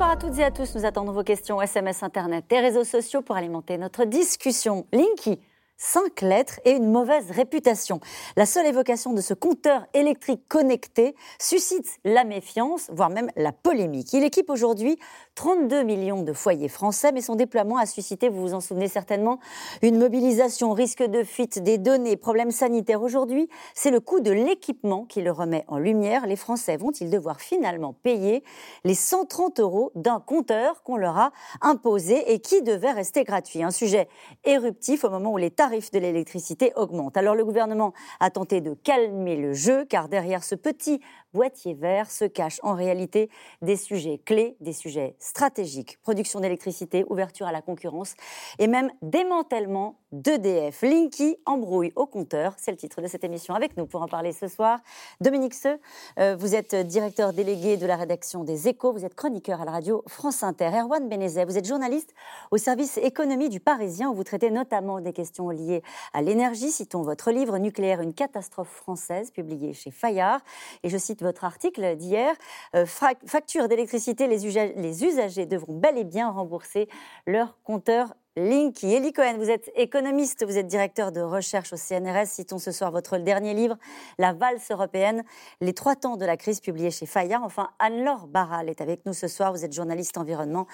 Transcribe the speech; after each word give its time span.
Bonsoir 0.00 0.16
à 0.16 0.16
toutes 0.16 0.38
et 0.38 0.44
à 0.44 0.50
tous. 0.50 0.74
Nous 0.76 0.86
attendons 0.86 1.12
vos 1.12 1.22
questions 1.22 1.60
SMS, 1.60 2.02
Internet 2.02 2.50
et 2.50 2.58
réseaux 2.58 2.84
sociaux 2.84 3.20
pour 3.20 3.36
alimenter 3.36 3.76
notre 3.76 4.06
discussion. 4.06 4.86
Linky 4.92 5.38
cinq 5.80 6.20
lettres 6.20 6.60
et 6.64 6.72
une 6.72 6.92
mauvaise 6.92 7.30
réputation. 7.30 8.00
La 8.36 8.44
seule 8.46 8.66
évocation 8.66 9.14
de 9.14 9.22
ce 9.22 9.32
compteur 9.32 9.86
électrique 9.94 10.42
connecté 10.46 11.16
suscite 11.40 11.88
la 12.04 12.24
méfiance, 12.24 12.90
voire 12.92 13.08
même 13.08 13.30
la 13.34 13.50
polémique. 13.50 14.12
Il 14.12 14.22
équipe 14.22 14.50
aujourd'hui 14.50 14.98
32 15.36 15.82
millions 15.82 16.22
de 16.22 16.34
foyers 16.34 16.68
français, 16.68 17.12
mais 17.12 17.22
son 17.22 17.34
déploiement 17.34 17.78
a 17.78 17.86
suscité, 17.86 18.28
vous 18.28 18.42
vous 18.42 18.54
en 18.54 18.60
souvenez 18.60 18.88
certainement, 18.88 19.40
une 19.80 19.98
mobilisation, 19.98 20.72
risque 20.72 21.02
de 21.02 21.24
fuite 21.24 21.58
des 21.62 21.78
données, 21.78 22.16
problèmes 22.16 22.50
sanitaires. 22.50 23.00
Aujourd'hui, 23.00 23.48
c'est 23.74 23.90
le 23.90 24.00
coût 24.00 24.20
de 24.20 24.30
l'équipement 24.30 25.06
qui 25.06 25.22
le 25.22 25.32
remet 25.32 25.64
en 25.66 25.78
lumière. 25.78 26.26
Les 26.26 26.36
Français 26.36 26.76
vont-ils 26.76 27.08
devoir 27.08 27.40
finalement 27.40 27.94
payer 27.94 28.44
les 28.84 28.94
130 28.94 29.60
euros 29.60 29.92
d'un 29.94 30.20
compteur 30.20 30.82
qu'on 30.82 30.98
leur 30.98 31.16
a 31.16 31.32
imposé 31.62 32.34
et 32.34 32.40
qui 32.40 32.60
devait 32.60 32.92
rester 32.92 33.24
gratuit? 33.24 33.62
Un 33.62 33.70
sujet 33.70 34.08
éruptif 34.44 35.04
au 35.04 35.10
moment 35.10 35.32
où 35.32 35.38
les 35.38 35.50
tarifs 35.70 35.92
de 35.92 36.00
l'électricité 36.00 36.72
augmentent. 36.74 37.16
Alors 37.16 37.36
le 37.36 37.44
gouvernement 37.44 37.92
a 38.18 38.30
tenté 38.30 38.60
de 38.60 38.74
calmer 38.74 39.36
le 39.36 39.54
jeu, 39.54 39.84
car 39.84 40.08
derrière 40.08 40.42
ce 40.42 40.56
petit 40.56 41.00
boîtier 41.32 41.74
vert 41.74 42.10
se 42.10 42.24
cachent 42.24 42.60
en 42.62 42.74
réalité 42.74 43.30
des 43.62 43.76
sujets 43.76 44.18
clés, 44.18 44.56
des 44.60 44.72
sujets 44.72 45.16
stratégiques. 45.18 45.98
Production 46.02 46.40
d'électricité, 46.40 47.04
ouverture 47.08 47.46
à 47.46 47.52
la 47.52 47.62
concurrence 47.62 48.14
et 48.58 48.66
même 48.66 48.90
démantèlement 49.02 49.96
d'EDF. 50.12 50.82
Linky 50.82 51.36
embrouille 51.46 51.92
au 51.94 52.06
compteur, 52.06 52.54
c'est 52.58 52.72
le 52.72 52.76
titre 52.76 53.00
de 53.00 53.06
cette 53.06 53.22
émission. 53.22 53.54
Avec 53.54 53.76
nous 53.76 53.86
pour 53.86 54.02
en 54.02 54.08
parler 54.08 54.32
ce 54.32 54.48
soir, 54.48 54.80
Dominique 55.20 55.54
Seux, 55.54 55.78
euh, 56.18 56.34
vous 56.36 56.54
êtes 56.54 56.74
directeur 56.74 57.32
délégué 57.32 57.76
de 57.76 57.86
la 57.86 57.96
rédaction 57.96 58.42
des 58.42 58.68
Échos, 58.68 58.92
vous 58.92 59.04
êtes 59.04 59.14
chroniqueur 59.14 59.60
à 59.60 59.64
la 59.64 59.70
radio 59.70 60.02
France 60.08 60.42
Inter. 60.42 60.70
Erwan 60.80 61.08
Benezet, 61.08 61.44
vous 61.44 61.56
êtes 61.56 61.66
journaliste 61.66 62.12
au 62.50 62.56
service 62.56 62.98
économie 62.98 63.48
du 63.48 63.60
Parisien 63.60 64.10
où 64.10 64.14
vous 64.14 64.24
traitez 64.24 64.50
notamment 64.50 65.00
des 65.00 65.12
questions 65.12 65.50
liées 65.50 65.82
à 66.12 66.22
l'énergie. 66.22 66.70
Citons 66.70 67.02
votre 67.02 67.30
livre 67.30 67.58
Nucléaire, 67.58 68.00
une 68.00 68.14
catastrophe 68.14 68.70
française, 68.70 69.30
publié 69.30 69.72
chez 69.72 69.90
Fayard. 69.90 70.40
Et 70.82 70.88
je 70.88 70.98
cite 70.98 71.19
votre 71.22 71.44
article 71.44 71.96
d'hier. 71.96 72.34
Euh, 72.74 72.86
facture 72.86 73.68
d'électricité, 73.68 74.26
les, 74.26 74.38
les 74.76 75.04
usagers 75.04 75.46
devront 75.46 75.74
bel 75.74 75.98
et 75.98 76.04
bien 76.04 76.30
rembourser 76.30 76.88
leur 77.26 77.60
compteur 77.62 78.14
Linky. 78.36 78.94
Elie 78.94 79.12
Cohen, 79.12 79.34
vous 79.38 79.50
êtes 79.50 79.72
économiste, 79.74 80.46
vous 80.46 80.56
êtes 80.56 80.68
directeur 80.68 81.10
de 81.10 81.20
recherche 81.20 81.72
au 81.72 81.76
CNRS. 81.76 82.26
Citons 82.26 82.58
ce 82.58 82.70
soir 82.70 82.92
votre 82.92 83.18
dernier 83.18 83.54
livre, 83.54 83.76
La 84.18 84.32
valse 84.32 84.70
européenne, 84.70 85.24
les 85.60 85.74
trois 85.74 85.96
temps 85.96 86.16
de 86.16 86.24
la 86.24 86.36
crise, 86.36 86.60
publié 86.60 86.92
chez 86.92 87.06
Fayard. 87.06 87.42
Enfin, 87.42 87.70
Anne-Laure 87.80 88.28
Barral 88.28 88.68
est 88.68 88.80
avec 88.80 89.04
nous 89.04 89.14
ce 89.14 89.26
soir. 89.26 89.52
Vous 89.52 89.64
êtes 89.64 89.72
journaliste 89.72 90.16
environnement 90.16 90.68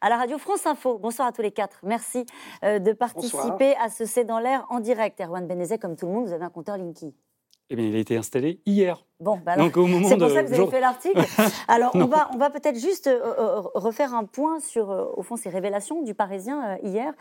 à 0.00 0.08
la 0.08 0.16
radio 0.16 0.38
France 0.38 0.66
Info. 0.66 0.98
Bonsoir 0.98 1.26
à 1.26 1.32
tous 1.32 1.42
les 1.42 1.50
quatre. 1.50 1.80
Merci 1.82 2.24
euh, 2.62 2.78
de 2.78 2.92
participer 2.92 3.74
à 3.76 3.90
ce 3.90 4.06
C'est 4.06 4.24
dans 4.24 4.38
l'air 4.38 4.64
en 4.70 4.78
direct. 4.78 5.20
Erwan 5.20 5.46
Benezet, 5.46 5.78
comme 5.78 5.96
tout 5.96 6.06
le 6.06 6.12
monde, 6.12 6.26
vous 6.26 6.32
avez 6.32 6.44
un 6.44 6.50
compteur 6.50 6.78
Linky. 6.78 7.12
Eh 7.72 7.76
bien, 7.76 7.86
il 7.86 7.94
a 7.94 7.98
été 8.00 8.16
installé 8.16 8.60
hier. 8.66 9.06
Bon, 9.20 9.38
bah 9.44 9.52
c'est 9.56 9.70
pour 9.70 10.30
ça 10.30 10.42
que 10.42 10.48
vous 10.48 10.54
avez 10.54 10.66
fait 10.66 10.80
l'article. 10.80 11.20
Alors, 11.68 11.92
on 11.94 12.06
va, 12.06 12.28
on 12.34 12.36
va 12.36 12.50
peut-être 12.50 12.78
juste 12.78 13.06
euh, 13.06 13.20
euh, 13.38 13.60
refaire 13.74 14.12
un 14.12 14.24
point 14.24 14.58
sur, 14.58 14.90
euh, 14.90 15.04
au 15.14 15.22
fond, 15.22 15.36
ces 15.36 15.50
révélations 15.50 16.02
du 16.02 16.12
Parisien 16.12 16.78
hier, 16.82 17.12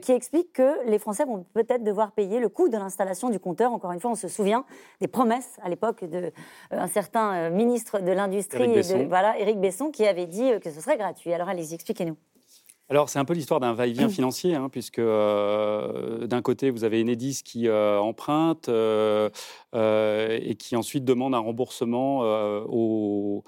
qui 0.00 0.10
expliquent 0.10 0.54
que 0.54 0.84
les 0.88 0.98
Français 0.98 1.24
vont 1.24 1.44
peut-être 1.54 1.84
devoir 1.84 2.10
payer 2.12 2.40
le 2.40 2.48
coût 2.48 2.68
de 2.68 2.76
l'installation 2.76 3.30
du 3.30 3.38
compteur. 3.38 3.72
Encore 3.72 3.92
une 3.92 4.00
fois, 4.00 4.10
on 4.10 4.16
se 4.16 4.28
souvient 4.28 4.64
des 5.00 5.08
promesses 5.08 5.58
à 5.62 5.68
l'époque 5.68 6.04
d'un 6.04 6.86
certain 6.88 7.50
ministre 7.50 8.00
de 8.00 8.10
l'Industrie, 8.10 8.82
voilà, 9.08 9.38
Éric 9.38 9.60
Besson, 9.60 9.90
qui 9.90 10.04
avait 10.04 10.26
dit 10.26 10.50
que 10.60 10.70
ce 10.70 10.80
serait 10.80 10.96
gratuit. 10.96 11.32
Alors, 11.32 11.48
allez-y, 11.48 11.74
expliquez-nous. 11.74 12.16
Alors, 12.88 13.08
c'est 13.08 13.18
un 13.18 13.24
peu 13.24 13.32
l'histoire 13.32 13.58
d'un 13.58 13.72
va-et-vient 13.72 14.10
financier, 14.10 14.54
hein, 14.54 14.68
puisque 14.68 14.98
euh, 14.98 16.26
d'un 16.26 16.42
côté, 16.42 16.68
vous 16.68 16.84
avez 16.84 17.00
Enedis 17.00 17.40
qui 17.42 17.66
euh, 17.66 17.98
emprunte 17.98 18.68
euh, 18.68 19.30
et 19.72 20.56
qui 20.56 20.76
ensuite 20.76 21.02
demande 21.02 21.34
un 21.34 21.38
remboursement 21.38 22.20
aux, 22.68 23.42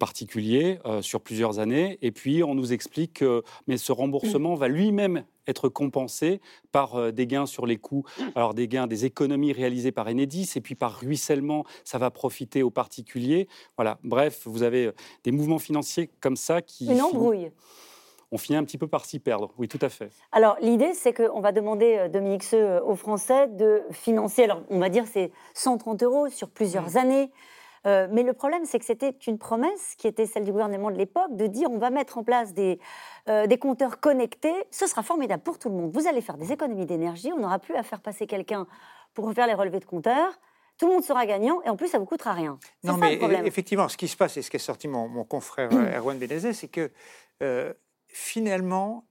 particuliers 0.00 0.80
sur 1.00 1.20
plusieurs 1.20 1.60
années. 1.60 1.98
Et 2.02 2.10
puis, 2.10 2.42
on 2.42 2.56
nous 2.56 2.72
explique 2.72 3.20
que 3.20 3.42
mais 3.68 3.76
ce 3.76 3.92
remboursement 3.92 4.56
va 4.56 4.66
lui-même 4.66 5.24
être 5.46 5.68
compensé 5.68 6.40
par 6.72 7.12
des 7.12 7.26
gains 7.26 7.46
sur 7.46 7.66
les 7.66 7.76
coûts, 7.76 8.04
alors 8.34 8.52
des 8.52 8.66
gains, 8.66 8.88
des 8.88 9.04
économies 9.04 9.52
réalisées 9.52 9.92
par 9.92 10.08
Enedis, 10.08 10.50
et 10.56 10.60
puis 10.60 10.74
par 10.74 10.98
ruissellement, 10.98 11.64
ça 11.84 11.98
va 11.98 12.10
profiter 12.10 12.64
aux 12.64 12.70
particuliers. 12.70 13.46
Voilà, 13.76 13.98
bref, 14.02 14.42
vous 14.46 14.64
avez 14.64 14.90
des 15.22 15.30
mouvements 15.30 15.60
financiers 15.60 16.10
comme 16.20 16.36
ça 16.36 16.62
qui... 16.62 16.86
Une 16.86 17.00
embrouille 17.00 17.50
on 18.32 18.38
finit 18.38 18.56
un 18.56 18.64
petit 18.64 18.78
peu 18.78 18.88
par 18.88 19.04
s'y 19.04 19.18
perdre. 19.18 19.52
Oui, 19.58 19.68
tout 19.68 19.78
à 19.82 19.90
fait. 19.90 20.10
Alors, 20.32 20.56
l'idée, 20.60 20.94
c'est 20.94 21.12
qu'on 21.12 21.40
va 21.40 21.52
demander, 21.52 21.98
euh, 21.98 22.08
Dominique 22.08 22.42
Seux, 22.42 22.56
euh, 22.56 22.82
aux 22.82 22.96
Français 22.96 23.46
de 23.46 23.82
financer, 23.90 24.44
alors 24.44 24.62
on 24.70 24.80
va 24.80 24.88
dire 24.88 25.04
c'est 25.06 25.30
130 25.54 26.02
euros 26.02 26.28
sur 26.30 26.48
plusieurs 26.48 26.90
mmh. 26.90 26.96
années. 26.96 27.30
Euh, 27.84 28.08
mais 28.10 28.22
le 28.22 28.32
problème, 28.32 28.64
c'est 28.64 28.78
que 28.78 28.84
c'était 28.84 29.14
une 29.26 29.38
promesse 29.38 29.96
qui 29.98 30.06
était 30.06 30.24
celle 30.26 30.44
du 30.44 30.52
gouvernement 30.52 30.90
de 30.90 30.96
l'époque 30.96 31.36
de 31.36 31.46
dire 31.46 31.68
on 31.70 31.78
va 31.78 31.90
mettre 31.90 32.16
en 32.16 32.22
place 32.22 32.54
des, 32.54 32.78
des 33.26 33.58
compteurs 33.58 33.98
connectés. 33.98 34.54
Ce 34.70 34.86
sera 34.86 35.02
formidable 35.02 35.42
pour 35.42 35.58
tout 35.58 35.68
le 35.68 35.74
monde. 35.74 35.90
Vous 35.92 36.06
allez 36.06 36.20
faire 36.20 36.36
des 36.36 36.52
économies 36.52 36.86
d'énergie. 36.86 37.32
On 37.36 37.40
n'aura 37.40 37.58
plus 37.58 37.74
à 37.74 37.82
faire 37.82 38.00
passer 38.00 38.28
quelqu'un 38.28 38.68
pour 39.14 39.32
faire 39.32 39.48
les 39.48 39.54
relevés 39.54 39.80
de 39.80 39.84
compteurs 39.84 40.38
tout 40.78 40.86
le 40.88 40.94
monde 40.94 41.04
sera 41.04 41.26
gagnant 41.26 41.60
et 41.62 41.68
en 41.68 41.76
plus 41.76 41.86
ça 41.86 41.98
vous 41.98 42.06
coûtera 42.06 42.32
rien. 42.32 42.58
Non, 42.82 42.96
mais 42.96 43.20
effectivement, 43.44 43.88
ce 43.88 43.96
qui 43.96 44.08
se 44.08 44.16
passe 44.16 44.36
et 44.38 44.42
ce 44.42 44.50
qui 44.50 44.56
est 44.56 44.58
sorti 44.58 44.88
mon, 44.88 45.22
confrère 45.22 45.70
Erwan 45.70 46.18
Benezet, 46.18 46.54
c'est 46.54 46.66
que 46.66 46.90
finalement, 48.12 49.08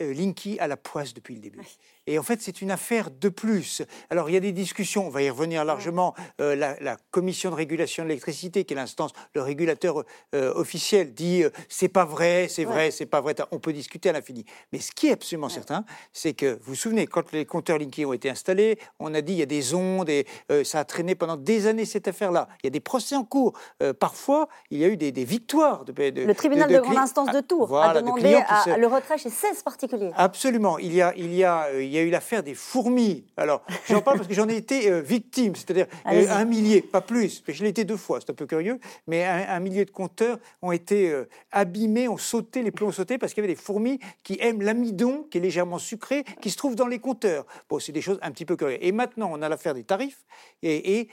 Linky 0.00 0.58
a 0.58 0.66
la 0.66 0.76
poisse 0.76 1.14
depuis 1.14 1.34
le 1.34 1.40
début. 1.40 1.66
Et 2.06 2.18
en 2.18 2.22
fait, 2.22 2.42
c'est 2.42 2.60
une 2.60 2.70
affaire 2.70 3.10
de 3.10 3.28
plus. 3.28 3.82
Alors, 4.10 4.28
il 4.28 4.34
y 4.34 4.36
a 4.36 4.40
des 4.40 4.52
discussions, 4.52 5.06
on 5.06 5.10
va 5.10 5.22
y 5.22 5.30
revenir 5.30 5.64
largement. 5.64 6.14
Euh, 6.40 6.54
la, 6.54 6.96
commission 7.10 7.50
de 7.50 7.54
régulation 7.54 8.02
de 8.02 8.08
l'électricité, 8.08 8.64
qui 8.64 8.74
est 8.74 8.76
l'instance, 8.76 9.12
le 9.34 9.42
régulateur 9.42 10.04
euh, 10.34 10.52
officiel, 10.54 11.14
dit 11.14 11.44
c'est 11.68 11.88
pas 11.88 12.04
vrai, 12.04 12.46
c'est 12.48 12.64
vrai, 12.64 12.90
c'est 12.90 13.06
pas 13.06 13.20
vrai. 13.20 13.34
On 13.52 13.58
peut 13.58 13.72
discuter 13.72 14.10
à 14.10 14.12
l'infini. 14.12 14.44
Mais 14.72 14.80
ce 14.80 14.92
qui 14.92 15.08
est 15.08 15.12
absolument 15.12 15.48
certain, 15.48 15.84
c'est 16.12 16.34
que, 16.34 16.54
vous 16.54 16.74
vous 16.74 16.74
souvenez, 16.74 17.06
quand 17.06 17.32
les 17.32 17.46
compteurs 17.46 17.78
Linky 17.78 18.04
ont 18.04 18.12
été 18.12 18.28
installés, 18.28 18.78
on 18.98 19.14
a 19.14 19.20
dit 19.20 19.32
il 19.32 19.38
y 19.38 19.42
a 19.42 19.46
des 19.46 19.74
ondes 19.74 20.08
et 20.08 20.26
ça 20.64 20.80
a 20.80 20.84
traîné 20.84 21.14
pendant 21.14 21.36
des 21.36 21.66
années 21.66 21.84
cette 21.84 22.08
affaire-là. 22.08 22.48
Il 22.62 22.66
y 22.66 22.68
a 22.68 22.70
des 22.70 22.80
procès 22.80 23.16
en 23.16 23.24
cours. 23.24 23.52
parfois, 24.00 24.48
il 24.70 24.78
y 24.78 24.84
a 24.84 24.88
eu 24.88 24.96
des, 24.96 25.12
victoires. 25.24 25.84
De, 25.84 25.92
le 25.94 26.34
tribunal 26.34 26.70
de, 26.70 26.78
grande 26.78 26.98
instance 26.98 27.30
de 27.30 27.40
Tours 27.40 27.80
a 27.80 27.94
demandé 27.94 28.40
le 28.76 28.86
retrait 28.86 29.18
chez 29.18 29.30
16 29.30 29.62
particuliers. 29.62 30.10
Absolument. 30.16 30.78
Il 30.78 30.92
y 30.92 31.00
a, 31.00 31.14
il 31.16 31.32
y 31.32 31.44
a, 31.44 31.68
il 31.72 31.90
y 31.90 31.93
a 31.93 31.93
eu 32.02 32.10
l'affaire 32.10 32.42
des 32.42 32.54
fourmis. 32.54 33.24
Alors, 33.36 33.62
j'en 33.88 34.00
parle 34.00 34.18
parce 34.18 34.28
que 34.28 34.34
j'en 34.34 34.48
ai 34.48 34.56
été 34.56 34.90
euh, 34.90 35.00
victime, 35.00 35.54
c'est-à-dire 35.54 35.86
euh, 36.06 36.26
un 36.30 36.44
millier, 36.44 36.82
pas 36.82 37.00
plus. 37.00 37.42
Je 37.46 37.62
l'ai 37.62 37.70
été 37.70 37.84
deux 37.84 37.96
fois, 37.96 38.20
c'est 38.20 38.30
un 38.30 38.34
peu 38.34 38.46
curieux, 38.46 38.78
mais 39.06 39.24
un, 39.24 39.60
millier 39.60 39.84
de 39.84 39.90
compteurs 39.90 40.38
ont 40.62 40.72
été 40.72 41.10
euh, 41.10 41.28
abîmés, 41.52 42.08
ont 42.08 42.16
sauté, 42.16 42.62
les 42.62 42.70
plombs 42.70 42.88
ont 42.88 42.92
sauté 42.92 43.18
parce 43.18 43.34
qu'il 43.34 43.42
y 43.42 43.46
avait 43.46 43.54
des 43.54 43.60
fourmis 43.60 43.98
qui 44.22 44.38
aiment 44.40 44.62
l'amidon, 44.62 45.26
qui 45.30 45.38
est 45.38 45.40
légèrement 45.40 45.78
sucré, 45.78 46.24
qui 46.40 46.50
se 46.50 46.56
trouve 46.56 46.74
dans 46.74 46.86
les 46.86 46.98
compteurs. 46.98 47.46
Bon, 47.68 47.78
c'est 47.78 47.92
des 47.92 48.02
choses 48.02 48.18
un 48.22 48.30
petit 48.30 48.44
peu 48.44 48.56
curieuses. 48.56 48.78
Et 48.80 48.92
maintenant, 48.92 49.30
on 49.32 49.42
a 49.42 49.48
l'affaire 49.48 49.74
des 49.74 49.84
tarifs 49.84 50.24
et, 50.62 50.98
et 50.98 51.08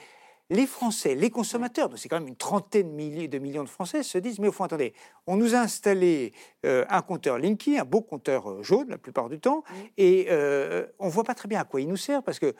les 0.51 0.67
Français, 0.67 1.16
les 1.16 1.29
consommateurs, 1.29 1.89
c'est 1.95 2.09
quand 2.09 2.19
même 2.19 2.28
une 2.28 2.35
trentaine 2.35 2.89
de 2.97 3.38
millions 3.39 3.63
de 3.63 3.69
Français, 3.69 4.03
se 4.03 4.17
disent, 4.17 4.38
mais 4.39 4.50
au 4.50 4.51
fond, 4.51 4.66
attendez, 4.66 4.94
on 5.25 5.38
nous 5.38 5.56
a 5.56 5.59
installé 5.59 6.34
euh, 6.66 6.84
un 6.89 7.01
compteur 7.01 7.39
Linky, 7.39 7.79
un 7.79 7.85
beau 7.85 8.01
compteur 8.01 8.51
euh, 8.51 8.61
jaune 8.61 8.90
la 8.90 8.97
plupart 8.97 9.29
du 9.29 9.40
temps, 9.40 9.64
et 9.97 10.28
euh, 10.29 10.85
on 10.99 11.05
ne 11.05 11.11
voit 11.11 11.23
pas 11.23 11.35
très 11.35 11.47
bien 11.47 11.61
à 11.61 11.64
quoi 11.64 11.79
il 11.79 11.87
nous 11.87 11.96
sert, 11.96 12.22
parce 12.22 12.37
que 12.37 12.53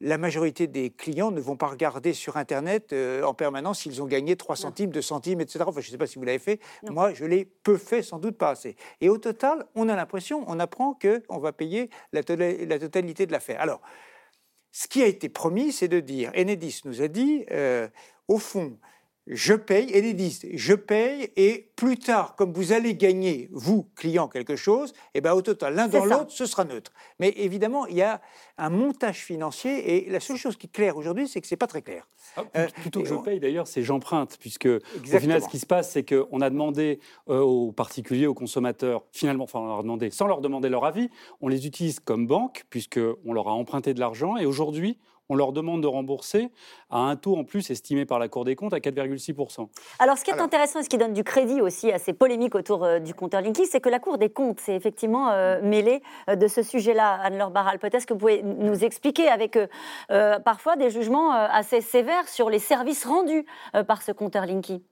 la 0.00 0.18
majorité 0.18 0.66
des 0.66 0.90
clients 0.90 1.30
ne 1.30 1.40
vont 1.40 1.56
pas 1.56 1.68
regarder 1.68 2.14
sur 2.14 2.36
Internet 2.36 2.94
en 3.22 3.34
permanence 3.34 3.80
s'ils 3.80 4.02
ont 4.02 4.06
gagné 4.06 4.34
3 4.34 4.56
centimes, 4.56 4.90
2 4.90 5.02
centimes, 5.02 5.42
etc. 5.42 5.62
Enfin, 5.66 5.82
je 5.82 5.88
ne 5.88 5.90
sais 5.90 5.98
pas 5.98 6.06
si 6.06 6.18
vous 6.18 6.24
l'avez 6.24 6.38
fait. 6.38 6.58
Moi, 6.88 7.12
je 7.12 7.26
l'ai 7.26 7.44
peu 7.44 7.76
fait, 7.76 8.02
sans 8.02 8.18
doute 8.18 8.38
pas 8.38 8.48
assez. 8.48 8.76
Et 9.02 9.10
au 9.10 9.18
total, 9.18 9.66
on 9.74 9.90
a 9.90 9.96
l'impression, 9.96 10.42
on 10.48 10.58
apprend 10.58 10.98
qu'on 10.98 11.38
va 11.38 11.52
payer 11.52 11.90
la, 12.14 12.22
la 12.26 12.78
totalité 12.78 13.26
de 13.26 13.32
l'affaire. 13.32 13.60
Alors, 13.60 13.82
ce 14.72 14.88
qui 14.88 15.02
a 15.02 15.06
été 15.06 15.28
promis, 15.28 15.72
c'est 15.72 15.88
de 15.88 16.00
dire, 16.00 16.30
Enedis 16.36 16.82
nous 16.84 17.02
a 17.02 17.08
dit, 17.08 17.44
euh, 17.50 17.88
au 18.28 18.38
fond, 18.38 18.78
je 19.32 19.54
paye, 19.54 19.96
Enedis, 19.96 20.40
je 20.54 20.74
paye, 20.74 21.30
et 21.36 21.70
plus 21.76 21.96
tard, 21.98 22.34
comme 22.34 22.52
vous 22.52 22.72
allez 22.72 22.94
gagner, 22.94 23.48
vous, 23.52 23.88
client, 23.94 24.26
quelque 24.26 24.56
chose, 24.56 24.90
et 24.90 25.18
eh 25.18 25.20
ben, 25.20 25.32
au 25.34 25.40
total, 25.40 25.74
l'un 25.74 25.86
dans 25.86 26.04
l'autre, 26.04 26.30
ce 26.32 26.46
sera 26.46 26.64
neutre. 26.64 26.92
Mais 27.20 27.32
évidemment, 27.36 27.86
il 27.86 27.96
y 27.96 28.02
a 28.02 28.20
un 28.58 28.70
montage 28.70 29.18
financier, 29.18 30.06
et 30.06 30.10
la 30.10 30.18
seule 30.18 30.36
chose 30.36 30.56
qui 30.56 30.66
est 30.66 30.70
claire 30.70 30.96
aujourd'hui, 30.96 31.28
c'est 31.28 31.40
que 31.40 31.46
ce 31.46 31.54
n'est 31.54 31.58
pas 31.58 31.68
très 31.68 31.82
clair. 31.82 32.08
Ah, 32.36 32.42
euh, 32.56 32.66
plutôt 32.80 33.02
que 33.02 33.08
je 33.08 33.14
paye, 33.14 33.38
d'ailleurs, 33.38 33.68
c'est 33.68 33.84
j'emprunte, 33.84 34.36
puisque 34.40 34.66
au 34.66 35.18
final, 35.18 35.40
ce 35.40 35.48
qui 35.48 35.60
se 35.60 35.66
passe, 35.66 35.92
c'est 35.92 36.04
qu'on 36.04 36.40
a 36.40 36.50
demandé 36.50 36.98
euh, 37.28 37.38
aux 37.40 37.70
particuliers, 37.70 38.26
aux 38.26 38.34
consommateurs, 38.34 39.04
finalement, 39.12 39.44
enfin, 39.44 39.60
on 39.60 39.66
leur 39.66 39.78
a 39.78 39.82
demandé, 39.82 40.10
sans 40.10 40.26
leur 40.26 40.40
demander 40.40 40.68
leur 40.68 40.84
avis, 40.84 41.08
on 41.40 41.46
les 41.46 41.68
utilise 41.68 42.00
comme 42.00 42.26
banque, 42.26 42.64
puisqu'on 42.68 43.32
leur 43.32 43.46
a 43.46 43.52
emprunté 43.52 43.94
de 43.94 44.00
l'argent, 44.00 44.36
et 44.36 44.44
aujourd'hui, 44.44 44.98
on 45.30 45.36
leur 45.36 45.52
demande 45.52 45.80
de 45.80 45.86
rembourser 45.86 46.50
à 46.90 46.98
un 46.98 47.16
taux 47.16 47.36
en 47.36 47.44
plus 47.44 47.70
estimé 47.70 48.04
par 48.04 48.18
la 48.18 48.28
Cour 48.28 48.44
des 48.44 48.56
comptes 48.56 48.74
à 48.74 48.78
4,6%. 48.78 49.68
Alors 50.00 50.18
ce 50.18 50.24
qui 50.24 50.30
est 50.30 50.40
intéressant 50.40 50.80
et 50.80 50.82
ce 50.82 50.88
qui 50.88 50.98
donne 50.98 51.14
du 51.14 51.24
crédit 51.24 51.60
aussi 51.60 51.90
à 51.90 51.98
ces 51.98 52.12
polémiques 52.12 52.54
autour 52.54 52.84
euh, 52.84 52.98
du 52.98 53.14
compteur 53.14 53.40
Linky, 53.40 53.64
c'est 53.66 53.80
que 53.80 53.88
la 53.88 54.00
Cour 54.00 54.18
des 54.18 54.28
comptes 54.28 54.60
s'est 54.60 54.74
effectivement 54.74 55.30
euh, 55.30 55.60
mêlée 55.62 56.02
euh, 56.28 56.34
de 56.34 56.48
ce 56.48 56.62
sujet-là. 56.62 57.20
Anne-Laure 57.22 57.50
Barral, 57.50 57.78
peut-être 57.78 58.04
que 58.06 58.12
vous 58.12 58.18
pouvez 58.18 58.42
nous 58.42 58.84
expliquer 58.84 59.28
avec 59.28 59.56
parfois 60.44 60.76
des 60.76 60.90
jugements 60.90 61.30
assez 61.30 61.80
sévères 61.80 62.28
sur 62.28 62.50
les 62.50 62.58
services 62.58 63.04
rendus 63.04 63.44
par 63.86 64.02
ce 64.02 64.10
compteur 64.10 64.46
Linky? 64.46 64.82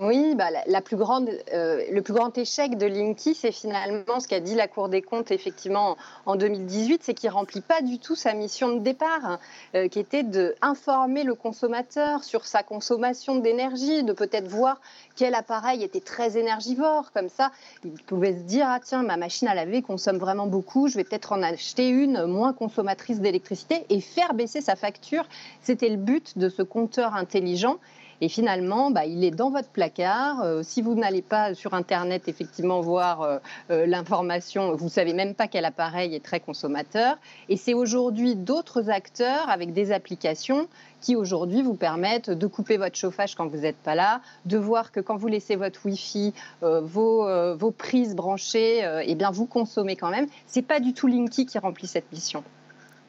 Oui, 0.00 0.34
bah, 0.34 0.46
la, 0.66 0.80
plus 0.80 0.96
grande, 0.96 1.28
euh, 1.52 1.82
le 1.92 2.00
plus 2.00 2.14
grand 2.14 2.36
échec 2.38 2.78
de 2.78 2.86
Linky, 2.86 3.34
c'est 3.34 3.52
finalement 3.52 4.20
ce 4.20 4.26
qu'a 4.26 4.40
dit 4.40 4.54
la 4.54 4.66
Cour 4.66 4.88
des 4.88 5.02
comptes 5.02 5.30
effectivement 5.30 5.98
en 6.24 6.34
2018, 6.34 7.02
c'est 7.04 7.12
qu'il 7.12 7.28
remplit 7.28 7.60
pas 7.60 7.82
du 7.82 7.98
tout 7.98 8.14
sa 8.14 8.32
mission 8.32 8.74
de 8.74 8.78
départ, 8.78 9.20
hein, 9.22 9.38
euh, 9.74 9.88
qui 9.88 9.98
était 9.98 10.22
d'informer 10.22 11.24
le 11.24 11.34
consommateur 11.34 12.24
sur 12.24 12.46
sa 12.46 12.62
consommation 12.62 13.36
d'énergie, 13.36 14.02
de 14.02 14.14
peut-être 14.14 14.48
voir 14.48 14.80
quel 15.14 15.34
appareil 15.34 15.84
était 15.84 16.00
très 16.00 16.38
énergivore. 16.38 17.12
Comme 17.12 17.28
ça, 17.28 17.52
il 17.84 17.92
pouvait 17.92 18.32
se 18.32 18.44
dire 18.44 18.64
ah 18.68 18.80
tiens 18.82 19.02
ma 19.02 19.18
machine 19.18 19.46
à 19.46 19.54
laver 19.54 19.82
consomme 19.82 20.16
vraiment 20.16 20.46
beaucoup, 20.46 20.88
je 20.88 20.96
vais 20.96 21.04
peut-être 21.04 21.32
en 21.32 21.42
acheter 21.42 21.90
une 21.90 22.24
moins 22.24 22.54
consommatrice 22.54 23.20
d'électricité 23.20 23.84
et 23.90 24.00
faire 24.00 24.32
baisser 24.32 24.62
sa 24.62 24.74
facture. 24.74 25.26
C'était 25.60 25.90
le 25.90 25.98
but 25.98 26.38
de 26.38 26.48
ce 26.48 26.62
compteur 26.62 27.14
intelligent. 27.14 27.76
Et 28.22 28.28
finalement, 28.28 28.92
bah, 28.92 29.04
il 29.04 29.24
est 29.24 29.32
dans 29.32 29.50
votre 29.50 29.70
placard. 29.70 30.42
Euh, 30.42 30.62
si 30.62 30.80
vous 30.80 30.94
n'allez 30.94 31.22
pas 31.22 31.56
sur 31.56 31.74
Internet, 31.74 32.28
effectivement, 32.28 32.80
voir 32.80 33.22
euh, 33.22 33.38
euh, 33.72 33.84
l'information, 33.84 34.76
vous 34.76 34.84
ne 34.84 34.90
savez 34.90 35.12
même 35.12 35.34
pas 35.34 35.48
quel 35.48 35.64
appareil 35.64 36.14
est 36.14 36.24
très 36.24 36.38
consommateur. 36.38 37.16
Et 37.48 37.56
c'est 37.56 37.74
aujourd'hui 37.74 38.36
d'autres 38.36 38.90
acteurs 38.90 39.50
avec 39.50 39.72
des 39.72 39.90
applications 39.90 40.68
qui 41.00 41.16
aujourd'hui 41.16 41.62
vous 41.62 41.74
permettent 41.74 42.30
de 42.30 42.46
couper 42.46 42.76
votre 42.76 42.94
chauffage 42.94 43.34
quand 43.34 43.48
vous 43.48 43.62
n'êtes 43.62 43.82
pas 43.82 43.96
là, 43.96 44.20
de 44.46 44.56
voir 44.56 44.92
que 44.92 45.00
quand 45.00 45.16
vous 45.16 45.26
laissez 45.26 45.56
votre 45.56 45.84
Wi-Fi, 45.84 46.32
vos, 46.60 47.70
prises 47.76 48.14
branchées, 48.14 48.88
eh 49.04 49.14
bien 49.16 49.32
vous 49.32 49.46
consommez 49.46 49.96
quand 49.96 50.10
même. 50.10 50.28
C'est 50.46 50.62
pas 50.62 50.78
du 50.78 50.94
tout 50.94 51.08
Linky 51.08 51.44
qui 51.44 51.58
remplit 51.58 51.88
cette 51.88 52.12
mission 52.12 52.44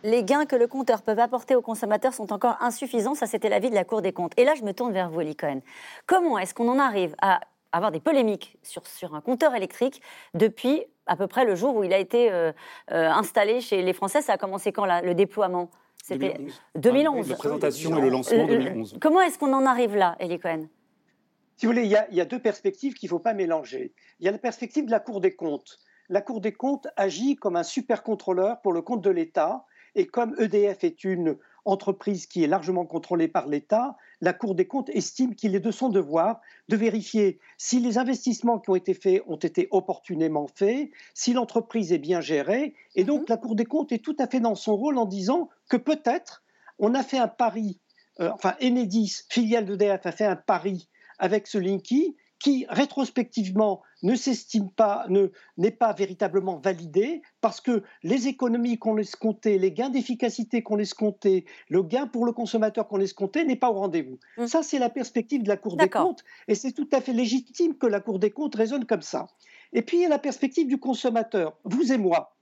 les 0.03 0.23
gains 0.23 0.45
que 0.45 0.55
le 0.55 0.67
compteur 0.67 1.01
peut 1.01 1.17
apporter 1.17 1.55
aux 1.55 1.61
consommateurs 1.61 2.13
sont 2.13 2.31
encore 2.33 2.57
insuffisants. 2.59 3.15
Ça, 3.15 3.25
c'était 3.25 3.49
l'avis 3.49 3.69
de 3.69 3.75
la 3.75 3.83
Cour 3.83 4.01
des 4.01 4.11
comptes. 4.11 4.33
Et 4.37 4.43
là, 4.43 4.53
je 4.55 4.63
me 4.63 4.73
tourne 4.73 4.93
vers 4.93 5.09
vous, 5.09 5.21
Eli 5.21 5.35
Cohen. 5.35 5.61
Comment 6.05 6.37
est-ce 6.37 6.53
qu'on 6.53 6.67
en 6.67 6.79
arrive 6.79 7.15
à 7.21 7.39
avoir 7.71 7.91
des 7.91 7.99
polémiques 7.99 8.57
sur, 8.61 8.85
sur 8.85 9.15
un 9.15 9.21
compteur 9.21 9.55
électrique 9.55 10.01
depuis 10.33 10.83
à 11.07 11.15
peu 11.15 11.27
près 11.27 11.45
le 11.45 11.55
jour 11.55 11.75
où 11.75 11.83
il 11.83 11.93
a 11.93 11.97
été 11.97 12.31
euh, 12.31 12.51
euh, 12.91 13.09
installé 13.09 13.61
chez 13.61 13.81
les 13.81 13.93
Français? 13.93 14.21
Ça 14.21 14.33
a 14.33 14.37
commencé 14.37 14.71
quand 14.71 14.85
le 14.85 15.13
déploiement? 15.13 15.69
C'était 16.03 16.35
2011. 16.75 17.29
La 17.29 17.35
présentation 17.37 17.97
et 17.97 18.01
le 18.01 18.09
lancement 18.09 18.45
2011. 18.45 18.97
Comment 18.99 19.21
est-ce 19.21 19.39
qu'on 19.39 19.53
en 19.53 19.65
arrive 19.65 19.95
là, 19.95 20.17
Eli 20.19 20.37
Cohen? 20.37 20.67
Si 21.55 21.65
vous 21.65 21.71
voulez, 21.71 21.85
il 21.85 21.91
y, 21.91 21.95
a, 21.95 22.09
il 22.09 22.17
y 22.17 22.21
a 22.21 22.25
deux 22.25 22.39
perspectives 22.39 22.93
qu'il 22.95 23.07
ne 23.07 23.11
faut 23.11 23.19
pas 23.19 23.33
mélanger. 23.33 23.93
Il 24.19 24.25
y 24.25 24.27
a 24.27 24.31
la 24.31 24.37
perspective 24.37 24.85
de 24.85 24.91
la 24.91 24.99
Cour 24.99 25.21
des 25.21 25.33
comptes. 25.33 25.79
La 26.09 26.21
Cour 26.21 26.41
des 26.41 26.51
comptes 26.51 26.87
agit 26.97 27.37
comme 27.37 27.55
un 27.55 27.63
super 27.63 28.03
contrôleur 28.03 28.59
pour 28.61 28.73
le 28.73 28.81
compte 28.81 29.01
de 29.01 29.09
l'État 29.09 29.65
et 29.95 30.07
comme 30.07 30.35
EDF 30.39 30.83
est 30.83 31.03
une 31.03 31.37
entreprise 31.65 32.25
qui 32.27 32.43
est 32.43 32.47
largement 32.47 32.85
contrôlée 32.85 33.27
par 33.27 33.47
l'État, 33.47 33.95
la 34.21 34.33
Cour 34.33 34.55
des 34.55 34.67
comptes 34.67 34.89
estime 34.89 35.35
qu'il 35.35 35.55
est 35.55 35.59
de 35.59 35.71
son 35.71 35.89
devoir 35.89 36.41
de 36.67 36.75
vérifier 36.75 37.39
si 37.57 37.79
les 37.79 37.97
investissements 37.97 38.59
qui 38.59 38.69
ont 38.69 38.75
été 38.75 38.93
faits 38.93 39.23
ont 39.27 39.37
été 39.37 39.67
opportunément 39.71 40.47
faits, 40.47 40.89
si 41.13 41.33
l'entreprise 41.33 41.93
est 41.93 41.99
bien 41.99 42.21
gérée. 42.21 42.75
Et 42.95 43.03
donc, 43.03 43.21
mhm. 43.21 43.27
la 43.29 43.37
Cour 43.37 43.55
des 43.55 43.65
comptes 43.65 43.91
est 43.91 44.03
tout 44.03 44.15
à 44.19 44.27
fait 44.27 44.39
dans 44.39 44.55
son 44.55 44.75
rôle 44.75 44.97
en 44.97 45.05
disant 45.05 45.49
que 45.69 45.77
peut-être 45.77 46.43
on 46.79 46.95
a 46.95 47.03
fait 47.03 47.17
un 47.19 47.27
pari, 47.27 47.79
euh, 48.19 48.29
enfin 48.33 48.55
Enedis, 48.61 49.21
filiale 49.29 49.65
d'EDF, 49.65 50.05
a 50.05 50.11
fait 50.11 50.25
un 50.25 50.35
pari 50.35 50.89
avec 51.19 51.47
ce 51.47 51.57
Linky 51.57 52.17
qui 52.39 52.65
rétrospectivement 52.67 53.81
ne 54.03 54.15
s'estime 54.15 54.69
pas, 54.69 55.07
n'est 55.57 55.71
pas 55.71 55.93
véritablement 55.93 56.57
validé 56.57 57.21
parce 57.41 57.61
que 57.61 57.83
les 58.03 58.27
économies 58.27 58.77
qu'on 58.77 58.95
laisse 58.95 59.15
compter, 59.15 59.57
les 59.57 59.71
gains 59.71 59.89
d'efficacité 59.89 60.61
qu'on 60.61 60.75
laisse 60.75 60.93
compter, 60.93 61.45
le 61.69 61.81
gain 61.81 62.05
pour 62.07 62.25
le 62.25 62.33
consommateur 62.33 62.87
qu'on 62.87 62.97
laisse 62.97 63.13
compter 63.13 63.45
n'est 63.45 63.55
pas 63.55 63.69
au 63.69 63.79
rendez-vous. 63.79 64.19
Mmh. 64.37 64.47
Ça, 64.47 64.61
c'est 64.61 64.79
la 64.79 64.89
perspective 64.89 65.41
de 65.43 65.47
la 65.47 65.57
Cour 65.57 65.77
des 65.77 65.89
comptes 65.89 66.23
et 66.47 66.55
c'est 66.55 66.73
tout 66.73 66.89
à 66.91 67.01
fait 67.01 67.13
légitime 67.13 67.77
que 67.77 67.87
la 67.87 68.01
Cour 68.01 68.19
des 68.19 68.31
comptes 68.31 68.55
raisonne 68.55 68.85
comme 68.85 69.01
ça. 69.01 69.27
Et 69.71 69.81
puis, 69.81 69.97
il 69.97 70.01
y 70.03 70.05
a 70.05 70.09
la 70.09 70.19
perspective 70.19 70.67
du 70.67 70.77
consommateur, 70.77 71.57
vous 71.63 71.91
et 71.91 71.97
moi. 71.97 72.35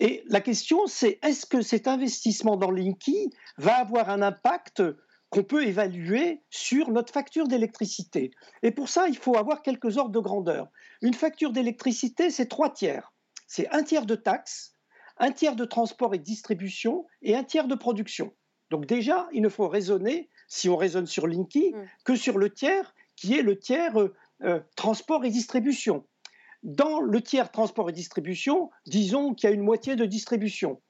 Et 0.00 0.22
la 0.28 0.40
question, 0.40 0.86
c'est 0.86 1.18
est-ce 1.24 1.44
que 1.44 1.60
cet 1.60 1.88
investissement 1.88 2.56
dans 2.56 2.70
Linky 2.70 3.30
va 3.56 3.78
avoir 3.78 4.10
un 4.10 4.22
impact 4.22 4.82
qu'on 5.30 5.44
peut 5.44 5.66
évaluer 5.66 6.42
sur 6.50 6.90
notre 6.90 7.12
facture 7.12 7.48
d'électricité. 7.48 8.30
Et 8.62 8.70
pour 8.70 8.88
ça, 8.88 9.08
il 9.08 9.16
faut 9.16 9.36
avoir 9.36 9.62
quelques 9.62 9.98
ordres 9.98 10.12
de 10.12 10.20
grandeur. 10.20 10.68
Une 11.02 11.14
facture 11.14 11.52
d'électricité, 11.52 12.30
c'est 12.30 12.46
trois 12.46 12.72
tiers. 12.72 13.12
C'est 13.46 13.68
un 13.70 13.82
tiers 13.82 14.06
de 14.06 14.14
taxes, 14.14 14.74
un 15.18 15.32
tiers 15.32 15.56
de 15.56 15.64
transport 15.64 16.14
et 16.14 16.18
distribution 16.18 17.06
et 17.22 17.36
un 17.36 17.44
tiers 17.44 17.68
de 17.68 17.74
production. 17.74 18.32
Donc 18.70 18.86
déjà, 18.86 19.28
il 19.32 19.42
ne 19.42 19.48
faut 19.48 19.68
raisonner, 19.68 20.28
si 20.48 20.68
on 20.68 20.76
raisonne 20.76 21.06
sur 21.06 21.26
Linky, 21.26 21.72
mm. 21.72 21.86
que 22.04 22.16
sur 22.16 22.38
le 22.38 22.52
tiers 22.52 22.94
qui 23.16 23.36
est 23.36 23.42
le 23.42 23.58
tiers 23.58 24.00
euh, 24.00 24.14
euh, 24.42 24.60
transport 24.76 25.24
et 25.24 25.30
distribution. 25.30 26.06
Dans 26.62 27.00
le 27.00 27.20
tiers 27.20 27.50
transport 27.50 27.90
et 27.90 27.92
distribution, 27.92 28.70
disons 28.86 29.34
qu'il 29.34 29.48
y 29.48 29.52
a 29.52 29.54
une 29.54 29.62
moitié 29.62 29.96
de 29.96 30.04
distribution. 30.04 30.80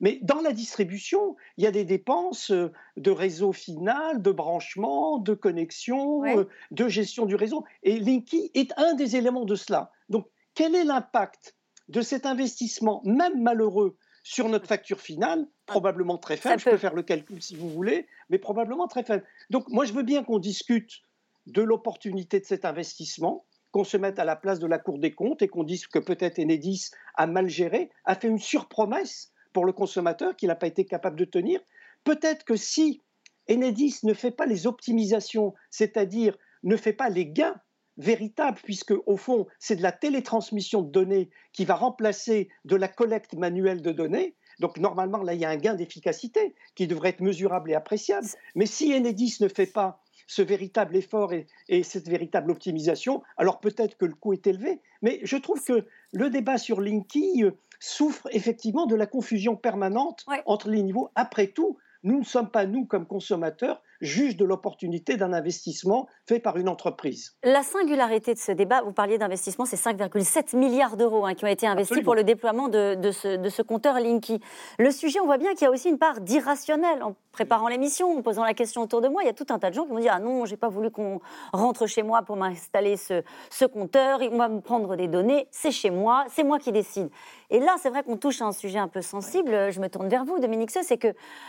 Mais 0.00 0.18
dans 0.22 0.40
la 0.40 0.52
distribution, 0.52 1.36
il 1.56 1.64
y 1.64 1.66
a 1.66 1.70
des 1.70 1.84
dépenses 1.84 2.50
euh, 2.50 2.72
de 2.96 3.10
réseau 3.10 3.52
final, 3.52 4.20
de 4.20 4.30
branchement, 4.30 5.18
de 5.18 5.34
connexion, 5.34 6.24
euh, 6.24 6.44
de 6.70 6.88
gestion 6.88 7.24
du 7.24 7.34
réseau. 7.34 7.64
Et 7.82 7.98
Linky 7.98 8.50
est 8.54 8.72
un 8.76 8.94
des 8.94 9.16
éléments 9.16 9.46
de 9.46 9.54
cela. 9.54 9.90
Donc, 10.08 10.28
quel 10.54 10.74
est 10.74 10.84
l'impact 10.84 11.56
de 11.88 12.02
cet 12.02 12.26
investissement, 12.26 13.00
même 13.04 13.42
malheureux, 13.42 13.96
sur 14.22 14.48
notre 14.48 14.66
facture 14.66 15.00
finale? 15.00 15.46
Probablement 15.66 16.18
très 16.18 16.36
faible. 16.36 16.60
Je 16.60 16.70
peux 16.70 16.76
faire 16.76 16.94
le 16.94 17.02
calcul 17.02 17.40
si 17.40 17.56
vous 17.56 17.70
voulez, 17.70 18.06
mais 18.28 18.38
probablement 18.38 18.88
très 18.88 19.04
faible. 19.04 19.24
Donc, 19.50 19.68
moi, 19.68 19.84
je 19.84 19.92
veux 19.92 20.02
bien 20.02 20.24
qu'on 20.24 20.38
discute 20.38 21.00
de 21.46 21.62
l'opportunité 21.62 22.40
de 22.40 22.44
cet 22.44 22.64
investissement 22.64 23.46
qu'on 23.70 23.84
se 23.84 23.96
mette 23.96 24.18
à 24.18 24.24
la 24.24 24.36
place 24.36 24.58
de 24.58 24.66
la 24.66 24.78
Cour 24.78 24.98
des 24.98 25.14
comptes 25.14 25.42
et 25.42 25.48
qu'on 25.48 25.64
dise 25.64 25.86
que 25.86 25.98
peut-être 25.98 26.38
Enedis 26.38 26.90
a 27.14 27.26
mal 27.26 27.48
géré, 27.48 27.90
a 28.04 28.14
fait 28.14 28.28
une 28.28 28.38
surpromesse 28.38 29.32
pour 29.56 29.64
le 29.64 29.72
consommateur 29.72 30.36
qu'il 30.36 30.48
n'a 30.48 30.54
pas 30.54 30.66
été 30.66 30.84
capable 30.84 31.18
de 31.18 31.24
tenir. 31.24 31.60
Peut-être 32.04 32.44
que 32.44 32.56
si 32.56 33.02
Enedis 33.50 34.00
ne 34.02 34.12
fait 34.12 34.30
pas 34.30 34.44
les 34.44 34.66
optimisations, 34.66 35.54
c'est-à-dire 35.70 36.36
ne 36.62 36.76
fait 36.76 36.92
pas 36.92 37.08
les 37.08 37.24
gains 37.24 37.58
véritables, 37.96 38.58
puisque 38.62 38.92
au 39.06 39.16
fond 39.16 39.46
c'est 39.58 39.76
de 39.76 39.82
la 39.82 39.92
télétransmission 39.92 40.82
de 40.82 40.90
données 40.90 41.30
qui 41.54 41.64
va 41.64 41.74
remplacer 41.74 42.50
de 42.66 42.76
la 42.76 42.88
collecte 42.88 43.32
manuelle 43.32 43.80
de 43.80 43.92
données, 43.92 44.36
donc 44.60 44.76
normalement 44.76 45.22
là 45.22 45.32
il 45.32 45.40
y 45.40 45.46
a 45.46 45.48
un 45.48 45.56
gain 45.56 45.72
d'efficacité 45.72 46.54
qui 46.74 46.86
devrait 46.86 47.08
être 47.08 47.22
mesurable 47.22 47.70
et 47.70 47.74
appréciable. 47.74 48.26
Mais 48.56 48.66
si 48.66 48.92
Enedis 48.92 49.38
ne 49.40 49.48
fait 49.48 49.72
pas 49.72 50.02
ce 50.26 50.42
véritable 50.42 50.96
effort 50.96 51.32
et, 51.32 51.46
et 51.70 51.82
cette 51.82 52.08
véritable 52.08 52.50
optimisation, 52.50 53.22
alors 53.38 53.60
peut-être 53.60 53.96
que 53.96 54.04
le 54.04 54.14
coût 54.14 54.34
est 54.34 54.46
élevé. 54.46 54.82
Mais 55.00 55.20
je 55.22 55.38
trouve 55.38 55.64
que 55.64 55.86
le 56.12 56.28
débat 56.28 56.58
sur 56.58 56.80
Linky 56.82 57.44
euh, 57.44 57.52
souffre 57.80 58.28
effectivement 58.32 58.86
de 58.86 58.94
la 58.94 59.06
confusion 59.06 59.56
permanente 59.56 60.24
entre 60.46 60.70
les 60.70 60.82
niveaux. 60.82 61.10
Après 61.14 61.48
tout, 61.48 61.78
nous 62.02 62.18
ne 62.18 62.24
sommes 62.24 62.50
pas, 62.50 62.66
nous, 62.66 62.86
comme 62.86 63.06
consommateurs, 63.06 63.82
juges 64.00 64.36
de 64.36 64.44
l'opportunité 64.44 65.16
d'un 65.16 65.32
investissement 65.32 66.06
fait 66.26 66.40
par 66.40 66.56
une 66.56 66.68
entreprise. 66.68 67.36
La 67.42 67.62
singularité 67.62 68.34
de 68.34 68.38
ce 68.38 68.52
débat, 68.52 68.82
vous 68.82 68.92
parliez 68.92 69.18
d'investissement, 69.18 69.64
c'est 69.64 69.76
5,7 69.76 70.56
milliards 70.56 70.96
d'euros 70.96 71.26
hein, 71.26 71.34
qui 71.34 71.44
ont 71.44 71.48
été 71.48 71.66
investis 71.66 72.02
pour 72.02 72.14
le 72.14 72.24
déploiement 72.24 72.68
de, 72.68 72.98
ce, 73.12 73.36
de, 73.36 73.48
ce, 73.48 73.62
compteur 73.62 74.00
Linky. 74.00 74.40
Le 74.78 74.90
sujet, 74.90 75.20
on 75.20 75.26
voit 75.26 75.38
bien 75.38 75.52
qu'il 75.52 75.62
y 75.62 75.66
a 75.66 75.70
aussi 75.70 75.88
une 75.88 75.98
part 75.98 76.20
d'irrationnel 76.20 77.02
en 77.02 77.14
préparant 77.32 77.68
l'émission, 77.68 78.16
en 78.16 78.22
posant 78.22 78.44
la 78.44 78.54
question 78.54 78.82
autour 78.82 79.00
de 79.00 79.08
moi. 79.08 79.22
Il 79.22 79.26
y 79.26 79.30
a 79.30 79.34
tout 79.34 79.46
un 79.50 79.58
tas 79.58 79.70
de 79.70 79.74
gens 79.74 79.84
qui 79.84 79.90
vont 79.90 79.98
dire 79.98 80.12
Ah 80.14 80.20
non, 80.20 80.46
j'ai 80.46 80.56
pas 80.56 80.68
voulu 80.68 80.90
qu'on 80.90 81.20
rentre 81.52 81.86
chez 81.86 82.02
moi 82.02 82.22
pour 82.22 82.36
m'installer 82.36 82.96
ce, 82.96 83.22
ce 83.50 83.64
compteur, 83.64 84.20
on 84.32 84.38
va 84.38 84.48
me 84.48 84.60
prendre 84.60 84.96
des 84.96 85.08
données, 85.08 85.46
c'est 85.50 85.70
chez 85.70 85.90
moi, 85.90 86.24
c'est 86.30 86.44
moi 86.44 86.58
qui 86.58 86.72
décide. 86.72 87.10
Et 87.50 87.60
là, 87.60 87.76
c'est 87.78 87.90
vrai 87.90 88.02
qu'on 88.02 88.16
touche 88.16 88.42
à 88.42 88.46
un 88.46 88.52
sujet 88.52 88.78
un 88.78 88.88
peu 88.88 89.02
sensible. 89.02 89.70
Je 89.70 89.80
me 89.80 89.88
tourne 89.88 90.08
vers 90.08 90.24
vous, 90.24 90.38
Dominique 90.40 90.70
Seux, 90.70 90.82
c'est 90.82 90.98
que 90.98 91.08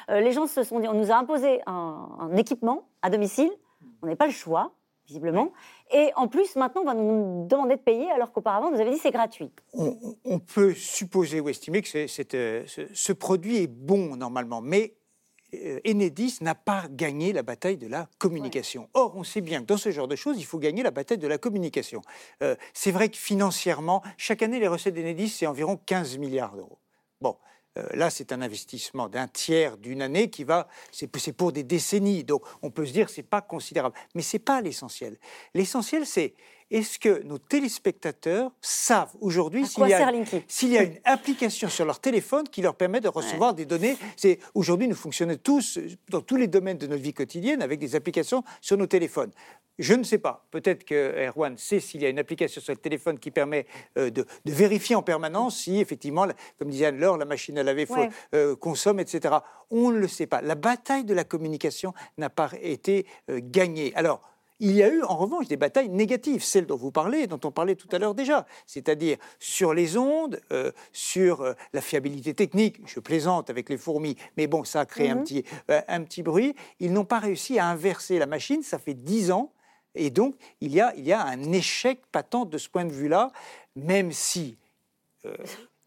euh, 0.09 0.19
les 0.19 0.31
gens 0.31 0.45
se 0.45 0.63
sont 0.63 0.79
dit, 0.79 0.87
on 0.87 0.93
nous 0.93 1.11
a 1.11 1.15
imposé 1.15 1.61
un, 1.65 2.07
équipement 2.37 2.87
à 3.01 3.09
domicile, 3.09 3.51
on 4.01 4.07
n'a 4.07 4.15
pas 4.15 4.27
le 4.27 4.31
choix, 4.31 4.73
visiblement. 5.07 5.51
Et 5.91 6.11
en 6.15 6.27
plus, 6.27 6.55
maintenant, 6.55 6.81
on 6.81 6.85
va 6.85 6.93
nous 6.93 7.47
demander 7.47 7.75
de 7.75 7.81
payer 7.81 8.09
alors 8.11 8.31
qu'auparavant, 8.31 8.71
vous 8.71 8.79
avez 8.79 8.91
dit 8.91 8.97
c'est 8.97 9.11
gratuit. 9.11 9.51
On, 9.73 10.39
peut 10.39 10.73
supposer 10.73 11.39
ou 11.39 11.49
estimer 11.49 11.81
que 11.81 12.35
euh, 12.35 12.65
ce, 12.93 13.13
produit 13.13 13.57
est 13.57 13.67
bon 13.67 14.15
normalement, 14.15 14.61
mais 14.61 14.95
euh, 15.53 15.79
Enedis 15.87 16.39
n'a 16.41 16.55
pas 16.55 16.85
gagné 16.89 17.31
la 17.31 17.43
bataille 17.43 17.77
de 17.77 17.87
la 17.87 18.09
communication. 18.17 18.89
Or, 18.93 19.13
on 19.15 19.23
sait 19.23 19.41
bien 19.41 19.61
que 19.61 19.65
dans 19.65 19.77
ce 19.77 19.91
genre 19.91 20.07
de 20.07 20.17
choses, 20.17 20.39
il 20.39 20.45
faut 20.45 20.59
gagner 20.59 20.83
la 20.83 20.91
bataille 20.91 21.17
de 21.17 21.27
la 21.27 21.37
communication. 21.37 22.01
Euh, 22.43 22.55
c'est 22.73 22.91
vrai 22.91 23.09
que 23.09 23.17
financièrement, 23.17 24.03
chaque 24.17 24.41
année, 24.41 24.59
les 24.59 24.67
recettes 24.67 24.93
d'Enedis, 24.93 25.29
c'est 25.29 25.47
environ 25.47 25.79
15 25.85 26.17
milliards 26.17 26.55
d'euros. 26.55 26.79
Bon, 27.21 27.37
là, 27.93 28.09
c'est 28.09 28.31
un 28.31 28.41
investissement 28.41 29.09
d'un 29.09 29.27
tiers 29.27 29.77
d'une 29.77 30.01
année 30.01 30.29
qui 30.29 30.43
va, 30.43 30.67
c'est 30.91 31.33
pour 31.33 31.51
des 31.51 31.63
décennies. 31.63 32.23
Donc, 32.23 32.43
on 32.61 32.71
peut 32.71 32.85
se 32.85 32.91
dire, 32.91 33.09
c'est 33.09 33.23
pas 33.23 33.41
considérable. 33.41 33.95
Mais 34.15 34.21
c'est 34.21 34.39
pas 34.39 34.61
l'essentiel. 34.61 35.17
L'essentiel, 35.53 36.05
c'est 36.05 36.33
est-ce 36.69 36.99
que 36.99 37.23
nos 37.23 37.37
téléspectateurs 37.37 38.51
savent 38.61 39.13
aujourd'hui 39.21 39.65
s'il 39.65 39.85
y, 39.87 40.71
y, 40.73 40.77
a 40.77 40.83
une 40.83 40.99
application 41.05 41.69
sur 41.69 41.85
leur 41.85 41.99
téléphone 41.99 42.47
qui 42.49 42.61
leur 42.61 42.75
permet 42.75 42.99
de 42.99 43.07
recevoir 43.07 43.53
des 43.53 43.65
données? 43.65 43.97
C'est 44.15 44.39
Aujourd'hui, 44.53 44.87
nous 44.87 44.95
fonctionnons 44.95 45.37
tous, 45.41 45.79
dans 46.09 46.21
tous 46.21 46.35
les 46.35 46.47
domaines 46.47 46.77
de 46.77 46.87
notre 46.87 47.01
vie 47.01 47.13
quotidienne, 47.13 47.61
avec 47.61 47.79
des 47.79 47.95
applications 47.95 48.43
sur 48.61 48.77
nos 48.77 48.87
téléphones. 48.87 49.31
Je 49.79 49.93
ne 49.93 50.03
sais 50.03 50.17
pas. 50.17 50.45
Peut-être 50.49 50.83
que 50.83 51.27
Erwan 51.27 51.55
sait 51.57 51.79
s'il 51.79 52.01
y 52.01 52.05
a 52.05 52.09
une 52.09 52.17
application 52.17 52.59
sur 52.61 52.73
le 52.73 52.79
téléphone 52.79 53.19
qui 53.19 53.29
permet 53.29 53.67
euh, 53.97 54.09
de, 54.09 54.25
vérifier 54.45 54.95
en 54.95 55.03
permanence 55.03 55.57
si, 55.57 55.79
effectivement, 55.79 56.25
comme 56.57 56.69
disait 56.69 56.87
Anne-Laure, 56.87 57.17
la 57.17 57.25
machine 57.25 57.57
à 57.59 57.63
laver 57.63 57.87
euh, 58.33 58.55
consomme, 58.55 58.99
etc. 58.99 59.35
On 59.69 59.91
ne 59.91 59.99
le 59.99 60.07
sait 60.07 60.25
pas. 60.25 60.41
La 60.41 60.55
bataille 60.55 61.03
de 61.03 61.13
la 61.13 61.23
communication 61.23 61.93
n'a 62.17 62.29
pas 62.29 62.49
été 62.61 63.05
euh, 63.29 63.39
gagnée. 63.41 63.93
Alors, 63.95 64.21
il 64.59 64.71
y 64.71 64.83
a 64.83 64.89
eu 64.89 65.03
en 65.03 65.15
revanche 65.15 65.47
des 65.47 65.57
batailles 65.57 65.89
négatives, 65.89 66.43
celles 66.43 66.65
dont 66.65 66.75
vous 66.75 66.91
parlez, 66.91 67.27
dont 67.27 67.39
on 67.43 67.51
parlait 67.51 67.75
tout 67.75 67.87
à 67.91 67.99
l'heure 67.99 68.15
déjà, 68.15 68.45
c'est-à-dire 68.65 69.17
sur 69.39 69.73
les 69.73 69.97
ondes, 69.97 70.39
euh, 70.51 70.71
sur 70.91 71.41
euh, 71.41 71.53
la 71.73 71.81
fiabilité 71.81 72.33
technique. 72.33 72.79
Je 72.87 72.99
plaisante 72.99 73.49
avec 73.49 73.69
les 73.69 73.77
fourmis, 73.77 74.17
mais 74.35 74.47
bon, 74.47 74.63
ça 74.63 74.81
a 74.81 74.85
créé 74.85 75.09
un, 75.09 75.15
mhm. 75.15 75.23
petit, 75.23 75.45
euh, 75.69 75.81
un 75.87 76.01
petit 76.03 76.23
bruit. 76.23 76.55
Ils 76.79 76.91
n'ont 76.91 77.05
pas 77.05 77.19
réussi 77.19 77.59
à 77.59 77.67
inverser 77.67 78.17
la 78.17 78.25
machine, 78.25 78.63
ça 78.63 78.79
fait 78.79 78.95
dix 78.95 79.31
ans. 79.31 79.51
Et 79.93 80.09
donc, 80.09 80.35
il 80.61 80.73
y 80.73 80.81
a, 80.81 80.93
il 80.95 81.05
y 81.05 81.13
a 81.13 81.23
un 81.23 81.51
échec 81.51 82.01
patent 82.11 82.45
de 82.45 82.57
ce 82.57 82.69
point 82.69 82.85
de 82.85 82.91
vue-là, 82.91 83.31
même 83.75 84.11
si 84.11 84.57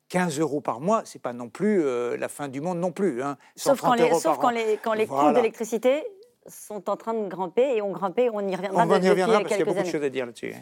15 0.08 0.40
euros 0.40 0.60
par 0.60 0.80
mois, 0.80 1.02
c'est 1.04 1.22
pas 1.22 1.32
non 1.32 1.48
plus 1.48 1.84
la 2.16 2.28
fin 2.28 2.48
du 2.48 2.60
monde 2.60 2.78
non 2.78 2.90
plus. 2.90 3.22
Hein. 3.22 3.38
Sauf, 3.54 3.80
quand 3.80 3.94
les, 3.94 4.12
sauf 4.14 4.38
quand 4.38 4.50
les, 4.50 4.80
quand 4.82 4.94
les 4.94 5.06
coûts 5.06 5.32
d'électricité 5.32 6.02
sont 6.50 6.88
en 6.90 6.96
train 6.96 7.14
de 7.14 7.28
grimper 7.28 7.76
et 7.76 7.82
ont 7.82 7.92
grimpé. 7.92 8.30
On 8.32 8.46
y 8.46 8.54
reviendra. 8.54 8.86
On 8.86 9.02
y 9.02 9.08
reviendra 9.08 9.40
parce 9.40 9.48
qu'il 9.48 9.58
y 9.58 9.62
a 9.62 9.64
beaucoup 9.64 9.82
de 9.82 9.88
choses 9.88 10.02
à 10.02 10.10
dire 10.10 10.26
là-dessus. 10.26 10.54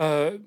Euh, 0.00 0.38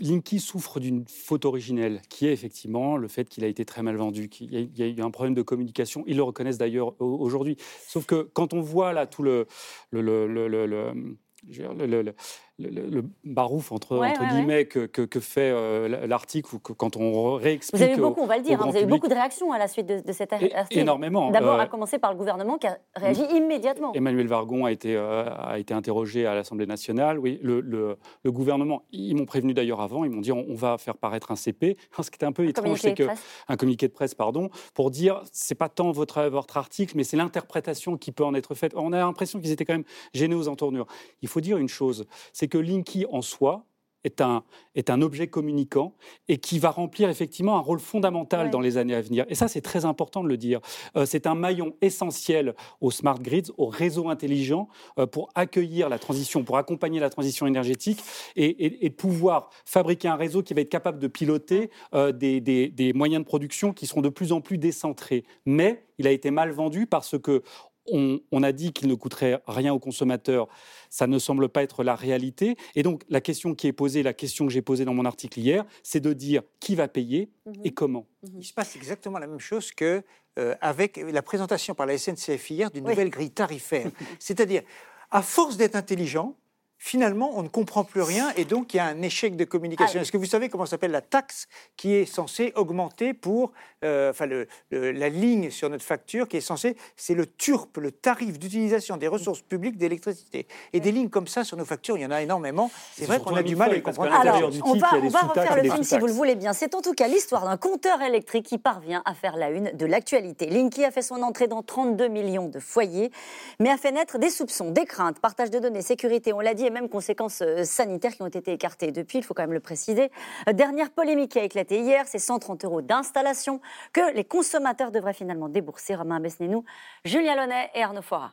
Linky 0.00 0.38
souffre 0.38 0.78
d'une 0.78 1.04
faute 1.08 1.44
originelle, 1.44 2.00
qui 2.08 2.26
est 2.26 2.32
effectivement 2.32 2.96
le 2.96 3.08
fait 3.08 3.28
qu'il 3.28 3.44
a 3.44 3.48
été 3.48 3.64
très 3.64 3.82
mal 3.82 3.96
vendu, 3.96 4.28
qu'il 4.28 4.52
y, 4.52 4.82
a 4.82 4.86
eu 4.86 5.00
un 5.00 5.10
problème 5.10 5.34
de 5.34 5.42
communication. 5.42 6.04
Ils 6.06 6.16
le 6.16 6.22
reconnaissent 6.22 6.58
d'ailleurs 6.58 7.00
aujourd'hui. 7.00 7.56
Sauf 7.86 8.06
que 8.06 8.22
quand 8.22 8.54
on 8.54 8.60
voit 8.60 8.92
là 8.92 9.06
tout 9.06 9.22
le, 9.22 9.46
le, 9.90 10.26
le, 10.26 10.46
le 10.46 12.14
le, 12.58 13.02
barouf 13.24 13.72
entre, 13.72 14.00
guillemets 14.30 14.66
que, 14.66 14.86
que, 14.86 15.20
fait 15.20 15.50
euh, 15.52 16.06
l'article 16.06 16.54
ou 16.54 16.58
que, 16.60 16.72
quand 16.72 16.96
on 16.96 17.34
réexplique. 17.34 17.80
Vous 17.80 17.84
avez 17.84 17.94
eu 17.94 18.00
beaucoup, 18.00 18.20
on 18.20 18.26
va 18.26 18.36
le 18.36 18.44
dire, 18.44 18.60
hein, 18.60 18.66
vous 18.70 18.76
avez 18.76 18.84
eu 18.84 18.88
beaucoup 18.88 19.08
de 19.08 19.14
réactions 19.14 19.52
à 19.52 19.58
la 19.58 19.66
suite 19.66 19.86
de, 19.86 20.12
cette 20.12 20.32
article. 20.32 20.54
Énormément. 20.70 21.30
D'abord, 21.30 21.58
à 21.58 21.64
euh, 21.64 21.66
commencer 21.66 21.98
par 21.98 22.12
le 22.12 22.18
gouvernement 22.18 22.58
qui 22.58 22.68
a 22.68 22.78
réagi 22.94 23.22
immédiatement. 23.34 23.92
Emmanuel 23.94 24.28
Vargon 24.28 24.64
a 24.66 24.72
été, 24.72 24.94
euh, 24.94 25.24
a 25.36 25.58
été 25.58 25.74
interrogé 25.74 26.26
à 26.26 26.34
l'Assemblée 26.34 26.66
nationale. 26.66 27.18
Oui, 27.18 27.40
le, 27.42 27.60
le, 27.60 28.32
gouvernement, 28.32 28.82
ils 28.92 29.16
m'ont 29.16 29.26
prévenu 29.26 29.52
d'ailleurs 29.52 29.80
avant, 29.80 30.04
ils 30.04 30.10
m'ont 30.10 30.20
dit 30.20 30.32
on, 30.32 30.54
va 30.54 30.78
faire 30.78 30.96
paraître 30.96 31.32
un 31.32 31.36
CP. 31.36 31.76
Ce 32.00 32.10
qui 32.10 32.16
était 32.16 32.26
un 32.26 32.32
peu 32.32 32.46
étrange, 32.46 32.80
c'est 32.80 32.94
que 32.94 33.04
un 33.48 33.56
communiqué 33.56 33.88
de 33.88 33.92
presse, 33.92 34.14
pardon, 34.14 34.50
pour 34.74 34.90
dire 34.90 35.22
c'est 35.32 35.54
pas 35.54 35.68
tant 35.68 35.90
votre, 35.90 36.22
votre 36.24 36.56
article, 36.56 36.96
mais 36.96 37.02
c'est 37.02 37.16
l'interprétation 37.16 37.96
qui 37.96 38.12
peut 38.12 38.24
en 38.24 38.34
être 38.34 38.54
faite. 38.54 38.72
On 38.76 38.92
a 38.92 38.98
l'impression 38.98 39.40
qu'ils 39.40 39.50
étaient 39.50 39.64
quand 39.64 39.74
même 39.74 39.84
gênés 40.12 40.36
aux 40.36 40.48
entournures. 40.48 40.86
Il 41.22 41.28
faut 41.28 41.40
dire 41.40 41.56
une 41.56 41.68
chose, 41.68 42.06
c'est 42.32 42.43
que 42.48 42.58
Linky 42.58 43.06
en 43.10 43.22
soi 43.22 43.66
est 44.04 44.20
un, 44.20 44.44
est 44.74 44.90
un 44.90 45.02
objet 45.02 45.26
communicant 45.26 45.94
et 46.28 46.38
qui 46.38 46.58
va 46.58 46.70
remplir 46.70 47.08
effectivement 47.08 47.56
un 47.56 47.60
rôle 47.60 47.80
fondamental 47.80 48.50
dans 48.50 48.60
les 48.60 48.76
années 48.76 48.94
à 48.94 49.00
venir. 49.00 49.24
Et 49.28 49.34
ça, 49.34 49.48
c'est 49.48 49.62
très 49.62 49.84
important 49.84 50.22
de 50.22 50.28
le 50.28 50.36
dire. 50.36 50.60
Euh, 50.96 51.06
c'est 51.06 51.26
un 51.26 51.34
maillon 51.34 51.74
essentiel 51.80 52.54
aux 52.80 52.90
smart 52.90 53.18
grids, 53.18 53.50
aux 53.56 53.66
réseaux 53.66 54.08
intelligents, 54.08 54.68
euh, 54.98 55.06
pour 55.06 55.30
accueillir 55.34 55.88
la 55.88 55.98
transition, 55.98 56.44
pour 56.44 56.58
accompagner 56.58 57.00
la 57.00 57.10
transition 57.10 57.46
énergétique 57.46 58.00
et, 58.36 58.90
pouvoir 58.94 59.50
fabriquer 59.64 60.08
un 60.08 60.14
réseau 60.14 60.42
qui 60.42 60.54
va 60.54 60.60
être 60.60 60.68
capable 60.68 60.98
de 60.98 61.08
piloter 61.08 61.70
euh, 61.94 62.12
des, 62.12 62.40
des 62.40 62.92
moyens 62.92 63.22
de 63.24 63.26
production 63.26 63.72
qui 63.72 63.86
seront 63.86 64.02
de 64.02 64.08
plus 64.08 64.30
en 64.30 64.40
plus 64.40 64.58
décentrés. 64.58 65.24
Mais 65.46 65.84
il 65.98 66.06
a 66.06 66.10
été 66.10 66.30
mal 66.30 66.50
vendu 66.50 66.86
parce 66.86 67.18
que 67.18 67.42
on, 67.90 68.42
a 68.42 68.52
dit 68.52 68.72
qu'il 68.72 68.88
ne 68.88 68.94
coûterait 68.94 69.42
rien 69.46 69.72
aux 69.72 69.78
consommateurs. 69.78 70.48
Ça 70.90 71.06
ne 71.06 71.18
semble 71.18 71.48
pas 71.48 71.62
être 71.62 71.84
la 71.84 71.94
réalité. 71.94 72.56
Et 72.74 72.82
donc, 72.82 73.02
la 73.08 73.20
question 73.20 73.54
qui 73.54 73.66
est 73.66 73.72
posée, 73.72 74.02
la 74.02 74.14
question 74.14 74.46
que 74.46 74.52
j'ai 74.52 74.62
posée 74.62 74.84
dans 74.84 74.94
mon 74.94 75.04
article 75.04 75.38
hier, 75.38 75.64
c'est 75.82 76.00
de 76.00 76.12
dire 76.12 76.42
qui 76.60 76.74
va 76.74 76.88
payer 76.88 77.30
et 77.64 77.68
mhm. 77.68 77.74
comment. 77.74 78.06
Mhm. 78.22 78.40
Il 78.40 78.44
se 78.44 78.52
passe 78.52 78.76
exactement 78.76 79.18
la 79.18 79.26
même 79.26 79.40
chose 79.40 79.72
que 79.72 80.02
euh, 80.38 80.54
avec 80.60 80.96
la 80.96 81.22
présentation 81.22 81.74
par 81.74 81.86
la 81.86 81.96
SNCF 81.96 82.50
hier 82.50 82.70
d'une 82.70 82.84
nouvelle 82.84 83.10
grille 83.10 83.30
tarifaire. 83.30 83.90
C'est-à-dire, 84.18 84.62
à 85.10 85.22
force 85.22 85.56
d'être 85.56 85.76
intelligent, 85.76 86.36
finalement, 86.84 87.30
on 87.34 87.42
ne 87.42 87.48
comprend 87.48 87.82
plus 87.82 88.02
rien 88.02 88.30
et 88.36 88.44
donc 88.44 88.74
il 88.74 88.76
y 88.76 88.80
a 88.80 88.84
un 88.84 89.00
échec 89.00 89.36
de 89.36 89.44
communication. 89.44 90.00
Est-ce 90.00 90.12
que 90.12 90.18
vous 90.18 90.26
savez 90.26 90.50
comment 90.50 90.66
s'appelle 90.66 90.90
la 90.90 91.00
taxe 91.00 91.48
qui 91.78 91.94
est 91.94 92.04
censée 92.04 92.52
augmenter 92.56 93.14
pour, 93.14 93.52
euh, 93.84 94.10
enfin, 94.10 94.26
le, 94.26 94.46
la 94.70 95.08
ligne 95.08 95.50
sur 95.50 95.70
notre 95.70 95.82
facture 95.82 96.28
qui 96.28 96.36
est 96.36 96.42
censée, 96.42 96.76
c'est 96.94 97.14
le 97.14 97.24
TURP, 97.24 97.78
le 97.78 97.90
tarif 97.90 98.38
d'utilisation 98.38 98.98
des 98.98 99.08
ressources 99.08 99.40
publiques 99.40 99.78
d'électricité. 99.78 100.46
Et 100.74 100.80
des 100.80 100.92
lignes 100.92 101.08
comme 101.08 101.26
ça 101.26 101.42
sur 101.42 101.56
nos 101.56 101.64
factures, 101.64 101.96
il 101.96 102.02
y 102.02 102.06
en 102.06 102.10
a 102.10 102.20
énormément. 102.20 102.70
C'est 102.92 103.06
vrai 103.06 103.18
qu'on 103.18 103.34
a 103.34 103.42
du 103.42 103.56
mal 103.56 103.70
à 103.70 103.74
les 103.74 103.82
comprendre. 103.82 104.12
Alors, 104.12 104.50
on 104.66 104.74
va, 104.74 104.90
on 104.92 105.08
va 105.08 105.20
refaire 105.20 105.56
le 105.56 105.70
film 105.70 105.84
si 105.84 105.98
vous 105.98 106.06
le 106.06 106.12
voulez 106.12 106.34
bien. 106.34 106.52
C'est 106.52 106.74
en 106.74 106.82
tout 106.82 106.92
cas 106.92 107.08
l'histoire 107.08 107.46
d'un 107.46 107.56
compteur 107.56 108.02
électrique 108.02 108.44
qui 108.44 108.58
parvient 108.58 109.02
à 109.06 109.14
faire 109.14 109.38
la 109.38 109.48
une 109.48 109.70
de 109.72 109.86
l'actualité. 109.86 110.50
Linky 110.50 110.84
a 110.84 110.90
fait 110.90 111.00
son 111.00 111.22
entrée 111.22 111.48
dans 111.48 111.62
32 111.62 112.08
millions 112.08 112.48
de 112.48 112.58
foyers, 112.58 113.10
mais 113.58 113.70
a 113.70 113.78
fait 113.78 113.90
naître 113.90 114.18
des 114.18 114.28
soupçons, 114.28 114.70
des 114.70 114.84
craintes, 114.84 115.18
partage 115.18 115.50
de 115.50 115.58
données, 115.58 115.80
sécurité, 115.80 116.34
on 116.34 116.40
l'a 116.40 116.52
dit, 116.52 116.73
mêmes 116.74 116.90
conséquences 116.90 117.40
euh, 117.40 117.64
sanitaires 117.64 118.14
qui 118.14 118.22
ont 118.22 118.26
été 118.26 118.52
écartées 118.52 118.92
depuis, 118.92 119.18
il 119.18 119.24
faut 119.24 119.32
quand 119.32 119.44
même 119.44 119.54
le 119.54 119.60
préciser. 119.60 120.10
Euh, 120.48 120.52
dernière 120.52 120.90
polémique 120.90 121.32
qui 121.32 121.38
a 121.38 121.44
éclaté 121.44 121.80
hier, 121.80 122.04
c'est 122.06 122.18
130 122.18 122.64
euros 122.64 122.82
d'installation 122.82 123.60
que 123.92 124.14
les 124.14 124.24
consommateurs 124.24 124.90
devraient 124.90 125.14
finalement 125.14 125.48
débourser. 125.48 125.94
Romain 125.94 126.20
Besnénou, 126.20 126.64
Julien 127.04 127.36
Launay 127.36 127.70
et 127.74 127.82
Arnaud 127.82 128.02
Fora. 128.02 128.32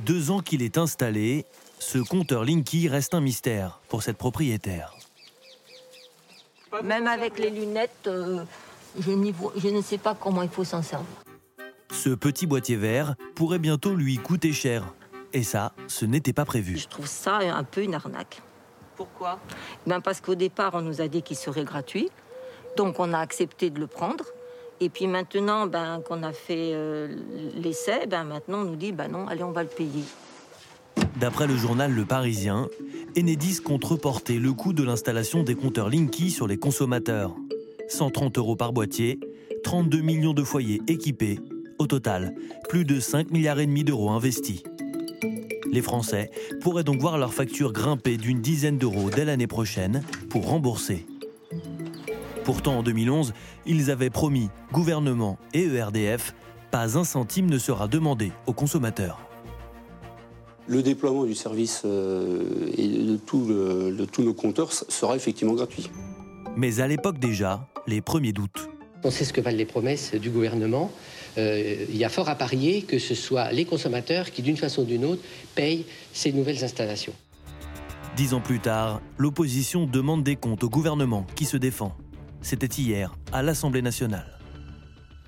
Deux 0.00 0.30
ans 0.30 0.40
qu'il 0.40 0.62
est 0.62 0.76
installé, 0.76 1.46
ce 1.78 1.98
compteur 1.98 2.44
Linky 2.44 2.88
reste 2.88 3.14
un 3.14 3.20
mystère 3.20 3.80
pour 3.88 4.02
cette 4.02 4.18
propriétaire. 4.18 4.94
Même 6.82 7.06
avec 7.06 7.38
les 7.38 7.50
lunettes, 7.50 8.06
euh, 8.06 8.44
je, 8.98 9.12
je 9.56 9.68
ne 9.68 9.80
sais 9.80 9.98
pas 9.98 10.14
comment 10.14 10.42
il 10.42 10.48
faut 10.48 10.64
s'en 10.64 10.82
servir. 10.82 11.06
Ce 11.94 12.10
petit 12.10 12.46
boîtier 12.46 12.74
vert 12.74 13.14
pourrait 13.36 13.60
bientôt 13.60 13.94
lui 13.94 14.16
coûter 14.16 14.52
cher. 14.52 14.92
Et 15.32 15.44
ça, 15.44 15.72
ce 15.86 16.04
n'était 16.04 16.32
pas 16.32 16.44
prévu. 16.44 16.76
Je 16.76 16.88
trouve 16.88 17.06
ça 17.06 17.36
un 17.36 17.62
peu 17.62 17.82
une 17.82 17.94
arnaque. 17.94 18.42
Pourquoi? 18.96 19.38
Ben 19.86 20.00
Parce 20.00 20.20
qu'au 20.20 20.34
départ, 20.34 20.72
on 20.74 20.82
nous 20.82 21.00
a 21.00 21.08
dit 21.08 21.22
qu'il 21.22 21.36
serait 21.36 21.64
gratuit. 21.64 22.10
Donc 22.76 22.98
on 22.98 23.12
a 23.12 23.18
accepté 23.18 23.70
de 23.70 23.78
le 23.78 23.86
prendre. 23.86 24.24
Et 24.80 24.88
puis 24.88 25.06
maintenant 25.06 25.68
ben, 25.68 26.02
qu'on 26.06 26.24
a 26.24 26.32
fait 26.32 26.72
euh, 26.74 27.14
l'essai, 27.54 28.06
ben, 28.06 28.24
maintenant 28.24 28.62
on 28.62 28.64
nous 28.64 28.76
dit 28.76 28.90
ben 28.90 29.08
non, 29.08 29.28
allez, 29.28 29.44
on 29.44 29.52
va 29.52 29.62
le 29.62 29.68
payer. 29.68 30.02
D'après 31.16 31.46
le 31.46 31.56
journal 31.56 31.92
Le 31.92 32.04
Parisien, 32.04 32.68
Enedis 33.16 33.60
compte 33.62 33.84
reporter 33.84 34.40
le 34.40 34.52
coût 34.52 34.72
de 34.72 34.82
l'installation 34.82 35.44
des 35.44 35.54
compteurs 35.54 35.88
Linky 35.88 36.32
sur 36.32 36.48
les 36.48 36.58
consommateurs. 36.58 37.34
130 37.88 38.36
euros 38.38 38.56
par 38.56 38.72
boîtier, 38.72 39.20
32 39.62 40.00
millions 40.00 40.34
de 40.34 40.42
foyers 40.42 40.82
équipés 40.88 41.38
au 41.78 41.86
total, 41.86 42.34
plus 42.68 42.84
de 42.84 43.00
5 43.00 43.30
milliards 43.30 43.60
et 43.60 43.66
demi 43.66 43.84
d'euros 43.84 44.10
investis. 44.10 44.62
Les 45.72 45.82
Français 45.82 46.30
pourraient 46.60 46.84
donc 46.84 47.00
voir 47.00 47.18
leur 47.18 47.34
facture 47.34 47.72
grimper 47.72 48.16
d'une 48.16 48.40
dizaine 48.40 48.78
d'euros 48.78 49.10
dès 49.10 49.24
l'année 49.24 49.46
prochaine 49.46 50.02
pour 50.30 50.46
rembourser. 50.48 51.06
Pourtant, 52.44 52.78
en 52.78 52.82
2011, 52.82 53.32
ils 53.66 53.90
avaient 53.90 54.10
promis, 54.10 54.50
gouvernement 54.72 55.38
et 55.52 55.64
ERDF, 55.64 56.34
pas 56.70 56.98
un 56.98 57.04
centime 57.04 57.50
ne 57.50 57.58
sera 57.58 57.88
demandé 57.88 58.32
aux 58.46 58.52
consommateurs. 58.52 59.18
Le 60.66 60.82
déploiement 60.82 61.24
du 61.24 61.34
service 61.34 61.82
euh, 61.84 62.70
et 62.76 62.86
de, 62.86 63.16
de 63.90 64.04
tous 64.04 64.22
nos 64.22 64.34
compteurs 64.34 64.72
sera 64.72 65.16
effectivement 65.16 65.54
gratuit. 65.54 65.90
Mais 66.56 66.80
à 66.80 66.86
l'époque 66.86 67.18
déjà, 67.18 67.66
les 67.86 68.00
premiers 68.00 68.32
doutes. 68.32 68.68
On 69.02 69.10
sait 69.10 69.24
ce 69.24 69.32
que 69.32 69.40
valent 69.40 69.58
les 69.58 69.66
promesses 69.66 70.14
du 70.14 70.30
gouvernement. 70.30 70.90
Euh, 71.36 71.86
il 71.88 71.96
y 71.96 72.04
a 72.04 72.08
fort 72.08 72.28
à 72.28 72.36
parier 72.36 72.82
que 72.82 72.98
ce 72.98 73.14
soit 73.14 73.50
les 73.52 73.64
consommateurs 73.64 74.30
qui, 74.30 74.42
d'une 74.42 74.56
façon 74.56 74.82
ou 74.82 74.84
d'une 74.84 75.04
autre, 75.04 75.22
payent 75.54 75.84
ces 76.12 76.32
nouvelles 76.32 76.62
installations. 76.62 77.14
Dix 78.16 78.32
ans 78.34 78.40
plus 78.40 78.60
tard, 78.60 79.00
l'opposition 79.18 79.86
demande 79.86 80.22
des 80.22 80.36
comptes 80.36 80.62
au 80.62 80.70
gouvernement 80.70 81.26
qui 81.34 81.44
se 81.44 81.56
défend. 81.56 81.96
C'était 82.42 82.66
hier, 82.66 83.14
à 83.32 83.42
l'Assemblée 83.42 83.82
nationale. 83.82 84.38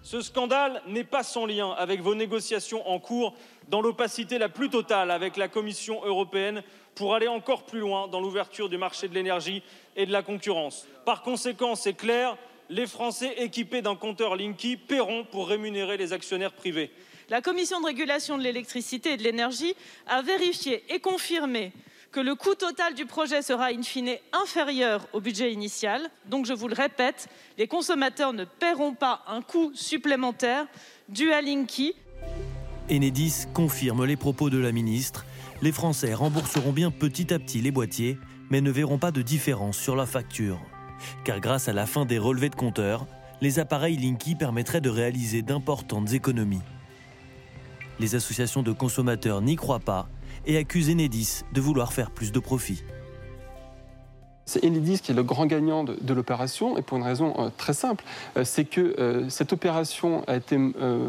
Ce 0.03 0.21
scandale 0.21 0.83
n'est 0.87 1.03
pas 1.03 1.25
sans 1.25 1.47
lien 1.47 1.73
avec 1.73 2.01
vos 2.01 2.15
négociations 2.15 2.89
en 2.89 3.01
cours 3.01 3.35
dans 3.69 3.81
l'opacité 3.81 4.39
la 4.39 4.49
plus 4.49 4.71
totale 4.71 5.11
avec 5.11 5.37
la 5.37 5.49
Commission 5.49 6.01
européenne 6.05 6.63
pour 6.95 7.15
aller 7.15 7.27
encore 7.27 7.65
plus 7.65 7.81
loin 7.81 8.07
dans 8.07 8.21
l'ouverture 8.21 8.69
du 8.69 8.79
marché 8.79 9.09
de 9.09 9.15
l'énergie 9.15 9.65
et 9.97 10.07
de 10.07 10.13
la 10.13 10.23
concurrence. 10.23 10.87
Par 11.05 11.23
conséquent, 11.23 11.75
c'est 11.75 11.95
clair, 11.95 12.37
les 12.69 12.87
Français 12.87 13.35
équipés 13.39 13.83
d'un 13.83 13.97
compteur 13.97 14.37
Linky 14.37 14.77
paieront 14.77 15.25
pour 15.25 15.49
rémunérer 15.49 15.97
les 15.97 16.13
actionnaires 16.13 16.53
privés. 16.53 16.91
La 17.29 17.41
Commission 17.41 17.81
de 17.81 17.87
régulation 17.87 18.39
de 18.39 18.43
l'électricité 18.43 19.13
et 19.13 19.17
de 19.17 19.23
l'énergie 19.23 19.75
a 20.07 20.23
vérifié 20.23 20.85
et 20.89 21.01
confirmé 21.01 21.73
que 22.13 22.21
le 22.21 22.35
coût 22.35 22.55
total 22.55 22.95
du 22.95 23.05
projet 23.05 23.43
sera 23.43 23.67
in 23.67 23.83
fine 23.83 24.17
inférieur 24.33 25.07
au 25.13 25.21
budget 25.21 25.53
initial. 25.53 26.09
Donc, 26.27 26.47
je 26.47 26.53
vous 26.53 26.69
le 26.69 26.75
répète, 26.75 27.29
les 27.59 27.67
consommateurs 27.67 28.33
ne 28.33 28.45
paieront 28.45 28.95
pas 28.95 29.23
un 29.27 29.43
coût 29.43 29.73
supplémentaire 29.75 30.67
dû 31.09 31.33
à 31.33 31.43
Linky. 31.43 31.95
Enedis 32.91 33.47
confirme 33.53 34.05
les 34.05 34.17
propos 34.17 34.49
de 34.49 34.59
la 34.59 34.71
ministre. 34.73 35.27
Les 35.63 35.73
Français 35.73 36.15
rembourseront 36.15 36.73
bien 36.73 36.91
petit 36.91 37.35
à 37.35 37.39
petit 37.39 37.61
les 37.61 37.73
boîtiers, 37.73 38.19
mais 38.51 38.61
ne 38.61 38.71
verront 38.71 38.99
pas 38.99 39.11
de 39.11 39.23
différence 39.23 39.77
sur 39.77 39.97
la 39.97 40.07
facture. 40.07 40.61
Car 41.25 41.41
grâce 41.41 41.69
à 41.69 41.73
la 41.73 41.87
fin 41.87 42.05
des 42.05 42.19
relevés 42.19 42.49
de 42.49 42.55
compteurs, 42.55 43.07
les 43.41 43.59
appareils 43.59 43.97
Linky 43.97 44.35
permettraient 44.35 44.81
de 44.81 44.91
réaliser 44.91 45.43
d'importantes 45.43 46.13
économies. 46.13 46.63
Les 47.99 48.15
associations 48.15 48.63
de 48.63 48.73
consommateurs 48.73 49.43
n'y 49.43 49.57
croient 49.57 49.81
pas 49.81 50.09
et 50.47 50.57
accuse 50.57 50.91
Enedis 50.91 51.43
de 51.53 51.61
vouloir 51.61 51.93
faire 51.93 52.11
plus 52.11 52.33
de 52.33 52.39
profit. 52.39 52.83
C'est 54.49 54.65
Enedis 54.65 55.01
qui 55.01 55.11
est 55.11 55.15
le 55.15 55.25
grand 55.25 55.47
gagnant 55.47 55.83
de, 55.83 56.15
l'opération 56.15 56.79
et 56.79 56.83
pour 56.83 56.99
une 56.99 57.03
raison 57.03 57.35
euh, 57.39 57.49
très 57.57 57.73
simple, 57.73 58.05
euh, 58.37 58.45
c'est 58.45 58.65
que 58.65 58.95
euh, 59.01 59.29
cette 59.29 59.53
opération 59.53 60.25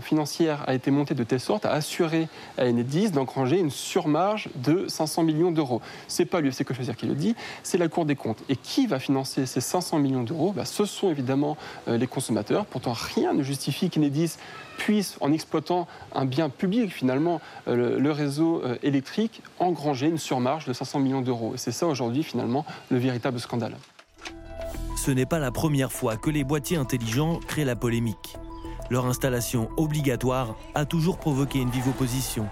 financière 0.02 0.64
a 0.66 0.74
été 0.74 0.90
montée 0.90 1.14
de 1.14 1.24
telle 1.24 1.40
sorte 1.40 1.66
à 1.66 1.72
assurer 1.72 2.28
à 2.58 2.66
Enedis 2.66 3.12
d'engranger 3.12 3.60
une 3.60 3.70
surmarge 3.70 4.50
de 4.56 4.88
500 4.88 5.24
millions 5.24 5.52
d'euros. 5.52 5.82
C'est 6.08 6.26
pas 6.26 6.42
l'UFC 6.42 6.64
que 6.64 6.74
qui 6.74 7.06
le 7.06 7.14
dit, 7.14 7.36
c'est 7.62 7.78
la 7.78 7.88
Cour 7.88 8.06
des 8.06 8.16
comptes. 8.16 8.40
Et 8.50 8.56
qui 8.56 8.88
va 8.88 8.98
financer 8.98 9.46
ces 9.46 9.62
500 9.62 10.00
millions 10.00 10.24
d'euros? 10.24 10.52
Bah, 10.56 10.66
Ce 10.66 10.86
sont 10.86 11.12
évidemment 11.12 11.58
les 11.88 12.08
consommateurs. 12.08 12.66
Pourtant, 12.66 12.94
rien 12.94 13.34
ne 13.34 13.44
justifie 13.44 13.90
qu'Enedis 13.90 14.38
puisse, 14.78 15.18
en 15.22 15.32
exploitant 15.32 15.88
un 16.14 16.26
bien 16.26 16.50
public, 16.50 16.94
finalement, 16.94 17.42
euh, 17.68 18.00
le, 18.00 18.12
réseau 18.12 18.62
euh, 18.64 18.78
électrique, 18.84 19.42
engranger 19.60 20.08
une 20.08 20.18
surmarge 20.18 20.66
de 20.66 20.74
500 20.74 21.00
millions 21.00 21.22
d'euros. 21.22 21.54
Et 21.56 21.58
c'est 21.58 21.72
ça, 21.72 21.88
aujourd'hui, 21.88 22.24
finalement, 22.24 22.66
le 22.90 22.98
véritable 22.98 23.40
scandale. 23.40 23.76
Ce 24.96 25.12
n'est 25.12 25.26
pas 25.26 25.40
la 25.40 25.52
première 25.52 25.92
fois 25.92 26.18
que 26.18 26.30
les 26.30 26.44
boîtiers 26.44 26.78
intelligents 26.78 27.40
créent 27.48 27.66
la 27.66 27.76
polémique. 27.76 28.38
Leur 28.90 29.06
installation 29.06 29.70
obligatoire 29.78 30.56
a 30.76 30.86
toujours 30.86 31.18
provoqué 31.18 31.60
une 31.60 31.70
vive 31.70 31.90
opposition. 31.90 32.48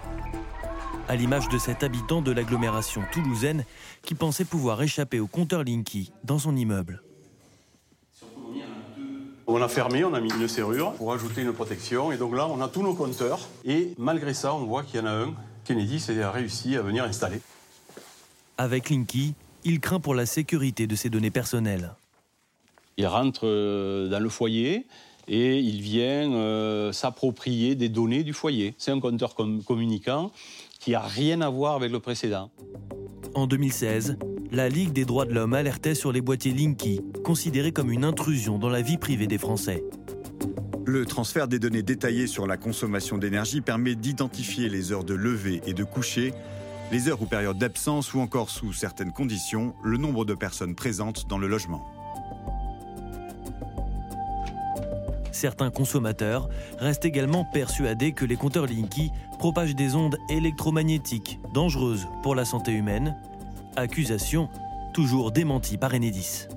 À 1.08 1.16
l'image 1.16 1.48
de 1.48 1.58
cet 1.58 1.82
habitant 1.82 2.20
de 2.20 2.32
l'agglomération 2.32 3.02
toulousaine 3.12 3.64
qui 4.02 4.14
pensait 4.14 4.44
pouvoir 4.44 4.82
échapper 4.82 5.20
au 5.20 5.26
compteur 5.26 5.62
Linky 5.62 6.12
dans 6.24 6.38
son 6.38 6.56
immeuble. 6.56 7.02
On 9.58 9.62
a 9.62 9.68
fermé, 9.68 10.04
on 10.04 10.12
a 10.12 10.20
mis 10.20 10.28
une 10.28 10.48
serrure 10.48 10.92
pour 10.92 11.14
ajouter 11.14 11.40
une 11.40 11.54
protection. 11.54 12.12
Et 12.12 12.18
donc 12.18 12.36
là, 12.36 12.46
on 12.46 12.60
a 12.60 12.68
tous 12.68 12.82
nos 12.82 12.92
compteurs. 12.92 13.48
Et 13.64 13.94
malgré 13.96 14.34
ça, 14.34 14.52
on 14.52 14.66
voit 14.66 14.82
qu'il 14.82 15.00
y 15.00 15.02
en 15.02 15.06
a 15.06 15.10
un, 15.10 15.34
Kennedy, 15.64 15.98
a 16.22 16.30
réussi 16.30 16.76
à 16.76 16.82
venir 16.82 17.04
installer. 17.04 17.40
Avec 18.58 18.90
Linky, 18.90 19.32
il 19.64 19.80
craint 19.80 19.98
pour 19.98 20.14
la 20.14 20.26
sécurité 20.26 20.86
de 20.86 20.94
ses 20.94 21.08
données 21.08 21.30
personnelles. 21.30 21.94
Il 22.98 23.06
rentre 23.06 23.46
euh, 23.46 24.10
dans 24.10 24.20
le 24.20 24.28
foyer 24.28 24.84
et 25.26 25.58
il 25.58 25.80
vient 25.80 26.34
euh, 26.34 26.92
s'approprier 26.92 27.76
des 27.76 27.88
données 27.88 28.24
du 28.24 28.34
foyer. 28.34 28.74
C'est 28.76 28.90
un 28.90 29.00
compteur 29.00 29.34
communicant 29.34 30.32
qui 30.80 30.90
n'a 30.90 31.00
rien 31.00 31.40
à 31.40 31.48
voir 31.48 31.76
avec 31.76 31.90
le 31.92 32.00
précédent. 32.00 32.50
En 33.34 33.46
2016, 33.46 34.18
la 34.52 34.68
Ligue 34.68 34.92
des 34.92 35.04
droits 35.04 35.24
de 35.24 35.32
l'homme 35.32 35.54
alertait 35.54 35.94
sur 35.94 36.12
les 36.12 36.20
boîtiers 36.20 36.52
Linky, 36.52 37.00
considérés 37.24 37.72
comme 37.72 37.90
une 37.90 38.04
intrusion 38.04 38.58
dans 38.58 38.68
la 38.68 38.82
vie 38.82 38.98
privée 38.98 39.26
des 39.26 39.38
Français. 39.38 39.82
Le 40.84 41.04
transfert 41.04 41.48
des 41.48 41.58
données 41.58 41.82
détaillées 41.82 42.28
sur 42.28 42.46
la 42.46 42.56
consommation 42.56 43.18
d'énergie 43.18 43.60
permet 43.60 43.96
d'identifier 43.96 44.68
les 44.68 44.92
heures 44.92 45.04
de 45.04 45.14
lever 45.14 45.60
et 45.66 45.74
de 45.74 45.82
coucher, 45.82 46.32
les 46.92 47.08
heures 47.08 47.20
ou 47.20 47.26
périodes 47.26 47.58
d'absence 47.58 48.14
ou 48.14 48.20
encore 48.20 48.50
sous 48.50 48.72
certaines 48.72 49.12
conditions, 49.12 49.74
le 49.82 49.96
nombre 49.96 50.24
de 50.24 50.34
personnes 50.34 50.76
présentes 50.76 51.26
dans 51.28 51.38
le 51.38 51.48
logement. 51.48 51.84
Certains 55.32 55.70
consommateurs 55.70 56.48
restent 56.78 57.04
également 57.04 57.44
persuadés 57.44 58.12
que 58.12 58.24
les 58.24 58.36
compteurs 58.36 58.66
Linky 58.66 59.10
propagent 59.38 59.74
des 59.74 59.94
ondes 59.94 60.16
électromagnétiques 60.30 61.38
dangereuses 61.52 62.06
pour 62.22 62.34
la 62.34 62.46
santé 62.46 62.72
humaine. 62.72 63.14
Accusation 63.76 64.48
toujours 64.94 65.30
démentie 65.30 65.76
par 65.76 65.94
Enedis. 65.94 66.48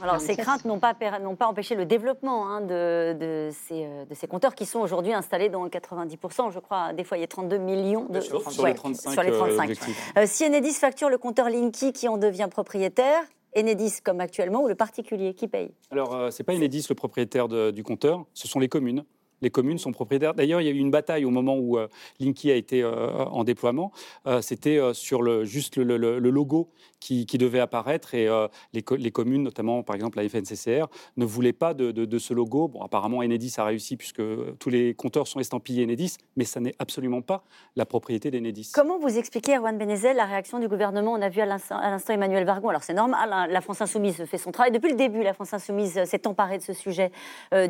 Alors, 0.00 0.20
ces 0.20 0.36
craintes 0.36 0.64
n'ont 0.64 0.78
pas, 0.78 0.94
pas, 0.94 1.46
empêché 1.46 1.74
le 1.74 1.84
développement 1.84 2.48
hein, 2.48 2.60
de, 2.60 3.14
de, 3.18 3.50
ces, 3.52 3.84
euh, 3.84 4.04
de, 4.04 4.14
ces, 4.14 4.28
compteurs 4.28 4.54
qui 4.54 4.64
sont 4.64 4.78
aujourd'hui 4.78 5.12
installés 5.12 5.48
dans 5.48 5.66
90%, 5.66 6.52
je 6.52 6.60
crois, 6.60 6.92
des 6.92 7.04
foyers, 7.04 7.26
32 7.26 7.58
millions 7.58 8.06
de... 8.08 8.20
Sur, 8.20 8.38
les 8.64 8.74
35. 8.74 9.10
Sur 9.10 9.22
les 9.22 9.32
35. 9.32 9.70
Euh, 9.70 9.74
euh, 10.18 10.24
si 10.26 10.46
Enedis 10.46 10.74
facture 10.74 11.10
le 11.10 11.18
compteur 11.18 11.50
Linky 11.50 11.92
qui 11.92 12.08
en 12.08 12.16
devient 12.16 12.48
propriétaire, 12.50 13.22
Enedis 13.56 14.00
comme 14.04 14.20
actuellement 14.20 14.62
ou 14.62 14.68
le 14.68 14.76
particulier 14.76 15.34
Qui 15.34 15.48
paye? 15.48 15.72
Alors, 15.90 16.14
euh, 16.14 16.30
ce 16.30 16.42
n'est 16.42 16.44
pas 16.44 16.54
Enedis 16.54 16.86
le 16.88 16.94
propriétaire 16.94 17.48
du 17.48 17.82
compteur, 17.82 18.24
ce 18.34 18.46
sont 18.46 18.60
les 18.60 18.68
communes. 18.68 19.04
Les 19.42 19.50
communes 19.50 19.78
sont 19.78 19.92
propriétaires. 19.92 20.34
D'ailleurs, 20.34 20.60
il 20.60 20.64
y 20.64 20.68
a 20.68 20.72
eu 20.72 20.78
une 20.78 20.90
bataille 20.90 21.24
au 21.24 21.30
moment 21.30 21.56
où 21.56 21.78
euh, 21.78 21.88
Linky 22.20 22.50
a 22.50 22.56
été 22.56 22.82
euh, 22.82 23.24
en 23.24 23.44
déploiement. 23.44 23.92
C'était 24.40 24.78
sur 24.92 25.22
le, 25.22 25.44
juste 25.44 25.76
le, 25.76 25.96
logo 26.18 26.70
qui, 27.00 27.24
devait 27.38 27.60
apparaître 27.60 28.14
et 28.14 28.26
les, 28.72 28.84
les, 28.96 29.10
communes, 29.10 29.42
notamment 29.42 29.82
par 29.82 29.94
exemple 29.94 30.18
la 30.20 30.28
FNCCR, 30.28 30.86
ne 31.16 31.24
voulaient 31.24 31.52
pas 31.52 31.74
de, 31.74 32.18
ce 32.18 32.34
logo. 32.34 32.68
Bon, 32.68 32.82
apparemment, 32.82 33.18
Enedis 33.18 33.54
a 33.58 33.64
réussi 33.64 33.96
puisque 33.96 34.22
tous 34.58 34.70
les 34.70 34.94
compteurs 34.94 35.28
sont 35.28 35.40
estampillés 35.40 35.84
Enedis, 35.84 36.16
mais 36.36 36.44
ça 36.44 36.60
n'est 36.60 36.74
absolument 36.78 37.22
pas 37.22 37.44
la 37.76 37.86
propriété 37.86 38.30
d'Enedis. 38.30 38.72
Comment 38.74 38.98
vous 38.98 39.18
expliquez, 39.18 39.56
Erwan 39.56 39.78
Benezel, 39.78 40.16
la 40.16 40.24
réaction 40.24 40.58
du 40.58 40.68
gouvernement? 40.68 41.12
On 41.12 41.22
a 41.22 41.28
vu 41.28 41.40
à 41.40 41.46
l'instant 41.46 41.80
Emmanuel 42.08 42.44
Vargon. 42.44 42.70
Alors 42.70 42.82
c'est 42.82 42.94
normal, 42.94 43.32
hein, 43.32 43.46
la 43.46 43.60
France 43.60 43.80
Insoumise 43.80 44.24
fait 44.24 44.38
son 44.38 44.50
travail. 44.50 44.72
Depuis 44.72 44.90
le 44.90 44.96
début, 44.96 45.22
la 45.22 45.34
France 45.34 45.54
Insoumise 45.54 46.04
s'est 46.04 46.26
emparée 46.26 46.58
de 46.58 46.62
ce 46.62 46.72
sujet 46.72 47.12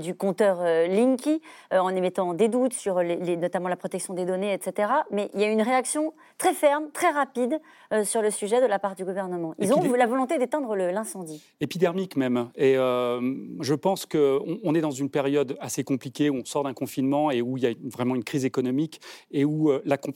du 0.01 0.15
compteur 0.15 0.63
Linky. 0.63 1.41
Euh, 1.73 1.79
en 1.79 1.95
émettant 1.95 2.35
des 2.35 2.49
doutes 2.49 2.75
sur 2.75 3.03
notamment 3.03 3.69
la 3.69 3.77
protection 3.77 4.15
des 4.15 4.25
données, 4.25 4.53
etc. 4.53 4.93
Mais 5.11 5.31
il 5.35 5.41
y 5.41 5.45
a 5.45 5.49
une 5.49 5.63
réaction 5.63 6.13
très 6.37 6.55
ferme, 6.55 6.91
très 6.93 7.11
rapide 7.11 7.61
euh, 7.93 8.05
sur 8.05 8.23
le 8.23 8.31
sujet 8.31 8.61
de 8.61 8.67
la 8.67 8.79
part 8.79 8.95
du 8.95 9.05
gouvernement. 9.05 9.18
Ils 9.59 9.73
ont 9.73 9.83
la 9.93 10.07
volonté 10.07 10.39
d'éteindre 10.39 10.75
l'incendie. 10.77 11.43
Épidermique 11.61 12.17
même. 12.17 12.51
Et 12.57 12.77
euh, 12.77 13.21
je 13.61 13.75
pense 13.75 14.07
qu'on 14.07 14.59
on 14.63 14.75
est 14.75 14.81
dans 14.81 14.91
une 14.91 15.11
période 15.11 15.57
assez 15.61 15.85
compliquée 15.85 16.31
où 16.31 16.37
on 16.37 16.45
sort 16.45 16.65
d'un 16.65 16.75
confinement 16.75 17.31
et 17.31 17.43
où 17.43 17.57
il 17.57 17.63
y 17.63 17.67
a 17.67 17.73
vraiment 17.85 18.15
une 18.15 18.25
crise 18.25 18.45
économique 18.45 19.01
et 19.31 19.45
où 19.45 19.71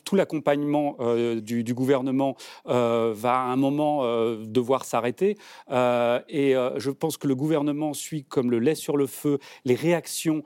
tout 0.04 0.16
l'accompagnement 0.16 0.96
du, 1.42 1.64
du, 1.64 1.74
gouvernement 1.74 2.36
va 2.64 3.34
à 3.34 3.44
un 3.44 3.56
moment 3.56 4.04
devoir 4.36 4.84
s'arrêter. 4.84 5.36
et 5.70 6.54
je 6.76 6.90
pense 6.90 7.16
que 7.16 7.26
le 7.26 7.34
gouvernement 7.34 7.94
suit 7.94 8.24
comme 8.24 8.50
le 8.50 8.58
lait 8.58 8.74
sur 8.74 8.96
le 8.96 9.06
feu 9.06 9.38
les 9.64 9.74
réactions 9.74 10.42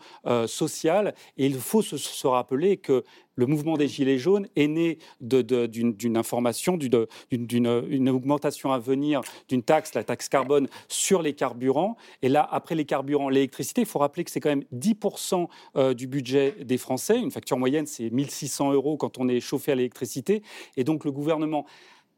sociales 0.47 1.15
et 1.37 1.47
il 1.47 1.59
faut 1.59 1.83
se, 1.83 2.27
rappeler 2.27 2.77
que 2.77 3.05
le 3.37 3.47
mouvement 3.47 3.77
des 3.77 3.87
Gilets 3.87 4.19
jaunes 4.19 4.49
est 4.57 4.67
né 4.67 4.99
d'une 5.21 6.17
information, 6.17 6.77
d'une 6.77 8.09
augmentation 8.09 8.73
à 8.73 8.79
venir 8.79 9.21
d'une 9.49 9.63
taxe, 9.63 9.95
la 9.95 10.05
taxe 10.05 10.29
carbone, 10.29 10.69
sur 10.89 11.23
les 11.23 11.35
carburants. 11.35 11.97
Et 12.23 12.29
là, 12.29 12.47
après 12.51 12.75
les 12.75 12.85
carburants, 12.85 13.29
l'électricité, 13.29 13.83
il 13.83 13.87
faut 13.87 13.99
rappeler 13.99 14.25
que 14.25 14.31
c'est 14.31 14.41
quand 14.41 14.49
même 14.49 14.65
10% 14.75 15.49
euh, 15.77 15.95
du 15.95 16.07
budget 16.07 16.57
des 16.65 16.79
Français. 16.79 17.19
Une 17.19 17.31
facture 17.31 17.59
moyenne, 17.59 17.87
c'est 17.87 18.11
1600 18.11 18.73
euros 18.73 18.97
quand 18.97 19.19
on 19.19 19.29
est 19.29 19.41
chauffé 19.41 19.73
à 19.73 19.75
l'électricité. 19.75 20.43
Et 20.77 20.85
donc 20.85 21.05
le 21.05 21.13
gouvernement 21.13 21.67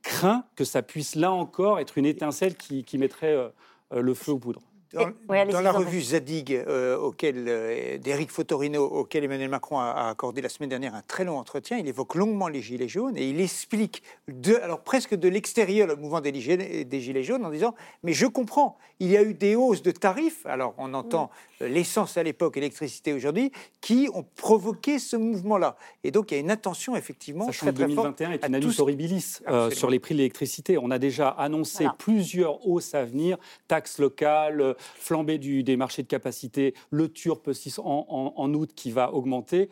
craint 0.03 0.45
que 0.57 0.65
ça 0.65 0.83
puisse 0.83 1.15
là 1.17 1.33
encore 1.33 1.81
être 1.81 1.99
une 1.99 2.07
étincelle 2.07 2.57
qui, 2.57 2.99
mettrait 2.99 3.35
euh, 3.35 3.49
euh, 3.93 4.01
le 4.01 4.15
feu 4.15 4.33
aux 4.33 4.39
poudres. 4.39 4.63
Dans, 4.95 5.61
la 5.61 5.73
revue 5.73 6.01
Zadig, 6.01 6.55
euh, 6.55 6.97
auquel 6.97 7.45
euh, 7.47 7.99
d'Éric 7.99 8.31
Fotorino, 8.31 8.85
auquel 8.85 9.23
Emmanuel 9.23 9.51
Macron 9.51 9.79
a, 9.79 10.09
accordé 10.09 10.41
la 10.41 10.49
semaine 10.49 10.71
dernière 10.71 10.95
un 10.95 11.03
très 11.07 11.25
long 11.25 11.37
entretien, 11.37 11.77
il 11.77 11.87
évoque 11.87 12.15
longuement 12.15 12.49
les 12.49 12.63
gilets 12.63 12.89
jaunes 12.89 13.17
et 13.19 13.29
il 13.29 13.39
explique, 13.39 14.03
de, 14.29 14.55
alors 14.57 14.81
presque 14.81 15.15
de 15.15 15.29
l'extérieur, 15.29 15.87
le 15.87 15.97
mouvement 15.97 16.23
des 16.23 16.35
gilets, 16.41 16.87
des 16.87 17.01
gilets, 17.01 17.23
jaunes 17.23 17.45
en 17.45 17.51
disant 17.51 17.75
mais 18.03 18.15
je 18.15 18.25
comprends, 18.25 18.79
il 18.99 19.09
y 19.09 19.19
a 19.19 19.23
eu 19.23 19.35
des 19.35 19.57
hausses 19.57 19.83
de 19.83 19.91
tarifs. 19.91 20.47
Alors 20.47 20.75
on 20.79 20.95
entend 20.95 21.31
euh, 21.61 21.69
l'essence 21.69 22.17
à 22.17 22.23
l'époque, 22.23 22.57
l'électricité 22.57 23.13
aujourd'hui, 23.13 23.53
qui 23.83 24.09
ont 24.15 24.25
provoqué 24.37 24.99
ce 24.99 25.17
mouvement-là. 25.17 25.77
Et 26.03 26.11
donc 26.11 26.31
il 26.31 26.35
y 26.35 26.37
a 26.39 26.41
une 26.41 26.51
attention 26.51 26.97
effectivement 26.97 27.45
Sachant 27.47 27.67
très, 27.67 27.73
2021 27.73 28.33
est 28.33 28.47
une 28.47 28.55
annonce 28.55 28.79
horribilis 28.79 29.43
sur 29.71 29.91
les 29.91 29.99
prix 29.99 30.15
de 30.15 30.21
l'électricité. 30.21 30.79
On 30.79 30.91
a 30.91 30.99
déjà 30.99 31.29
annoncé 31.29 31.87
plusieurs 31.99 32.67
hausses 32.67 32.95
à 32.95 33.05
venir, 33.05 33.37
taxes 33.67 33.99
locales 33.99 34.77
flambée 34.79 35.39
du, 35.39 35.63
des 35.63 35.77
marchés 35.77 36.03
de 36.03 36.09
capacité, 36.09 36.75
le 36.91 37.09
TURP 37.09 37.51
en, 37.79 38.33
en, 38.37 38.55
août 38.55 38.71
qui 38.75 38.91
va 38.91 39.13
augmenter. 39.13 39.71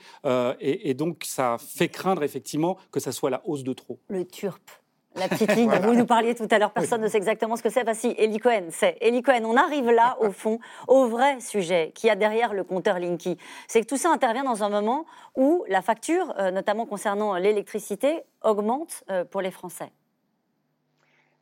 Et, 0.61 0.91
et, 0.91 0.95
donc, 0.95 1.25
ça 1.25 1.57
fait 1.59 1.89
craindre 1.89 2.23
effectivement 2.23 2.77
que 2.91 3.01
ça 3.01 3.13
soit 3.13 3.31
la 3.31 3.43
hausse 3.47 3.65
de 3.65 3.73
trop. 3.73 3.99
Le 4.09 4.25
TURP 4.25 4.71
la 5.17 5.29
petite 5.29 5.55
ligne 5.55 5.71
vous 5.83 5.95
nous 5.95 6.07
parliez 6.07 6.35
tout 6.35 6.47
à 6.51 6.59
l'heure, 6.59 6.73
personne 6.73 7.01
ne 7.01 7.09
sait 7.09 7.17
exactement 7.17 7.57
ce 7.57 7.63
que 7.63 7.71
c'est. 7.71 7.85
Bah 7.85 7.95
si, 7.95 8.15
Eli 8.19 8.39
Cohen, 8.39 8.69
c'est 8.71 8.97
Eli 9.01 9.23
Cohen. 9.23 9.45
On 9.45 9.57
arrive 9.57 9.91
là, 9.91 10.17
au 10.21 10.31
fond, 10.31 10.59
au 10.87 11.07
vrai 11.07 11.41
sujet 11.41 11.93
qui 11.95 12.09
a 12.11 12.17
derrière 12.17 12.55
le 12.55 12.65
compteur 12.65 12.99
Linky. 12.99 13.37
C'est 13.69 13.81
que 13.81 13.87
tout 13.87 13.97
ça 13.97 14.11
intervient 14.11 14.45
dans 14.45 14.63
un 14.63 14.69
moment 14.69 15.07
où 15.35 15.65
la 15.69 15.83
facture, 15.83 16.35
euh, 16.39 16.51
notamment 16.51 16.87
concernant 16.87 17.35
l'électricité, 17.37 18.21
augmente 18.43 19.05
euh, 19.11 19.25
pour 19.25 19.41
les 19.41 19.51
Français. 19.51 19.91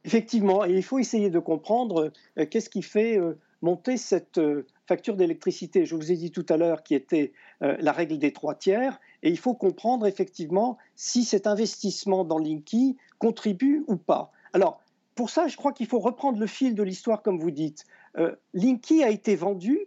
Effectivement, 0.05 0.65
et 0.65 0.73
il 0.73 0.83
faut 0.83 0.99
essayer 0.99 1.31
de 1.31 1.39
comprendre 1.39 2.13
euh, 2.39 2.47
qu'est-ce 2.47 2.69
qui 2.69 2.83
fait 2.83 3.19
monter 3.65 3.97
cette 3.97 4.41
facture 4.87 5.17
d'électricité. 5.17 5.87
Je 5.87 5.97
vous 5.97 6.13
ai 6.13 6.17
dit 6.17 6.31
tout 6.31 6.47
à 6.49 6.57
l'heure 6.57 6.83
qui 6.83 6.95
était 6.95 7.33
la 7.61 7.93
règle 7.93 8.19
des 8.19 8.33
trois 8.33 8.55
tiers. 8.55 9.01
Et 9.23 9.31
il 9.31 9.39
faut 9.39 9.55
comprendre 9.55 10.07
effectivement 10.07 10.77
si 10.95 11.25
cet 11.25 11.47
investissement 11.47 12.25
dans 12.25 12.39
Linky 12.39 12.97
contribue 13.19 13.85
ou 13.89 13.97
pas. 13.97 14.31
Alors, 14.53 14.81
pour 15.15 15.31
ça, 15.31 15.47
je 15.47 15.57
crois 15.57 15.73
qu'il 15.73 15.87
faut 15.87 15.99
reprendre 15.99 16.39
le 16.39 16.47
fil 16.47 16.75
de 16.75 16.83
l'histoire, 16.83 17.23
comme 17.23 17.39
vous 17.39 17.51
dites. 17.51 17.85
Euh, 18.19 18.35
Linky 18.53 19.03
a 19.03 19.11
été 19.11 19.37
vendu 19.37 19.79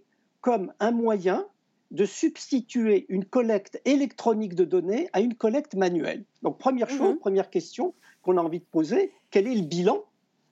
comme 0.42 0.74
un 0.80 0.92
moyen 0.92 1.46
de 1.92 2.06
substituer 2.06 3.06
une 3.10 3.26
collecte 3.26 3.82
électronique 3.86 4.56
de 4.56 4.66
données 4.66 5.10
à 5.14 5.22
une 5.22 5.36
collecte 5.36 5.76
manuelle. 5.76 6.26
Donc, 6.44 6.58
première 6.58 6.90
chose, 6.90 7.14
mhm. 7.14 7.20
première 7.20 7.50
question 7.50 7.94
qu'on 8.22 8.38
a 8.38 8.42
envie 8.42 8.60
de 8.60 8.66
poser, 8.66 9.14
quel 9.32 9.48
est 9.48 9.56
le 9.56 9.64
bilan? 9.64 10.04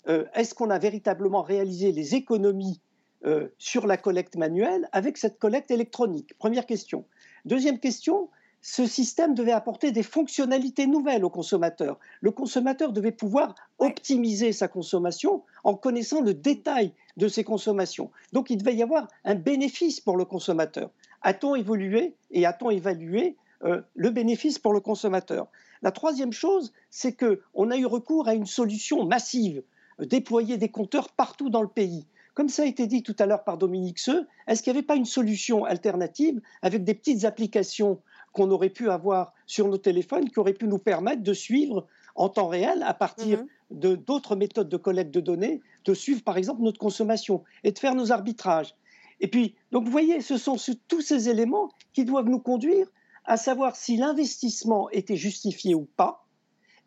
Euh, 0.08 0.26
Est-ce 0.34 0.54
qu'on 0.54 0.70
a 0.70 0.80
véritablement 0.80 1.42
réalisé 1.42 1.92
les 1.92 2.16
économies 2.16 2.80
euh, 3.26 3.48
sur 3.58 3.88
la 3.88 3.98
collecte 3.98 4.36
manuelle 4.36 4.88
avec 4.92 5.18
cette 5.18 5.40
collecte 5.40 5.72
électronique 5.72 6.38
Première 6.38 6.66
question. 6.66 7.06
Deuxième 7.46 7.80
question, 7.80 8.30
ce 8.62 8.88
système 8.88 9.36
devait 9.36 9.52
apporter 9.52 9.92
des 9.92 10.02
fonctionnalités 10.02 10.88
nouvelles 10.88 11.24
au 11.24 11.30
consommateur. 11.30 12.00
Le 12.22 12.32
consommateur 12.32 12.92
devait 12.92 13.12
pouvoir 13.12 13.54
optimiser 13.78 14.54
sa 14.54 14.68
consommation 14.68 15.44
en 15.64 15.76
connaissant 15.76 16.22
le 16.22 16.34
détail 16.34 16.92
de 17.16 17.28
ses 17.28 17.44
consommations. 17.44 18.10
Donc 18.34 18.50
il 18.50 18.58
devait 18.58 18.76
y 18.76 18.82
avoir 18.82 19.08
un 19.24 19.36
bénéfice 19.36 20.00
pour 20.02 20.18
le 20.18 20.26
consommateur. 20.26 20.90
A-t-on 21.22 21.56
évolué 21.56 22.16
et 22.32 22.48
a-t-on 22.48 22.72
évalué 22.72 23.36
euh, 23.64 23.82
le 23.94 24.10
bénéfice 24.10 24.58
pour 24.58 24.74
le 24.74 24.80
consommateur? 24.80 25.48
La 25.84 25.92
troisième 25.92 26.34
chose, 26.34 26.74
c'est 26.90 27.16
qu'on 27.16 27.70
a 27.70 27.78
eu 27.78 27.86
recours 27.86 28.28
à 28.28 28.34
une 28.34 28.48
solution 28.48 29.06
massive, 29.06 29.62
euh, 30.00 30.06
déployer 30.06 30.58
des 30.58 30.70
compteurs 30.70 31.10
partout 31.10 31.52
dans 31.52 31.62
le 31.62 31.68
pays. 31.68 32.08
Comme 32.36 32.50
ça 32.50 32.64
a 32.64 32.66
été 32.66 32.86
dit 32.86 33.02
tout 33.02 33.16
à 33.18 33.26
l'heure 33.26 33.46
par 33.46 33.58
Dominique 33.58 33.98
Seux, 33.98 34.28
est-ce 34.46 34.62
qu'il 34.62 34.74
n'y 34.74 34.80
avait 34.80 34.86
pas 34.86 34.98
une 34.98 35.06
solution 35.06 35.64
alternative 35.64 36.42
avec 36.62 36.84
des 36.84 36.94
petites 36.94 37.24
applications 37.24 38.02
qu'on 38.34 38.52
aurait 38.52 38.70
pu 38.70 38.90
avoir 38.90 39.34
sur 39.48 39.70
nos 39.70 39.78
téléphones 39.78 40.30
qui 40.30 40.38
auraient 40.40 40.54
pu 40.54 40.68
nous 40.68 40.78
permettre 40.78 41.24
de 41.24 41.34
suivre 41.34 41.88
en 42.14 42.28
temps 42.28 42.50
réel, 42.50 42.84
à 42.84 42.94
partir 42.94 43.40
mhm. 43.40 43.48
de 43.72 43.96
d'autres 43.96 44.36
méthodes 44.36 44.68
de 44.68 44.76
collecte 44.76 45.14
de 45.14 45.22
données, 45.22 45.62
de 45.86 45.94
suivre 45.94 46.24
par 46.24 46.38
exemple 46.38 46.62
notre 46.62 46.78
consommation 46.78 47.42
et 47.64 47.72
de 47.72 47.80
faire 47.80 47.96
nos 47.96 48.12
arbitrages? 48.12 48.76
Et 49.22 49.30
puis, 49.30 49.56
donc 49.72 49.86
vous 49.86 49.92
voyez, 49.92 50.20
ce 50.20 50.38
sont 50.38 50.58
tous 50.90 51.02
ces 51.02 51.30
éléments 51.30 51.70
qui 51.94 52.04
doivent 52.04 52.28
nous 52.28 52.40
conduire 52.40 52.92
à 53.24 53.38
savoir 53.38 53.78
si 53.78 53.96
l'investissement 53.96 54.90
était 54.90 55.16
justifié 55.16 55.74
ou 55.74 55.88
pas. 55.96 56.26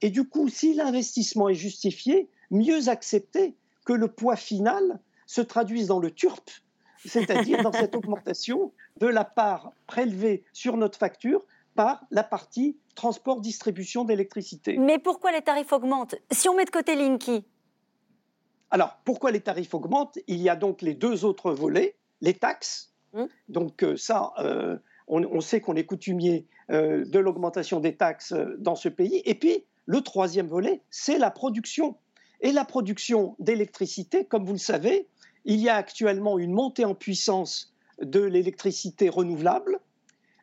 Et 0.03 0.11
du 0.11 0.25
coup, 0.25 0.51
si 0.51 0.75
l'investissement 0.75 1.49
est 1.49 1.55
justifié, 1.55 2.29
mieux 2.51 2.91
accepter 2.91 3.57
que 3.87 3.95
le 3.95 4.09
poids 4.09 4.37
final 4.37 5.01
se 5.29 5.43
traduise 5.43 5.87
dans 5.87 6.01
le 6.01 6.11
TURP, 6.11 6.51
c'est-à-dire 7.05 7.63
dans 7.63 7.71
cette 7.71 7.95
augmentation 7.95 8.73
de 8.97 9.07
la 9.07 9.25
part 9.25 9.73
prélevée 9.87 10.43
sur 10.53 10.77
notre 10.77 10.99
facture 10.99 11.45
par 11.77 12.05
la 12.11 12.25
partie 12.25 12.77
transport-distribution 12.97 14.05
d'électricité. 14.05 14.77
Mais 14.79 14.99
pourquoi 14.99 15.31
les 15.31 15.43
tarifs 15.43 15.73
augmentent? 15.73 16.17
Si 16.33 16.49
on 16.49 16.57
met 16.57 16.65
de 16.65 16.71
côté 16.71 16.97
Linky 16.97 17.45
Alors, 18.71 18.99
pourquoi 19.05 19.31
les 19.31 19.41
tarifs 19.41 19.75
augmentent? 19.75 20.19
Il 20.27 20.39
y 20.39 20.49
a 20.49 20.57
donc 20.57 20.83
les 20.83 20.95
deux 20.95 21.25
autres 21.25 21.53
volets, 21.53 21.95
les 22.23 22.35
taxes. 22.35 22.93
Hum. 23.13 23.29
Donc 23.49 23.85
euh, 23.85 23.97
ça, 23.97 24.33
euh, 24.39 24.79
on, 25.07 25.41
sait 25.41 25.61
qu'on 25.61 25.77
est 25.77 25.85
coutumier 25.85 26.47
euh, 26.71 27.05
de 27.05 27.19
l'augmentation 27.19 27.81
des 27.81 27.97
taxes 27.97 28.35
dans 28.59 28.75
ce 28.75 28.89
pays. 28.89 29.23
Et 29.27 29.35
puis, 29.35 29.65
le 29.85 30.01
troisième 30.01 30.49
volet, 30.49 30.81
c'est 30.91 31.19
la 31.19 31.31
production. 31.31 31.97
Et 32.41 32.53
la 32.53 32.65
production 32.65 33.37
d'électricité, 33.39 34.25
comme 34.25 34.45
vous 34.45 34.53
le 34.53 34.59
savez, 34.59 35.07
il 35.49 35.61
y 35.61 35.71
a 35.71 35.77
actuellement 35.77 36.39
une 36.39 36.53
montée 36.53 36.85
en 36.85 36.95
puissance 36.95 37.73
de 38.03 38.21
l'électricité 38.21 39.09
renouvelable. 39.09 39.81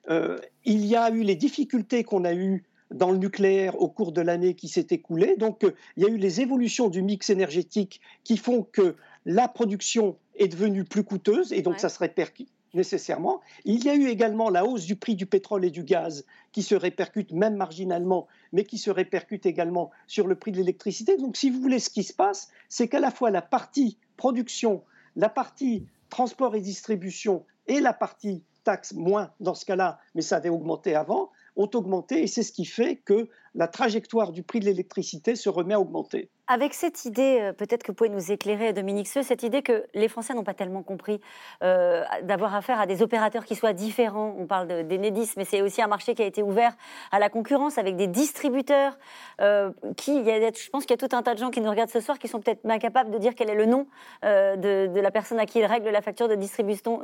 Euh, 0.10 0.40
il 0.66 0.84
y 0.84 0.96
a 0.96 1.12
eu 1.12 1.22
les 1.22 1.36
difficultés 1.36 2.04
qu'on 2.04 2.26
a 2.26 2.34
eues 2.34 2.64
dans 2.92 3.12
le 3.12 3.20
nucléaire 3.20 3.80
au 3.80 3.88
cours 3.88 4.12
de 4.12 4.22
l'année 4.22 4.56
qui 4.56 4.68
s'est 4.68 4.88
écoulée. 4.90 5.36
Donc, 5.38 5.64
euh, 5.64 5.76
il 5.96 6.04
y 6.04 6.08
a 6.08 6.10
eu 6.10 6.18
les 6.18 6.42
évolutions 6.42 6.90
du 6.90 7.04
mix 7.04 7.30
énergétique 7.30 8.02
qui 8.24 8.36
font 8.36 8.64
que 8.64 8.96
la 9.26 9.48
production 9.48 10.18
est 10.38 10.48
devenue 10.48 10.84
plus 10.84 11.04
coûteuse 11.04 11.54
et 11.54 11.62
donc 11.62 11.80
ça 11.80 11.90
se 11.90 12.00
répercute 12.00 12.50
nécessairement. 12.74 13.42
Il 13.64 13.84
y 13.86 13.90
a 13.90 13.96
eu 13.96 14.08
également 14.08 14.50
la 14.50 14.66
hausse 14.66 14.86
du 14.86 14.96
prix 14.96 15.16
du 15.16 15.28
pétrole 15.28 15.66
et 15.66 15.72
du 15.72 15.84
gaz 15.84 16.26
qui 16.52 16.64
se 16.64 16.76
répercute 16.76 17.32
même 17.32 17.56
marginalement, 17.56 18.28
mais 18.54 18.64
qui 18.64 18.78
se 18.78 18.90
répercute 18.90 19.46
également 19.46 19.92
sur 20.08 20.28
le 20.28 20.36
prix 20.36 20.52
de 20.52 20.58
l'électricité. 20.58 21.16
Donc, 21.18 21.38
si 21.38 21.50
vous 21.50 21.62
voulez, 21.62 21.80
ce 21.80 21.90
qui 21.90 22.04
se 22.04 22.14
passe, 22.14 22.50
c'est 22.70 22.88
qu'à 22.88 23.00
la 23.00 23.12
fois 23.12 23.32
la 23.32 23.42
partie 23.42 23.98
production, 24.18 24.84
la 25.16 25.30
partie 25.30 25.86
transport 26.10 26.56
et 26.56 26.62
distribution 26.62 27.46
et 27.68 27.80
la 27.80 27.94
partie 27.94 28.44
taxe, 28.64 28.94
moins 28.94 29.32
dans 29.40 29.54
ce 29.54 29.66
cas-là, 29.66 30.00
mais 30.16 30.22
ça 30.22 30.38
avait 30.38 30.50
augmenté 30.50 30.96
avant, 30.96 31.32
ont 31.56 31.70
augmenté 31.74 32.24
et 32.24 32.28
c'est 32.28 32.44
ce 32.44 32.52
qui 32.52 32.66
fait 32.66 32.98
que 32.98 33.30
la 33.56 33.68
trajectoire 33.68 34.32
du 34.32 34.44
prix 34.44 34.60
de 34.60 34.66
l'électricité 34.66 35.36
se 35.36 35.50
remet 35.50 35.74
à 35.74 35.80
augmenter. 35.80 36.30
Avec 36.48 36.76
cette 36.76 37.06
idée, 37.06 37.40
euh, 37.42 37.54
peut-être 37.54 37.82
que 37.82 37.88
vous 37.88 37.96
pouvez 37.96 38.10
nous 38.10 38.32
éclairer, 38.32 38.72
Dominique 38.72 39.08
Seux, 39.08 39.24
cette 39.24 39.42
idée 39.42 39.64
que 39.64 39.86
les 39.96 40.08
Français 40.08 40.36
n'ont 40.36 40.44
pas 40.44 40.54
tellement 40.54 40.84
compris 40.84 41.20
euh, 41.64 42.04
d'avoir 42.22 42.54
affaire 42.54 42.80
à 42.80 42.86
des 42.86 43.02
opérateurs 43.02 43.46
qui 43.46 43.56
soient 43.56 43.74
différents. 43.74 44.36
On 44.38 44.46
parle 44.46 44.68
d'Enedis, 44.68 45.32
mais 45.38 45.46
c'est 45.46 45.64
aussi 45.64 45.82
un 45.82 45.88
marché 45.88 46.14
qui 46.14 46.22
a 46.22 46.26
été 46.26 46.44
ouvert 46.44 46.76
à 47.12 47.18
la 47.18 47.30
concurrence 47.30 47.80
avec 47.80 47.96
des 47.96 48.06
distributeurs. 48.06 48.96
Euh, 49.42 49.72
qui, 49.98 50.16
il 50.16 50.26
y 50.26 50.32
a, 50.32 50.52
je 50.52 50.70
pense 50.70 50.86
qu'il 50.86 50.92
y 50.92 51.04
a 51.04 51.08
tout 51.08 51.16
un 51.16 51.24
tas 51.24 51.34
de 51.34 51.40
gens 51.40 51.50
qui 51.50 51.62
nous 51.62 51.70
regardent 51.70 51.90
ce 51.90 52.00
soir 52.00 52.20
qui 52.20 52.28
sont 52.28 52.40
peut-être 52.40 52.60
incapables 52.70 53.10
de 53.10 53.18
dire 53.18 53.34
quel 53.36 53.50
est 53.50 53.56
le 53.56 53.66
nom 53.66 53.88
de, 54.24 55.00
la 55.00 55.12
personne 55.12 55.40
à 55.40 55.46
qui 55.46 55.60
ils 55.60 55.66
règlent 55.66 55.90
la 55.90 56.02
facture 56.02 56.28
de 56.28 56.36
distribution, 56.36 57.02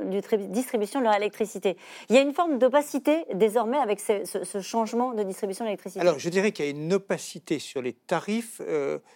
distribution 0.50 1.00
de 1.00 1.06
leur 1.06 1.16
électricité. 1.16 1.78
Il 2.10 2.16
y 2.16 2.20
a 2.20 2.22
une 2.22 2.34
forme 2.34 2.60
d'opacité 2.60 3.26
désormais 3.34 3.78
avec 3.78 4.00
ce, 4.00 4.24
ce, 4.24 4.62
changement 4.62 5.14
de 5.14 5.24
distribution 5.24 5.66
de 5.66 5.70
l'électricité. 5.70 6.00
Alors, 6.00 6.20
je 6.20 6.30
dirais 6.42 6.52
qu'il 6.52 6.66
y 6.66 6.68
a 6.68 6.72
une 6.72 6.94
opacité 6.94 7.60
sur 7.60 7.82
les 7.82 7.94
tarifs 7.94 8.62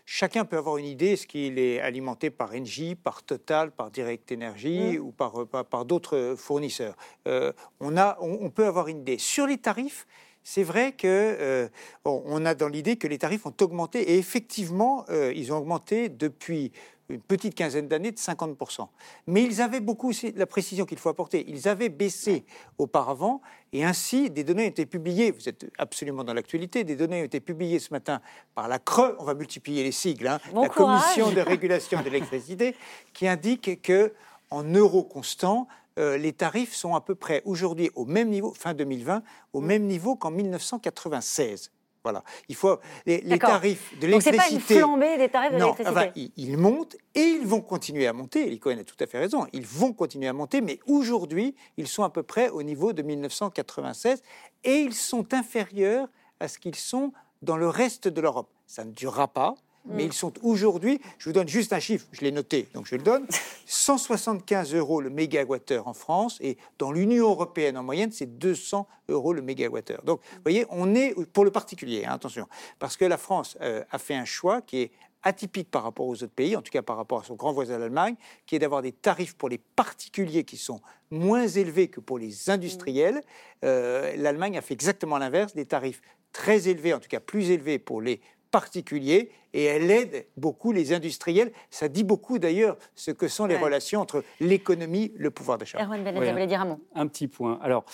chacun 0.05 0.45
peut 0.45 0.57
avoir 0.57 0.77
une 0.77 0.85
idée, 0.85 1.11
est-ce 1.13 1.27
qu'il 1.27 1.59
est 1.59 1.79
alimenté 1.79 2.29
par 2.29 2.53
Engie, 2.53 2.95
par 2.95 3.23
Total, 3.23 3.71
par 3.71 3.91
Direct 3.91 4.31
Energy 4.31 4.97
mm. 4.97 5.01
ou 5.01 5.11
par, 5.11 5.45
par, 5.47 5.85
d'autres 5.85 6.35
fournisseurs? 6.38 6.95
Euh, 7.27 7.51
on, 7.79 7.97
a, 7.97 8.17
on, 8.21 8.49
peut 8.49 8.65
avoir 8.65 8.88
une 8.88 8.99
idée. 8.99 9.17
Sur 9.17 9.47
les 9.47 9.57
tarifs, 9.57 10.07
c'est 10.43 10.63
vrai 10.63 10.91
que 10.91 11.07
euh, 11.07 11.67
on 12.05 12.45
a 12.45 12.53
dans 12.53 12.67
l'idée 12.67 12.97
que 12.97 13.07
les 13.07 13.17
tarifs 13.17 13.45
ont 13.45 13.53
augmenté 13.61 14.13
et 14.13 14.17
effectivement, 14.17 15.05
euh, 15.09 15.33
ils 15.35 15.51
ont 15.51 15.57
augmenté 15.57 16.09
depuis 16.09 16.71
une 17.09 17.21
petite 17.21 17.55
quinzaine 17.55 17.87
d'années 17.87 18.11
de 18.11 18.17
50%. 18.17 18.87
Mais 19.27 19.43
ils 19.43 19.61
avaient 19.61 19.79
beaucoup, 19.79 20.13
c'est 20.13 20.35
la 20.35 20.45
précision 20.45 20.85
qu'il 20.85 20.97
faut 20.97 21.09
apporter, 21.09 21.45
ils 21.47 21.67
avaient 21.67 21.89
baissé 21.89 22.45
auparavant 22.77 23.41
et 23.73 23.83
ainsi 23.83 24.29
des 24.29 24.43
données 24.43 24.65
ont 24.65 24.69
été 24.69 24.85
publiées, 24.85 25.31
vous 25.31 25.47
êtes 25.47 25.65
absolument 25.77 26.23
dans 26.23 26.33
l'actualité, 26.33 26.83
des 26.83 26.95
données 26.95 27.21
ont 27.21 27.25
été 27.25 27.39
publiées 27.39 27.79
ce 27.79 27.93
matin 27.93 28.21
par 28.55 28.67
la 28.67 28.79
CRE, 28.79 29.15
on 29.19 29.23
va 29.23 29.33
multiplier 29.33 29.83
les 29.83 29.91
sigles, 29.91 30.27
hein, 30.27 30.39
la 30.53 30.69
Commission 30.69 31.31
de 31.31 31.41
régulation 31.41 31.99
de 32.01 32.09
l'électricité, 32.09 32.75
qui 33.13 33.27
indique 33.27 33.81
que 33.81 34.13
en 34.51 34.63
euros 34.63 35.03
constants, 35.03 35.67
euh, 35.97 36.17
les 36.17 36.33
tarifs 36.33 36.73
sont 36.73 36.95
à 36.95 37.01
peu 37.01 37.15
près 37.15 37.41
aujourd'hui 37.45 37.89
au 37.95 38.05
même 38.05 38.29
niveau, 38.29 38.53
fin 38.53 38.73
2020, 38.73 39.23
au 39.53 39.61
même 39.61 39.83
niveau 39.83 40.15
qu'en 40.15 40.31
1996. 40.31 41.71
Voilà. 42.05 42.23
Il 42.49 42.55
faut 42.55 42.77
les, 43.07 43.19
tarifs 43.39 43.99
de 43.99 44.05
l'électricité. 44.05 44.79
Donc 44.79 44.99
pas 44.99 45.07
une 45.07 45.17
des 45.17 45.27
tarifs 45.27 45.51
de 45.53 45.57
l'électricité. 45.57 46.31
ils, 46.37 46.55
montent 46.55 46.95
et 47.15 47.19
ils 47.19 47.47
vont 47.47 47.61
continuer 47.61 48.05
à 48.05 48.13
monter. 48.13 48.47
Licoen 48.47 48.77
a 48.77 48.83
tout 48.83 48.95
à 48.99 49.07
fait 49.07 49.17
raison. 49.17 49.47
Ils 49.53 49.65
vont 49.65 49.91
continuer 49.91 50.27
à 50.27 50.33
monter, 50.33 50.61
mais 50.61 50.79
aujourd'hui, 50.85 51.55
ils 51.77 51.87
sont 51.87 52.03
à 52.03 52.11
peu 52.11 52.21
près 52.21 52.49
au 52.49 52.61
niveau 52.61 52.93
de 52.93 53.01
1996 53.01 54.21
et 54.65 54.75
ils 54.75 54.93
sont 54.93 55.33
inférieurs 55.33 56.07
à 56.39 56.47
ce 56.47 56.59
qu'ils 56.59 56.75
sont 56.75 57.11
dans 57.41 57.57
le 57.57 57.67
reste 57.67 58.07
de 58.07 58.21
l'Europe. 58.21 58.51
Ça 58.67 58.85
ne 58.85 58.91
durera 58.91 59.27
pas 59.27 59.55
mais 59.87 60.03
mm. 60.03 60.07
ils 60.07 60.13
sont 60.13 60.33
aujourd'hui, 60.43 60.99
je 61.17 61.29
vous 61.29 61.33
donne 61.33 61.47
juste 61.47 61.73
un 61.73 61.79
chiffre, 61.79 62.05
je 62.11 62.21
l'ai 62.21 62.31
noté, 62.31 62.67
donc 62.73 62.85
je 62.87 62.95
le 62.95 63.01
donne, 63.01 63.25
175 63.65 64.73
euros 64.73 65.01
le 65.01 65.09
mégawattheure 65.09 65.87
en 65.87 65.93
France, 65.93 66.37
et 66.41 66.57
dans 66.79 66.91
l'Union 66.91 67.29
européenne 67.29 67.77
en 67.77 67.83
moyenne, 67.83 68.11
c'est 68.11 68.37
200 68.37 68.87
euros 69.09 69.33
le 69.33 69.41
mégawattheure. 69.41 70.03
Donc, 70.03 70.21
vous 70.33 70.41
voyez, 70.43 70.65
on 70.69 70.95
est, 70.95 71.13
pour 71.31 71.45
le 71.45 71.51
particulier, 71.51 72.05
hein, 72.05 72.13
attention, 72.13 72.47
parce 72.79 72.97
que 72.97 73.05
la 73.05 73.17
France 73.17 73.57
euh, 73.61 73.83
a 73.91 73.99
fait 73.99 74.15
un 74.15 74.25
choix 74.25 74.61
qui 74.61 74.81
est 74.81 74.91
atypique 75.25 75.69
par 75.71 75.83
rapport 75.83 76.05
aux 76.05 76.23
autres 76.23 76.27
pays, 76.27 76.55
en 76.55 76.61
tout 76.61 76.71
cas 76.71 76.83
par 76.83 76.95
rapport 76.95 77.21
à 77.21 77.23
son 77.23 77.33
grand 77.33 77.51
voisin 77.51 77.79
l'Allemagne, 77.79 78.15
qui 78.45 78.55
est 78.55 78.59
d'avoir 78.59 78.83
des 78.83 78.91
tarifs 78.91 79.35
pour 79.35 79.49
les 79.49 79.57
particuliers 79.57 80.43
qui 80.43 80.55
sont 80.55 80.79
moins 81.09 81.47
élevés 81.47 81.87
que 81.87 81.99
pour 81.99 82.19
les 82.19 82.49
industriels. 82.49 83.21
Euh, 83.63 84.15
L'Allemagne 84.17 84.57
a 84.57 84.61
fait 84.61 84.75
exactement 84.75 85.17
l'inverse, 85.17 85.55
des 85.55 85.65
tarifs 85.65 86.01
très 86.31 86.67
élevés, 86.67 86.93
en 86.93 86.99
tout 86.99 87.09
cas 87.09 87.19
plus 87.19 87.49
élevés 87.49 87.79
pour 87.79 88.01
les 88.01 88.21
particuliers, 88.51 89.31
et 89.53 89.63
elle 89.63 89.89
aide 89.89 90.27
beaucoup 90.38 90.71
les 90.71 90.93
industriels. 90.93 91.51
Ça 91.69 91.88
dit 91.88 92.03
beaucoup 92.03 92.39
d'ailleurs 92.39 92.77
ce 92.95 93.12
que 93.12 93.27
sont 93.27 93.45
les 93.45 93.58
relations 93.58 94.01
entre 94.01 94.23
l'économie, 94.39 95.12
le 95.15 95.31
pouvoir 95.31 95.58
d'achat. 95.58 95.81
Erwan 95.81 96.03
Benet, 96.03 96.19
vous 96.19 96.31
voulez 96.31 96.47
dire 96.47 96.62
un 96.62 96.65
mot? 96.65 96.79
Un 96.93 97.08
petit 97.08 97.27
point. 97.27 97.60
Alors, 97.62 97.86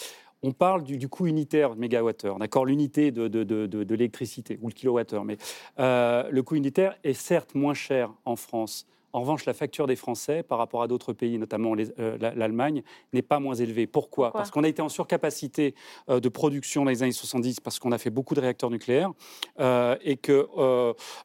on 0.44 0.52
parle 0.52 0.84
du, 0.84 1.08
coût 1.08 1.28
unitaire 1.28 1.76
de 1.76 1.80
mégawattheure, 1.80 2.40
d'accord, 2.40 2.66
l'unité 2.66 3.12
de, 3.12 3.28
de, 3.28 3.96
l'électricité 3.96 4.58
ou 4.62 4.70
le 4.70 4.74
kilowattheure, 4.74 5.24
mais 5.24 5.38
euh, 5.80 6.28
le 6.32 6.44
coût 6.44 6.56
unitaire 6.56 6.98
est 7.04 7.14
certes 7.14 7.54
moins 7.54 7.76
cher 7.76 8.12
en 8.26 8.36
France 8.36 8.88
en 9.14 9.22
revanche, 9.22 9.46
la 9.46 9.54
facture 9.54 9.88
des 9.88 9.96
Français 9.96 10.44
par 10.44 10.58
rapport 10.58 10.82
à 10.82 10.88
d'autres 10.88 11.14
pays, 11.14 11.38
notamment 11.38 11.76
euh, 12.00 12.18
l'Allemagne, 12.20 12.84
n'est 13.14 13.22
pas 13.22 13.40
moins 13.40 13.56
élevée. 13.56 13.88
Pourquoi, 13.88 14.32
Parce 14.32 14.52
qu'on 14.52 14.64
a 14.64 14.68
été 14.68 14.82
en 14.82 14.90
surcapacité 14.90 15.76
euh, 16.10 16.20
de 16.20 16.30
production 16.30 16.84
dans 16.84 16.92
les 16.92 17.04
années 17.04 17.12
70 17.12 17.60
parce 17.60 17.80
qu'on 17.80 17.92
a 17.92 17.98
fait 17.98 18.10
beaucoup 18.10 18.36
de 18.36 18.42
réacteurs 18.42 18.70
nucléaires 18.70 19.12
euh, 19.60 19.96
et 20.02 20.18
que 20.18 20.48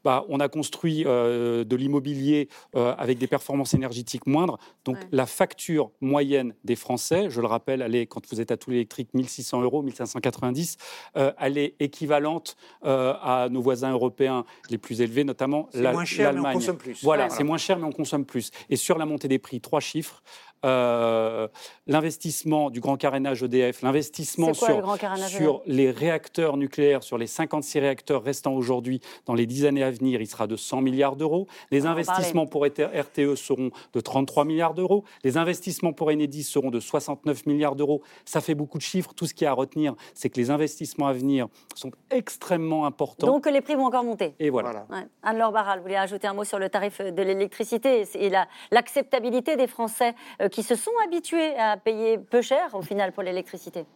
bah, 0.04 0.24
on 0.28 0.40
a 0.40 0.48
construit 0.48 1.04
de 1.04 1.76
l'immobilier 1.76 2.48
avec 2.74 3.18
des 3.18 3.26
performances 3.26 3.74
énergétiques 3.74 4.26
moindres. 4.26 4.58
Donc 4.84 4.96
la 5.12 5.26
facture 5.26 5.90
moyenne 6.00 6.54
des 6.64 6.76
Français, 6.76 7.28
je 7.30 7.40
le 7.40 7.46
rappelle, 7.46 7.82
elle 7.82 7.94
est, 7.94 8.06
quand 8.06 8.26
vous 8.30 8.40
êtes 8.40 8.50
à 8.50 8.56
tout 8.56 8.70
l'électrique, 8.70 9.10
1600 9.14 9.62
euros, 9.62 9.82
1590, 9.82 10.76
elle 11.14 11.58
est 11.58 11.74
équivalente 11.80 12.56
à 12.82 13.48
nos 13.50 13.60
voisins 13.60 13.92
européens 13.92 14.44
les 14.70 14.78
plus 14.78 15.00
élevés, 15.00 15.24
notamment 15.24 15.68
l'Allemagne. 15.74 16.60
Voilà, 17.02 17.28
c'est 17.30 17.44
moins 17.44 17.58
cher 17.58 17.75
mais 17.78 17.84
on 17.84 17.92
consomme 17.92 18.24
plus. 18.24 18.50
Et 18.70 18.76
sur 18.76 18.98
la 18.98 19.06
montée 19.06 19.28
des 19.28 19.38
prix, 19.38 19.60
trois 19.60 19.80
chiffres. 19.80 20.22
Euh, 20.64 21.48
l'investissement 21.86 22.70
du 22.70 22.80
grand 22.80 22.96
carénage 22.96 23.42
EDF, 23.42 23.82
l'investissement 23.82 24.54
sur, 24.54 24.98
sur 25.28 25.62
les 25.66 25.90
réacteurs 25.90 26.56
nucléaires, 26.56 27.02
sur 27.02 27.18
les 27.18 27.26
56 27.26 27.78
réacteurs 27.78 28.22
restants 28.22 28.54
aujourd'hui, 28.54 29.00
dans 29.26 29.34
les 29.34 29.46
10 29.46 29.66
années 29.66 29.82
à 29.84 29.90
venir, 29.90 30.20
il 30.20 30.26
sera 30.26 30.46
de 30.46 30.56
100 30.56 30.80
milliards 30.80 31.16
d'euros. 31.16 31.46
Les 31.70 31.86
investissements 31.86 32.46
pour 32.46 32.64
RTE 32.66 33.34
seront 33.36 33.70
de 33.92 34.00
33 34.00 34.44
milliards 34.44 34.74
d'euros. 34.74 35.04
Les 35.24 35.36
investissements 35.36 35.92
pour 35.92 36.08
Enedis 36.08 36.42
seront 36.44 36.70
de 36.70 36.80
69 36.80 37.46
milliards 37.46 37.76
d'euros. 37.76 38.02
Ça 38.24 38.40
fait 38.40 38.54
beaucoup 38.54 38.78
de 38.78 38.82
chiffres. 38.82 39.12
Tout 39.14 39.26
ce 39.26 39.34
qu'il 39.34 39.44
y 39.44 39.48
a 39.48 39.50
à 39.50 39.54
retenir, 39.54 39.94
c'est 40.14 40.30
que 40.30 40.40
les 40.40 40.50
investissements 40.50 41.06
à 41.06 41.12
venir 41.12 41.48
sont 41.74 41.92
extrêmement 42.10 42.86
importants. 42.86 43.26
Donc 43.26 43.46
les 43.46 43.60
prix 43.60 43.74
vont 43.74 43.86
encore 43.86 44.04
monter. 44.04 44.34
Et 44.40 44.50
voilà. 44.50 44.86
Anne-Laure 45.22 45.52
Barral, 45.52 45.78
vous 45.78 45.84
voulez 45.84 45.96
ajouter 45.96 46.26
un 46.26 46.34
mot 46.34 46.44
sur 46.44 46.58
le 46.58 46.68
tarif 46.68 47.00
de 47.00 47.22
l'électricité 47.22 48.04
et 48.14 48.30
l'acceptabilité 48.70 49.56
des 49.56 49.66
Français 49.66 50.14
euh, 50.40 50.45
qui 50.48 50.62
se 50.62 50.74
sont 50.74 50.92
habitués 51.04 51.56
à 51.58 51.76
payer 51.76 52.18
peu 52.18 52.42
cher 52.42 52.74
au 52.74 52.82
final 52.82 53.12
pour 53.12 53.22
l'électricité. 53.22 53.86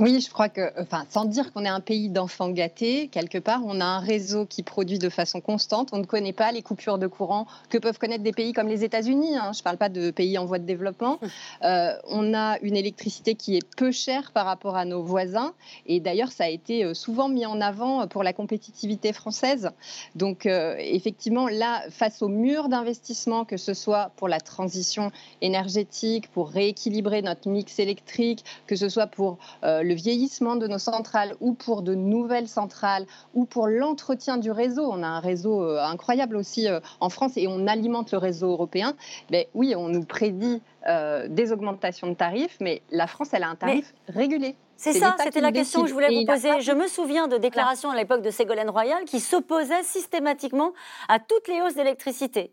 Oui, 0.00 0.22
je 0.22 0.30
crois 0.30 0.48
que, 0.48 0.72
enfin, 0.80 1.04
sans 1.10 1.26
dire 1.26 1.52
qu'on 1.52 1.66
est 1.66 1.68
un 1.68 1.80
pays 1.80 2.08
d'enfants 2.08 2.48
gâtés, 2.48 3.08
quelque 3.08 3.36
part, 3.36 3.60
on 3.66 3.78
a 3.78 3.84
un 3.84 3.98
réseau 3.98 4.46
qui 4.46 4.62
produit 4.62 4.98
de 4.98 5.10
façon 5.10 5.42
constante. 5.42 5.90
On 5.92 5.98
ne 5.98 6.06
connaît 6.06 6.32
pas 6.32 6.50
les 6.50 6.62
coupures 6.62 6.96
de 6.96 7.06
courant 7.06 7.46
que 7.68 7.76
peuvent 7.76 7.98
connaître 7.98 8.24
des 8.24 8.32
pays 8.32 8.54
comme 8.54 8.68
les 8.68 8.84
États-Unis. 8.84 9.36
Hein. 9.36 9.50
Je 9.52 9.58
ne 9.58 9.62
parle 9.62 9.76
pas 9.76 9.90
de 9.90 10.10
pays 10.10 10.38
en 10.38 10.46
voie 10.46 10.58
de 10.58 10.64
développement. 10.64 11.18
Euh, 11.62 11.92
on 12.08 12.34
a 12.34 12.58
une 12.62 12.76
électricité 12.76 13.34
qui 13.34 13.56
est 13.56 13.76
peu 13.76 13.92
chère 13.92 14.32
par 14.32 14.46
rapport 14.46 14.76
à 14.76 14.84
nos 14.84 15.02
voisins. 15.02 15.54
Et 15.86 16.00
d'ailleurs, 16.00 16.32
ça 16.32 16.44
a 16.44 16.48
été 16.48 16.84
euh, 16.84 16.94
souvent 16.94 17.28
mis 17.28 17.46
en 17.46 17.60
avant 17.60 18.06
pour 18.08 18.22
la 18.22 18.32
compétitivité 18.32 19.12
française. 19.12 19.70
Donc, 20.16 20.46
euh, 20.46 20.74
effectivement, 20.78 21.48
là, 21.48 21.82
face 21.90 22.22
au 22.22 22.28
mur 22.28 22.68
d'investissement, 22.68 23.44
que 23.44 23.56
ce 23.56 23.74
soit 23.74 24.10
pour 24.16 24.28
la 24.28 24.40
transition 24.40 25.12
énergétique, 25.40 26.30
pour 26.32 26.50
rééquilibrer 26.50 27.22
notre 27.22 27.48
mix 27.48 27.78
électrique, 27.78 28.44
que 28.66 28.74
ce 28.74 28.88
soit 28.88 29.06
pour 29.06 29.38
le 29.62 29.91
vieillissement 29.92 30.56
de 30.56 30.66
nos 30.66 30.78
centrales 30.78 31.34
ou 31.40 31.54
pour 31.54 31.82
de 31.82 31.94
nouvelles 31.94 32.48
centrales 32.48 33.06
ou 33.34 33.44
pour 33.44 33.66
l'entretien 33.66 34.36
du 34.36 34.50
réseau. 34.50 34.88
On 34.90 35.02
a 35.02 35.06
un 35.06 35.20
réseau 35.20 35.62
euh, 35.62 35.82
incroyable 35.82 36.36
aussi 36.36 36.68
euh, 36.68 36.80
en 37.00 37.08
France 37.08 37.32
et 37.36 37.46
on 37.48 37.66
alimente 37.66 38.12
le 38.12 38.18
réseau 38.18 38.50
européen. 38.50 38.94
Mais 39.30 39.48
oui, 39.54 39.74
on 39.76 39.88
nous 39.88 40.04
prédit 40.04 40.62
euh, 40.88 41.28
des 41.28 41.52
augmentations 41.52 42.08
de 42.08 42.14
tarifs, 42.14 42.56
mais 42.60 42.82
la 42.90 43.06
France, 43.06 43.28
elle 43.32 43.42
a 43.42 43.48
un 43.48 43.56
tarif 43.56 43.94
régulé. 44.08 44.56
C'est 44.76 44.94
ça, 44.94 45.14
c'était 45.22 45.40
la 45.40 45.52
question 45.52 45.82
que 45.82 45.88
je 45.88 45.94
voulais 45.94 46.12
vous 46.12 46.26
poser. 46.26 46.60
Je 46.60 46.72
me 46.72 46.88
souviens 46.88 47.28
de 47.28 47.36
déclarations 47.36 47.90
à 47.90 47.96
l'époque 47.96 48.22
de 48.22 48.30
Ségolène 48.30 48.70
Royal 48.70 49.04
qui 49.04 49.20
s'opposaient 49.20 49.84
systématiquement 49.84 50.72
à 51.08 51.20
toutes 51.20 51.46
les 51.46 51.60
hausses 51.60 51.74
d'électricité. 51.74 52.52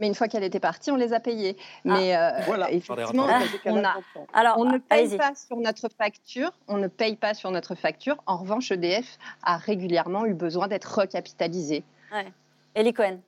Mais 0.00 0.08
une 0.08 0.14
fois 0.14 0.26
qu'elle 0.26 0.42
était 0.42 0.60
partie, 0.60 0.90
on 0.90 0.96
les 0.96 1.12
a 1.12 1.20
payés. 1.20 1.56
Ah. 1.58 1.78
Mais 1.84 2.16
euh, 2.16 2.30
voilà. 2.46 2.70
effectivement, 2.72 3.26
on, 3.66 3.84
a, 3.84 3.94
Alors, 4.32 4.58
on 4.58 4.64
ne 4.64 4.78
paye 4.78 5.16
pas 5.16 5.34
sur 5.34 5.56
notre 5.56 5.88
facture. 5.88 6.52
On 6.66 6.78
ne 6.78 6.88
paye 6.88 7.16
pas 7.16 7.34
sur 7.34 7.50
notre 7.50 7.74
facture. 7.74 8.16
En 8.26 8.38
revanche, 8.38 8.72
EDF 8.72 9.18
a 9.42 9.56
régulièrement 9.56 10.26
eu 10.26 10.34
besoin 10.34 10.66
d'être 10.66 10.98
recapitalisé. 10.98 11.84
Ouais. 12.12 12.32
Elie 12.76 12.92
Cohen? 12.92 13.20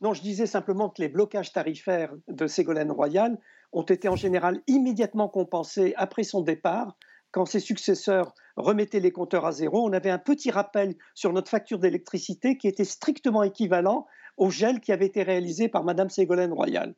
Non, 0.00 0.14
je 0.14 0.22
disais 0.22 0.46
simplement 0.46 0.90
que 0.90 1.02
les 1.02 1.08
blocages 1.08 1.52
tarifaires 1.52 2.12
de 2.28 2.46
Ségolène 2.46 2.92
Royal 2.92 3.36
ont 3.72 3.82
été 3.82 4.08
en 4.08 4.14
général 4.14 4.60
immédiatement 4.68 5.28
compensés 5.28 5.92
après 5.96 6.22
son 6.22 6.40
départ. 6.40 6.96
Quand 7.32 7.46
ses 7.46 7.60
successeurs 7.60 8.32
remettaient 8.56 9.00
les 9.00 9.10
compteurs 9.10 9.44
à 9.44 9.52
zéro, 9.52 9.86
on 9.86 9.92
avait 9.92 10.10
un 10.10 10.18
petit 10.18 10.50
rappel 10.50 10.94
sur 11.14 11.32
notre 11.32 11.50
facture 11.50 11.78
d'électricité 11.78 12.56
qui 12.56 12.68
était 12.68 12.84
strictement 12.84 13.42
équivalent 13.42 14.06
au 14.38 14.50
gel 14.50 14.80
qui 14.80 14.92
avait 14.92 15.06
été 15.06 15.22
réalisé 15.22 15.68
par 15.68 15.84
Madame 15.84 16.08
Ségolène 16.08 16.52
Royal. 16.52 16.94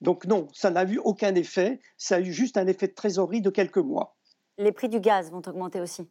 Donc 0.00 0.26
non, 0.26 0.48
ça 0.52 0.70
n'a 0.70 0.84
eu 0.84 0.98
aucun 0.98 1.34
effet, 1.34 1.80
ça 1.96 2.16
a 2.16 2.20
eu 2.20 2.32
juste 2.32 2.56
un 2.56 2.66
effet 2.66 2.88
de 2.88 2.94
trésorerie 2.94 3.42
de 3.42 3.50
quelques 3.50 3.78
mois. 3.78 4.16
Les 4.58 4.72
prix 4.72 4.88
du 4.88 5.00
gaz 5.00 5.30
vont 5.30 5.42
augmenter 5.46 5.80
aussi 5.80 6.08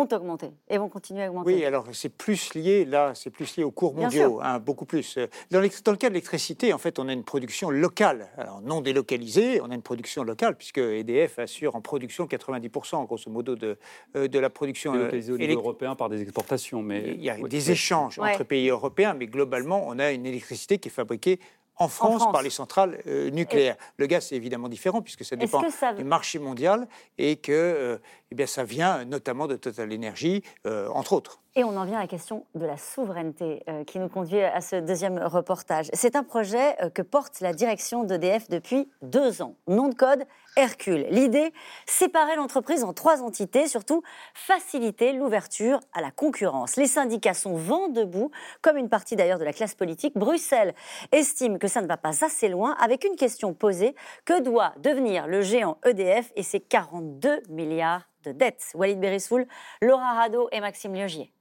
ont 0.00 0.08
augmenté 0.12 0.50
et 0.68 0.78
vont 0.78 0.88
continuer 0.88 1.24
à 1.24 1.30
augmenter. 1.30 1.54
Oui, 1.54 1.64
alors 1.64 1.86
c'est 1.92 2.08
plus 2.08 2.54
lié, 2.54 2.84
là, 2.84 3.12
c'est 3.14 3.30
plus 3.30 3.56
lié 3.56 3.64
aux 3.64 3.70
cours 3.70 3.94
mondiaux, 3.94 4.40
hein, 4.42 4.58
beaucoup 4.58 4.84
plus. 4.84 5.18
Dans, 5.50 5.60
le 5.60 5.68
cas 5.68 6.08
de 6.08 6.14
l'électricité, 6.14 6.72
en 6.72 6.78
fait, 6.78 6.98
on 6.98 7.08
a 7.08 7.12
une 7.12 7.24
production 7.24 7.70
locale, 7.70 8.28
alors 8.36 8.60
non 8.62 8.80
délocalisée, 8.80 9.60
on 9.60 9.70
a 9.70 9.74
une 9.74 9.82
production 9.82 10.24
locale, 10.24 10.56
puisque 10.56 10.78
EDF 10.78 11.38
assure 11.38 11.76
en 11.76 11.80
production 11.80 12.26
90%, 12.26 13.06
grosso 13.06 13.30
modo, 13.30 13.56
de, 13.56 13.78
euh, 14.16 14.28
de 14.28 14.38
la 14.38 14.50
production. 14.50 14.92
Délocalisée 14.92 15.32
au 15.32 15.38
niveau 15.38 15.60
européen 15.60 15.94
par 15.94 16.08
des 16.08 16.22
exportations, 16.22 16.82
mais. 16.82 17.14
Il 17.16 17.22
y 17.22 17.30
a 17.30 17.36
des 17.36 17.70
échanges 17.70 18.18
entre 18.18 18.44
pays 18.44 18.68
européens, 18.68 19.14
mais 19.14 19.26
globalement, 19.26 19.84
on 19.86 19.98
a 19.98 20.12
une 20.12 20.26
électricité 20.26 20.78
qui 20.78 20.88
est 20.88 20.92
fabriquée 20.92 21.40
en 21.76 21.88
France, 21.88 22.22
par 22.30 22.42
les 22.42 22.50
centrales 22.50 23.02
euh, 23.06 23.30
nucléaires. 23.30 23.76
Le 23.96 24.06
gaz, 24.06 24.26
c'est 24.26 24.36
évidemment 24.36 24.68
différent 24.68 25.02
puisque 25.02 25.24
ça 25.24 25.36
dépend 25.36 25.62
du 25.96 26.04
marché 26.04 26.38
mondial 26.38 26.86
et 27.18 27.36
que 27.36 27.52
euh, 27.52 27.98
eh 28.30 28.34
bien, 28.34 28.46
ça 28.46 28.64
vient 28.64 29.04
notamment 29.04 29.46
de 29.46 29.56
Total 29.56 29.92
Energy, 29.92 30.42
euh, 30.66 30.88
entre 30.88 31.12
autres. 31.12 31.40
Et 31.56 31.62
on 31.62 31.76
en 31.76 31.84
vient 31.84 31.98
à 31.98 32.02
la 32.02 32.08
question 32.08 32.46
de 32.56 32.66
la 32.66 32.76
souveraineté 32.76 33.62
qui 33.86 34.00
nous 34.00 34.08
conduit 34.08 34.42
à 34.42 34.60
ce 34.60 34.74
deuxième 34.74 35.18
reportage. 35.18 35.86
C'est 35.92 36.16
un 36.16 36.24
projet 36.24 36.76
que 36.94 37.02
porte 37.02 37.38
la 37.40 37.52
direction 37.52 38.02
d'EDF 38.02 38.48
depuis 38.48 38.90
deux 39.02 39.40
ans. 39.40 39.54
Nom 39.68 39.88
de 39.88 39.94
code 39.94 40.24
Hercule. 40.56 41.06
L'idée, 41.10 41.52
séparer 41.86 42.36
l'entreprise 42.36 42.84
en 42.84 42.92
trois 42.92 43.22
entités, 43.22 43.66
surtout 43.66 44.02
faciliter 44.34 45.12
l'ouverture 45.12 45.80
à 45.92 46.00
la 46.00 46.12
concurrence. 46.12 46.76
Les 46.76 46.86
syndicats 46.86 47.34
sont 47.34 47.56
vent 47.56 47.88
debout, 47.88 48.30
comme 48.62 48.76
une 48.76 48.88
partie 48.88 49.16
d'ailleurs 49.16 49.40
de 49.40 49.44
la 49.44 49.52
classe 49.52 49.74
politique. 49.74 50.14
Bruxelles 50.16 50.74
estime 51.10 51.58
que 51.58 51.66
ça 51.66 51.82
ne 51.82 51.88
va 51.88 51.96
pas 51.96 52.24
assez 52.24 52.48
loin, 52.48 52.76
avec 52.80 53.04
une 53.04 53.16
question 53.16 53.52
posée 53.52 53.96
que 54.24 54.40
doit 54.40 54.74
devenir 54.78 55.26
le 55.26 55.42
géant 55.42 55.78
EDF 55.84 56.30
et 56.36 56.44
ses 56.44 56.60
42 56.60 57.42
milliards 57.48 58.08
de 58.22 58.30
dettes? 58.32 58.70
Walid 58.74 59.00
Berissoul, 59.00 59.46
Laura 59.82 60.12
Rado 60.14 60.48
et 60.52 60.60
Maxime 60.60 60.94
Liogier. 60.94 61.32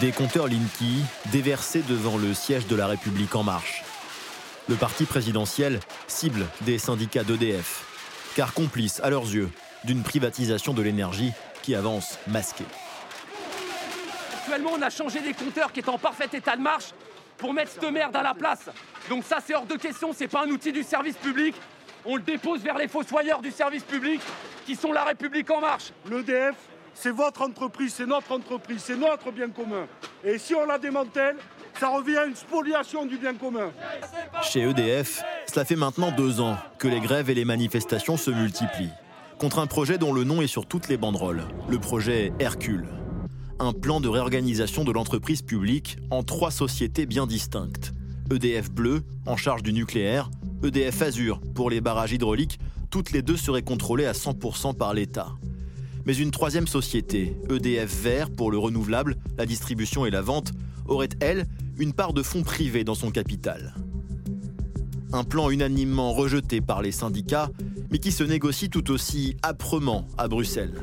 Des 0.00 0.12
compteurs 0.12 0.48
Linky 0.48 1.04
déversés 1.32 1.82
devant 1.88 2.18
le 2.18 2.34
siège 2.34 2.66
de 2.66 2.76
la 2.76 2.86
République 2.86 3.34
en 3.34 3.44
marche. 3.44 3.82
Le 4.68 4.74
parti 4.74 5.04
présidentiel 5.04 5.78
cible 6.08 6.44
des 6.62 6.78
syndicats 6.78 7.22
d'EDF, 7.22 7.84
car 8.34 8.52
complice 8.52 8.98
à 9.00 9.10
leurs 9.10 9.22
yeux 9.22 9.48
d'une 9.84 10.02
privatisation 10.02 10.74
de 10.74 10.82
l'énergie 10.82 11.32
qui 11.62 11.76
avance 11.76 12.18
masquée. 12.26 12.64
Actuellement, 14.40 14.72
on 14.76 14.82
a 14.82 14.90
changé 14.90 15.20
des 15.20 15.34
compteurs 15.34 15.72
qui 15.72 15.80
étaient 15.80 15.88
en 15.88 15.98
parfait 15.98 16.28
état 16.32 16.56
de 16.56 16.62
marche 16.62 16.90
pour 17.38 17.54
mettre 17.54 17.70
cette 17.70 17.92
merde 17.92 18.16
à 18.16 18.24
la 18.24 18.34
place. 18.34 18.68
Donc 19.08 19.22
ça, 19.22 19.38
c'est 19.44 19.54
hors 19.54 19.66
de 19.66 19.76
question, 19.76 20.12
c'est 20.12 20.26
pas 20.26 20.44
un 20.44 20.50
outil 20.50 20.72
du 20.72 20.82
service 20.82 21.16
public, 21.16 21.54
on 22.04 22.16
le 22.16 22.22
dépose 22.22 22.60
vers 22.62 22.76
les 22.76 22.88
fossoyeurs 22.88 23.42
du 23.42 23.52
service 23.52 23.84
public 23.84 24.20
qui 24.64 24.74
sont 24.74 24.90
la 24.90 25.04
République 25.04 25.48
en 25.50 25.60
marche. 25.60 25.92
L'EDF, 26.10 26.56
c'est 26.96 27.10
votre 27.10 27.42
entreprise, 27.42 27.94
c'est 27.94 28.06
notre 28.06 28.32
entreprise, 28.32 28.82
c'est 28.84 28.96
notre 28.96 29.30
bien 29.30 29.50
commun. 29.50 29.86
Et 30.24 30.38
si 30.38 30.54
on 30.54 30.66
la 30.66 30.78
démantèle, 30.78 31.36
ça 31.78 31.88
revient 31.90 32.16
à 32.16 32.24
une 32.24 32.34
spoliation 32.34 33.04
du 33.04 33.18
bien 33.18 33.34
commun. 33.34 33.70
Chez 34.42 34.62
EDF, 34.62 35.22
cela 35.46 35.64
fait 35.64 35.76
maintenant 35.76 36.10
deux 36.10 36.40
ans 36.40 36.56
que 36.78 36.88
les 36.88 37.00
grèves 37.00 37.30
et 37.30 37.34
les 37.34 37.44
manifestations 37.44 38.16
se 38.16 38.30
multiplient. 38.30 38.92
contre 39.38 39.58
un 39.58 39.66
projet 39.66 39.98
dont 39.98 40.14
le 40.14 40.24
nom 40.24 40.40
est 40.40 40.46
sur 40.46 40.64
toutes 40.64 40.88
les 40.88 40.96
banderoles, 40.96 41.42
le 41.68 41.78
projet 41.78 42.32
Hercule. 42.38 42.88
Un 43.58 43.74
plan 43.74 44.00
de 44.00 44.08
réorganisation 44.08 44.82
de 44.82 44.92
l'entreprise 44.92 45.42
publique 45.42 45.98
en 46.10 46.22
trois 46.22 46.50
sociétés 46.50 47.04
bien 47.04 47.26
distinctes. 47.26 47.92
EDF 48.32 48.70
Bleu, 48.70 49.02
en 49.26 49.36
charge 49.36 49.62
du 49.62 49.74
nucléaire, 49.74 50.30
EDF 50.64 51.02
Azur, 51.02 51.40
pour 51.54 51.68
les 51.68 51.82
barrages 51.82 52.12
hydrauliques, 52.12 52.58
toutes 52.90 53.12
les 53.12 53.20
deux 53.20 53.36
seraient 53.36 53.60
contrôlées 53.60 54.06
à 54.06 54.12
100% 54.12 54.74
par 54.74 54.94
l'État. 54.94 55.28
Mais 56.06 56.14
une 56.16 56.30
troisième 56.30 56.68
société, 56.68 57.36
EDF 57.50 58.02
Vert, 58.02 58.30
pour 58.30 58.52
le 58.52 58.58
renouvelable, 58.58 59.16
la 59.36 59.44
distribution 59.44 60.06
et 60.06 60.10
la 60.10 60.22
vente, 60.22 60.52
aurait, 60.86 61.08
elle, 61.20 61.46
une 61.78 61.92
part 61.92 62.12
de 62.12 62.22
fonds 62.22 62.44
privés 62.44 62.84
dans 62.84 62.94
son 62.94 63.10
capital. 63.10 63.74
Un 65.12 65.24
plan 65.24 65.50
unanimement 65.50 66.12
rejeté 66.12 66.60
par 66.60 66.80
les 66.80 66.92
syndicats, 66.92 67.50
mais 67.90 67.98
qui 67.98 68.12
se 68.12 68.22
négocie 68.22 68.70
tout 68.70 68.92
aussi 68.92 69.36
âprement 69.42 70.06
à 70.16 70.28
Bruxelles. 70.28 70.80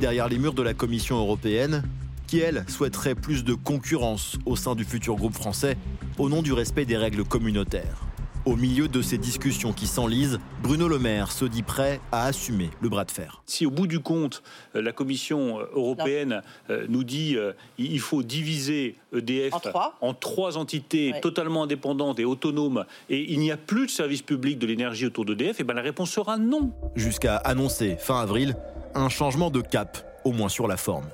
Derrière 0.00 0.28
les 0.28 0.38
murs 0.38 0.54
de 0.54 0.62
la 0.62 0.72
Commission 0.72 1.18
européenne, 1.18 1.82
qui, 2.26 2.38
elle, 2.38 2.64
souhaiterait 2.66 3.14
plus 3.14 3.44
de 3.44 3.52
concurrence 3.52 4.38
au 4.46 4.56
sein 4.56 4.74
du 4.74 4.84
futur 4.84 5.16
groupe 5.16 5.34
français 5.34 5.76
au 6.16 6.30
nom 6.30 6.40
du 6.40 6.54
respect 6.54 6.86
des 6.86 6.96
règles 6.96 7.24
communautaires. 7.24 8.13
Au 8.46 8.56
milieu 8.56 8.88
de 8.88 9.00
ces 9.00 9.16
discussions 9.16 9.72
qui 9.72 9.86
s'enlisent, 9.86 10.38
Bruno 10.62 10.86
Le 10.86 10.98
Maire 10.98 11.32
se 11.32 11.46
dit 11.46 11.62
prêt 11.62 11.98
à 12.12 12.26
assumer 12.26 12.68
le 12.82 12.90
bras 12.90 13.06
de 13.06 13.10
fer. 13.10 13.42
Si 13.46 13.64
au 13.64 13.70
bout 13.70 13.86
du 13.86 14.00
compte, 14.00 14.42
euh, 14.76 14.82
la 14.82 14.92
Commission 14.92 15.60
euh, 15.60 15.64
européenne 15.72 16.42
euh, 16.68 16.84
nous 16.90 17.04
dit 17.04 17.38
qu'il 17.76 18.00
faut 18.00 18.22
diviser 18.22 18.96
EDF 19.16 19.54
en 20.02 20.12
trois, 20.12 20.58
entités 20.58 21.14
totalement 21.22 21.62
indépendantes 21.62 22.18
et 22.18 22.26
autonomes 22.26 22.84
et 23.08 23.32
il 23.32 23.38
n'y 23.38 23.50
a 23.50 23.56
plus 23.56 23.86
de 23.86 23.90
service 23.90 24.20
public 24.20 24.58
de 24.58 24.66
l'énergie 24.66 25.06
autour 25.06 25.24
d'EDF, 25.24 25.60
et 25.60 25.62
eh 25.62 25.64
ben 25.64 25.74
la 25.74 25.82
réponse 25.82 26.10
sera 26.10 26.36
non. 26.36 26.70
Jusqu'à 26.96 27.36
annoncer 27.36 27.96
fin 27.98 28.20
avril 28.20 28.56
un 28.94 29.08
changement 29.08 29.50
de 29.50 29.62
cap, 29.62 30.20
au 30.24 30.32
moins 30.32 30.50
sur 30.50 30.68
la 30.68 30.76
forme. 30.76 31.06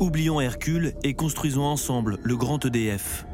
Oublions 0.00 0.40
Hercule 0.40 0.92
et 1.02 1.14
construisons 1.14 1.64
ensemble 1.64 2.18
le 2.22 2.36
grand 2.36 2.62
EDF. 2.64 3.24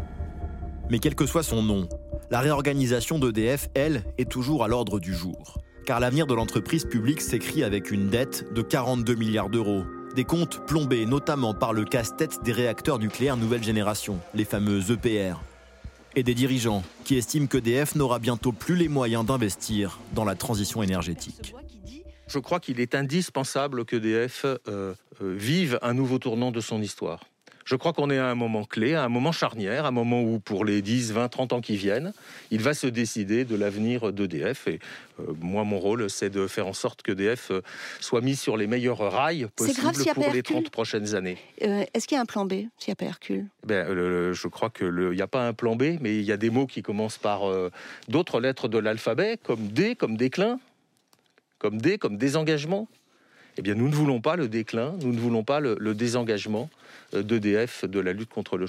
Mais 0.91 0.99
quel 0.99 1.15
que 1.15 1.27
soit 1.27 1.43
son 1.43 1.63
nom, 1.63 1.89
la 2.31 2.41
réorganisation 2.41 3.19
d'EDF, 3.19 3.69
elle, 3.75 4.05
est 4.19 4.31
toujours 4.31 4.65
à 4.65 4.69
l'ordre 4.69 5.01
du 5.01 5.15
jour. 5.15 5.59
Car 5.87 6.01
l'avenir 6.01 6.27
de 6.27 6.35
l'entreprise 6.35 6.85
publique 6.85 7.21
s'écrit 7.21 7.65
avec 7.65 7.91
une 7.91 8.11
dette 8.11 8.53
de 8.53 8.61
42 8.61 9.15
milliards 9.15 9.49
d'euros. 9.49 9.85
Des 10.15 10.25
comptes 10.25 10.65
plombés 10.67 11.07
notamment 11.07 11.55
par 11.55 11.73
le 11.73 11.85
casse-tête 11.85 12.43
des 12.45 12.53
réacteurs 12.53 12.99
nucléaires 12.99 13.37
nouvelle 13.37 13.63
génération, 13.63 14.19
les 14.35 14.45
fameux 14.45 14.91
EPR. 14.91 15.41
Et 16.17 16.23
des 16.23 16.35
dirigeants 16.35 16.83
qui 17.05 17.17
estiment 17.17 17.47
qu'EDF 17.47 17.95
n'aura 17.95 18.19
bientôt 18.19 18.53
plus 18.53 18.77
les 18.77 18.89
moyens 18.89 19.25
d'investir 19.25 19.99
dans 20.15 20.25
la 20.25 20.35
transition 20.35 20.83
énergétique. 20.83 21.55
Je 22.27 22.39
crois 22.39 22.61
qu'il 22.61 22.81
est 22.81 22.95
indispensable 22.95 23.87
qu'EDF 23.87 24.45
euh, 24.45 24.59
euh, 24.69 24.95
vive 25.21 25.79
un 25.81 25.95
nouveau 25.95 26.19
tournant 26.19 26.51
de 26.51 26.61
son 26.61 26.83
histoire. 26.83 27.25
Je 27.69 27.77
crois 27.77 27.93
qu'on 27.93 28.09
est 28.09 28.17
à 28.17 28.31
un 28.31 28.35
moment 28.35 28.65
clé, 28.65 28.95
à 28.95 29.05
un 29.05 29.11
moment 29.11 29.31
charnière, 29.31 29.85
un 29.85 29.91
moment 29.91 30.23
où 30.23 30.39
pour 30.39 30.65
les 30.65 30.81
10, 30.81 31.13
20, 31.13 31.29
30 31.29 31.53
ans 31.53 31.61
qui 31.61 31.77
viennent, 31.77 32.15
il 32.51 32.63
va 32.63 32.73
se 32.73 32.87
décider 32.87 33.45
de 33.45 33.55
l'avenir 33.57 34.11
d'EDF. 34.11 34.69
Et 34.69 34.79
euh, 35.21 35.35
moi, 35.43 35.65
mon 35.65 35.79
rôle, 35.79 36.09
c'est 36.09 36.31
de 36.31 36.47
faire 36.47 36.67
en 36.67 36.73
sorte 36.73 37.03
qu'EDF 37.03 37.51
euh, 37.51 37.61
soit 38.01 38.23
mis 38.23 38.37
sur 38.37 38.57
les 38.57 38.67
meilleurs 38.67 39.13
rails 39.13 39.49
possibles 39.55 39.93
pour 40.15 40.33
les 40.33 40.43
30 40.43 40.71
prochaines 40.71 41.15
années. 41.15 41.37
Euh, 41.61 41.85
est-ce 41.93 42.09
qu'il 42.09 42.17
y 42.17 42.19
a 42.19 42.23
un 42.23 42.25
plan 42.25 42.47
B 42.47 42.53
s'il 42.79 42.89
n'y 42.89 42.93
a 42.93 42.95
pas 42.95 43.05
Hercule? 43.05 43.45
Ben, 43.67 43.87
Je 44.33 44.49
crois 44.49 44.71
qu'il 44.71 45.11
n'y 45.11 45.21
a 45.21 45.27
pas 45.27 45.47
un 45.47 45.53
plan 45.53 45.77
B, 45.77 45.99
mais 46.01 46.17
il 46.17 46.25
y 46.25 46.33
a 46.33 46.39
des 46.39 46.49
mots 46.49 46.67
qui 46.67 46.81
commencent 46.81 47.19
par 47.19 47.43
d'autres 48.09 48.41
lettres 48.41 48.69
de 48.69 48.79
l'alphabet, 48.79 49.39
comme 49.43 49.69
D, 49.69 49.95
comme 49.95 50.17
déclin, 50.17 50.59
comme 51.59 51.83
D, 51.83 51.99
comme 51.99 52.17
désengagement. 52.17 52.89
Eh 53.59 53.63
bien, 53.63 53.75
nous 53.75 53.89
ne 53.89 53.95
voulons 53.95 54.23
pas 54.23 54.37
le 54.37 54.49
déclin, 54.49 54.95
nous 55.03 55.13
ne 55.13 55.19
voulons 55.19 55.45
pas 55.45 55.61
le 55.61 55.93
désengagement. 55.93 56.71
D'EDF 57.13 57.85
de 57.85 58.01
la 58.01 58.13
lutte 58.13 58.31
contre 58.31 58.59
le, 58.59 58.67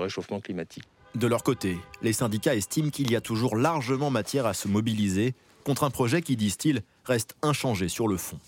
réchauffement 0.00 0.40
climatique. 0.40 0.84
De 1.14 1.26
leur 1.26 1.42
côté, 1.42 1.76
les 2.02 2.12
syndicats 2.12 2.54
estiment 2.54 2.90
qu'il 2.90 3.10
y 3.10 3.16
a 3.16 3.20
toujours 3.20 3.56
largement 3.56 4.10
matière 4.10 4.46
à 4.46 4.54
se 4.54 4.68
mobiliser 4.68 5.34
contre 5.64 5.84
un 5.84 5.90
projet 5.90 6.20
qui, 6.20 6.36
disent-ils, 6.36 6.82
reste 7.04 7.36
inchangé 7.42 7.88
sur 7.88 8.08
le 8.08 8.16
fond. 8.16 8.38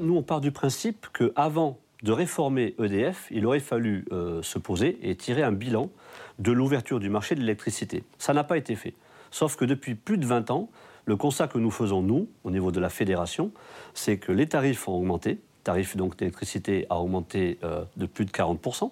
Nous, 0.00 0.14
on 0.16 0.22
part 0.22 0.40
du 0.40 0.50
principe 0.50 1.06
qu'avant 1.12 1.78
de 2.02 2.12
réformer 2.12 2.74
EDF, 2.78 3.26
il 3.30 3.46
aurait 3.46 3.60
fallu 3.60 4.06
euh, 4.12 4.42
se 4.42 4.58
poser 4.58 4.98
et 5.02 5.16
tirer 5.16 5.42
un 5.42 5.52
bilan 5.52 5.90
de 6.38 6.52
l'ouverture 6.52 7.00
du 7.00 7.10
marché 7.10 7.34
de 7.34 7.40
l'électricité. 7.40 8.04
Ça 8.18 8.32
n'a 8.32 8.44
pas 8.44 8.56
été 8.56 8.76
fait. 8.76 8.94
Sauf 9.30 9.56
que 9.56 9.64
depuis 9.64 9.94
plus 9.94 10.18
de 10.18 10.26
20 10.26 10.50
ans, 10.50 10.70
le 11.04 11.16
constat 11.16 11.48
que 11.48 11.58
nous 11.58 11.70
faisons, 11.70 12.02
nous, 12.02 12.28
au 12.44 12.50
niveau 12.50 12.70
de 12.70 12.80
la 12.80 12.90
fédération, 12.90 13.50
c'est 13.94 14.18
que 14.18 14.30
les 14.30 14.46
tarifs 14.46 14.86
ont 14.88 14.92
augmenté, 14.92 15.40
tarif 15.68 15.98
d'électricité 15.98 16.86
a 16.88 16.98
augmenté 16.98 17.58
euh, 17.62 17.84
de 17.98 18.06
plus 18.06 18.24
de 18.24 18.30
40%. 18.30 18.90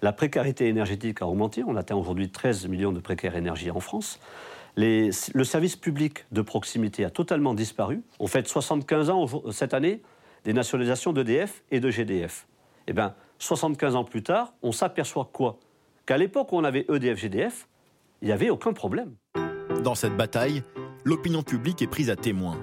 La 0.00 0.14
précarité 0.14 0.66
énergétique 0.66 1.20
a 1.20 1.26
augmenté. 1.26 1.62
On 1.66 1.76
atteint 1.76 1.96
aujourd'hui 1.96 2.30
13 2.30 2.66
millions 2.66 2.92
de 2.92 3.00
précaires 3.00 3.36
énergie 3.36 3.70
en 3.70 3.80
France. 3.80 4.18
le 4.76 5.44
service 5.44 5.76
public 5.76 6.24
de 6.32 6.40
proximité 6.40 7.04
a 7.04 7.10
totalement 7.10 7.52
disparu. 7.52 8.00
On 8.20 8.26
fait 8.26 8.48
75 8.48 9.10
ans 9.10 9.26
cette 9.50 9.74
année 9.74 10.00
des 10.44 10.54
nationalisations 10.54 11.12
d'EDF 11.12 11.62
et 11.70 11.78
de 11.78 11.90
GDF. 11.90 12.46
Eh 12.86 12.94
bien, 12.94 13.14
75 13.38 13.94
ans 13.94 14.04
plus 14.04 14.22
tard, 14.22 14.54
on 14.62 14.72
s'aperçoit 14.72 15.28
quoi? 15.30 15.58
Qu'à 16.06 16.16
l'époque 16.16 16.52
où 16.52 16.56
on 16.56 16.64
avait 16.64 16.86
EDF-GDF, 16.88 17.68
il 18.22 18.28
n'y 18.28 18.32
avait 18.32 18.48
aucun 18.48 18.72
problème. 18.72 19.12
Dans 19.84 19.94
cette 19.94 20.16
bataille, 20.16 20.62
l'opinion 21.04 21.42
publique 21.42 21.82
est 21.82 21.86
prise 21.86 22.08
à 22.08 22.16
témoin. 22.16 22.56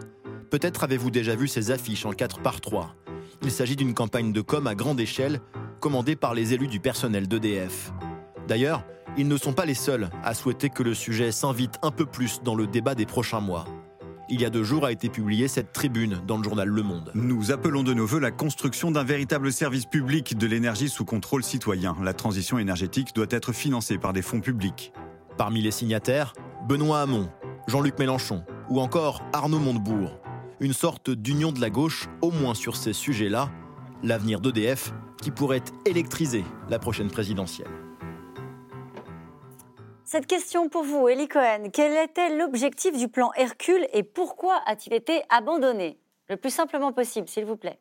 Peut-être 0.49 0.83
avez-vous 0.83 1.11
déjà 1.11 1.35
vu 1.35 1.47
ces 1.47 1.69
affiches 1.69 2.07
en 2.07 2.11
4 2.11 2.41
par 2.41 2.59
3 2.59 2.95
il 3.43 3.51
s'agit 3.51 3.75
d'une 3.75 3.93
campagne 3.93 4.31
de 4.31 4.41
com 4.41 4.67
à 4.67 4.75
grande 4.75 4.99
échelle, 4.99 5.41
commandée 5.79 6.15
par 6.15 6.33
les 6.33 6.53
élus 6.53 6.67
du 6.67 6.79
personnel 6.79 7.27
d'EDF. 7.27 7.91
D'ailleurs, 8.47 8.83
ils 9.17 9.27
ne 9.27 9.37
sont 9.37 9.53
pas 9.53 9.65
les 9.65 9.73
seuls 9.73 10.09
à 10.23 10.33
souhaiter 10.33 10.69
que 10.69 10.83
le 10.83 10.93
sujet 10.93 11.31
s'invite 11.31 11.79
un 11.81 11.91
peu 11.91 12.05
plus 12.05 12.41
dans 12.43 12.55
le 12.55 12.67
débat 12.67 12.95
des 12.95 13.05
prochains 13.05 13.39
mois. 13.39 13.65
Il 14.27 14.41
y 14.41 14.45
a 14.45 14.49
deux 14.49 14.63
jours 14.63 14.85
a 14.85 14.91
été 14.91 15.09
publiée 15.09 15.47
cette 15.47 15.71
tribune 15.71 16.19
dans 16.25 16.37
le 16.37 16.43
journal 16.43 16.67
Le 16.67 16.81
Monde. 16.81 17.11
Nous 17.13 17.51
appelons 17.51 17.83
de 17.83 17.93
nos 17.93 18.07
voeux 18.07 18.19
la 18.19 18.31
construction 18.31 18.89
d'un 18.89 19.03
véritable 19.03 19.51
service 19.51 19.85
public 19.85 20.35
de 20.35 20.47
l'énergie 20.47 20.89
sous 20.89 21.05
contrôle 21.05 21.43
citoyen. 21.43 21.95
La 22.01 22.13
transition 22.13 22.57
énergétique 22.57 23.13
doit 23.13 23.27
être 23.29 23.53
financée 23.53 23.99
par 23.99 24.13
des 24.13 24.23
fonds 24.23 24.41
publics. 24.41 24.93
Parmi 25.37 25.61
les 25.61 25.69
signataires, 25.69 26.33
Benoît 26.67 27.01
Hamon, 27.01 27.29
Jean-Luc 27.67 27.99
Mélenchon 27.99 28.43
ou 28.69 28.81
encore 28.81 29.21
Arnaud 29.31 29.59
Montebourg 29.59 30.19
une 30.59 30.73
sorte 30.73 31.09
d'union 31.09 31.51
de 31.51 31.59
la 31.59 31.69
gauche, 31.69 32.07
au 32.21 32.31
moins 32.31 32.53
sur 32.53 32.75
ces 32.75 32.93
sujets-là, 32.93 33.49
l'avenir 34.03 34.39
d'EDF 34.39 34.93
qui 35.21 35.31
pourrait 35.31 35.63
électriser 35.85 36.43
la 36.69 36.79
prochaine 36.79 37.09
présidentielle. 37.09 37.67
Cette 40.03 40.27
question 40.27 40.69
pour 40.69 40.83
vous, 40.83 41.07
Elie 41.09 41.27
Cohen, 41.27 41.69
quel 41.73 41.91
était 42.07 42.37
l'objectif 42.37 42.95
du 42.97 43.07
plan 43.07 43.31
Hercule 43.35 43.87
et 43.91 44.03
pourquoi 44.03 44.61
a-t-il 44.65 44.93
été 44.93 45.23
abandonné? 45.29 45.99
Le 46.29 46.37
plus 46.37 46.51
simplement 46.51 46.93
possible, 46.93 47.27
s'il 47.27 47.45
vous 47.45 47.57
plaît. 47.57 47.79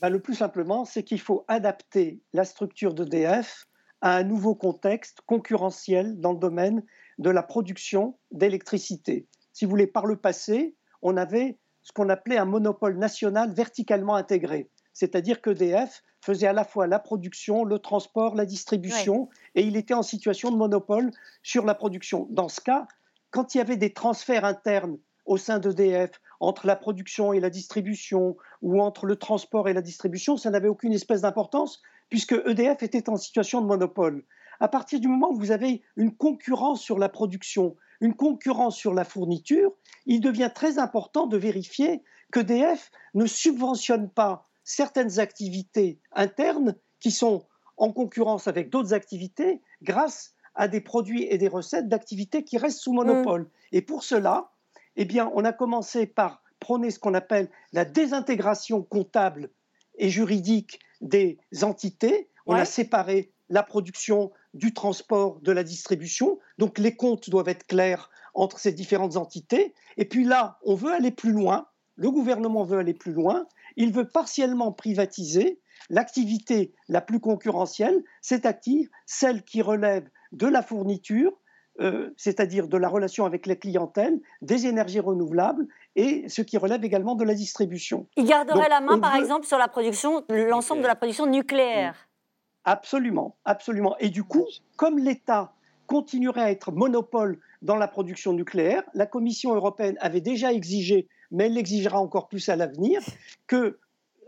Bah, 0.00 0.10
le 0.10 0.20
plus 0.20 0.34
simplement, 0.34 0.84
c'est 0.84 1.04
qu'il 1.04 1.20
faut 1.20 1.44
adapter 1.48 2.20
la 2.32 2.44
structure 2.44 2.92
d'EDF 2.92 3.66
à 4.00 4.16
un 4.16 4.24
nouveau 4.24 4.54
contexte 4.54 5.20
concurrentiel 5.26 6.20
dans 6.20 6.32
le 6.32 6.38
domaine 6.38 6.82
de 7.18 7.30
la 7.30 7.42
production 7.42 8.18
d'électricité. 8.32 9.26
Si 9.52 9.64
vous 9.64 9.70
voulez, 9.70 9.86
par 9.86 10.06
le 10.06 10.16
passé, 10.16 10.74
on 11.00 11.16
avait 11.16 11.56
ce 11.84 11.92
qu'on 11.92 12.08
appelait 12.08 12.38
un 12.38 12.46
monopole 12.46 12.98
national 12.98 13.52
verticalement 13.52 14.16
intégré. 14.16 14.68
C'est-à-dire 14.92 15.40
qu'EDF 15.40 16.02
faisait 16.20 16.46
à 16.46 16.52
la 16.52 16.64
fois 16.64 16.86
la 16.86 16.98
production, 16.98 17.64
le 17.64 17.78
transport, 17.78 18.34
la 18.34 18.46
distribution, 18.46 19.28
et 19.54 19.62
il 19.62 19.76
était 19.76 19.94
en 19.94 20.02
situation 20.02 20.50
de 20.50 20.56
monopole 20.56 21.10
sur 21.42 21.64
la 21.64 21.74
production. 21.74 22.26
Dans 22.30 22.48
ce 22.48 22.60
cas, 22.60 22.88
quand 23.30 23.54
il 23.54 23.58
y 23.58 23.60
avait 23.60 23.76
des 23.76 23.92
transferts 23.92 24.44
internes 24.44 24.98
au 25.26 25.36
sein 25.36 25.58
d'EDF 25.58 26.20
entre 26.40 26.66
la 26.66 26.76
production 26.76 27.32
et 27.32 27.40
la 27.40 27.50
distribution, 27.50 28.36
ou 28.62 28.80
entre 28.80 29.06
le 29.06 29.16
transport 29.16 29.68
et 29.68 29.72
la 29.72 29.82
distribution, 29.82 30.36
ça 30.36 30.50
n'avait 30.50 30.68
aucune 30.68 30.92
espèce 30.92 31.22
d'importance, 31.22 31.82
puisque 32.08 32.32
EDF 32.46 32.82
était 32.82 33.08
en 33.08 33.16
situation 33.16 33.60
de 33.60 33.66
monopole. 33.66 34.24
À 34.60 34.68
partir 34.68 35.00
du 35.00 35.08
moment 35.08 35.30
où 35.30 35.36
vous 35.36 35.50
avez 35.50 35.82
une 35.96 36.14
concurrence 36.16 36.80
sur 36.80 36.98
la 36.98 37.08
production, 37.08 37.76
une 38.00 38.14
concurrence 38.14 38.76
sur 38.76 38.94
la 38.94 39.04
fourniture, 39.04 39.72
il 40.06 40.20
devient 40.20 40.50
très 40.54 40.78
important 40.78 41.26
de 41.26 41.36
vérifier 41.36 42.02
que 42.32 42.40
DF 42.40 42.90
ne 43.14 43.26
subventionne 43.26 44.10
pas 44.10 44.48
certaines 44.64 45.20
activités 45.20 46.00
internes 46.12 46.74
qui 47.00 47.10
sont 47.10 47.46
en 47.76 47.92
concurrence 47.92 48.48
avec 48.48 48.70
d'autres 48.70 48.94
activités 48.94 49.60
grâce 49.82 50.34
à 50.54 50.68
des 50.68 50.80
produits 50.80 51.24
et 51.24 51.38
des 51.38 51.48
recettes 51.48 51.88
d'activités 51.88 52.44
qui 52.44 52.58
restent 52.58 52.80
sous 52.80 52.92
monopole. 52.92 53.42
Mm. 53.42 53.48
Et 53.72 53.82
pour 53.82 54.04
cela, 54.04 54.52
eh 54.96 55.04
bien, 55.04 55.30
on 55.34 55.44
a 55.44 55.52
commencé 55.52 56.06
par 56.06 56.42
prôner 56.60 56.90
ce 56.90 56.98
qu'on 56.98 57.14
appelle 57.14 57.50
la 57.72 57.84
désintégration 57.84 58.82
comptable 58.82 59.50
et 59.98 60.08
juridique 60.08 60.78
des 61.00 61.38
entités. 61.62 62.30
On 62.46 62.54
a 62.54 62.64
séparé 62.64 63.32
la 63.48 63.62
production 63.62 64.32
du 64.54 64.72
transport, 64.72 65.40
de 65.40 65.52
la 65.52 65.62
distribution. 65.62 66.38
Donc 66.58 66.78
les 66.78 66.96
comptes 66.96 67.28
doivent 67.28 67.48
être 67.48 67.66
clairs 67.66 68.10
entre 68.34 68.58
ces 68.58 68.72
différentes 68.72 69.16
entités. 69.16 69.74
Et 69.96 70.04
puis 70.04 70.24
là, 70.24 70.58
on 70.64 70.74
veut 70.74 70.92
aller 70.92 71.10
plus 71.10 71.32
loin. 71.32 71.66
Le 71.96 72.10
gouvernement 72.10 72.64
veut 72.64 72.78
aller 72.78 72.94
plus 72.94 73.12
loin. 73.12 73.46
Il 73.76 73.92
veut 73.92 74.08
partiellement 74.08 74.72
privatiser 74.72 75.60
l'activité 75.90 76.72
la 76.88 77.00
plus 77.00 77.20
concurrentielle, 77.20 78.02
c'est-à-dire 78.22 78.88
celle 79.06 79.42
qui 79.42 79.62
relève 79.62 80.08
de 80.32 80.46
la 80.46 80.62
fourniture, 80.62 81.32
euh, 81.80 82.10
c'est-à-dire 82.16 82.68
de 82.68 82.76
la 82.76 82.88
relation 82.88 83.26
avec 83.26 83.46
les 83.46 83.58
clientèles, 83.58 84.20
des 84.42 84.66
énergies 84.66 85.00
renouvelables 85.00 85.66
et 85.96 86.28
ce 86.28 86.42
qui 86.42 86.56
relève 86.56 86.84
également 86.84 87.16
de 87.16 87.24
la 87.24 87.34
distribution. 87.34 88.06
Il 88.16 88.24
garderait 88.24 88.68
la 88.68 88.80
main, 88.80 88.98
par 88.98 89.16
exemple, 89.16 89.46
sur 89.46 89.58
la 89.58 89.68
production, 89.68 90.24
l'ensemble 90.28 90.82
de 90.82 90.86
la 90.86 90.94
production 90.94 91.26
nucléaire. 91.26 92.08
Absolument, 92.64 93.36
absolument. 93.44 93.96
Et 93.98 94.08
du 94.08 94.24
coup, 94.24 94.46
comme 94.76 94.98
l'État 94.98 95.52
continuerait 95.86 96.40
à 96.40 96.50
être 96.50 96.72
monopole 96.72 97.38
dans 97.62 97.76
la 97.76 97.88
production 97.88 98.32
nucléaire, 98.32 98.82
la 98.94 99.06
Commission 99.06 99.54
européenne 99.54 99.96
avait 100.00 100.22
déjà 100.22 100.52
exigé, 100.52 101.08
mais 101.30 101.46
elle 101.46 101.54
l'exigera 101.54 102.00
encore 102.00 102.28
plus 102.28 102.48
à 102.48 102.56
l'avenir, 102.56 103.02
que 103.46 103.78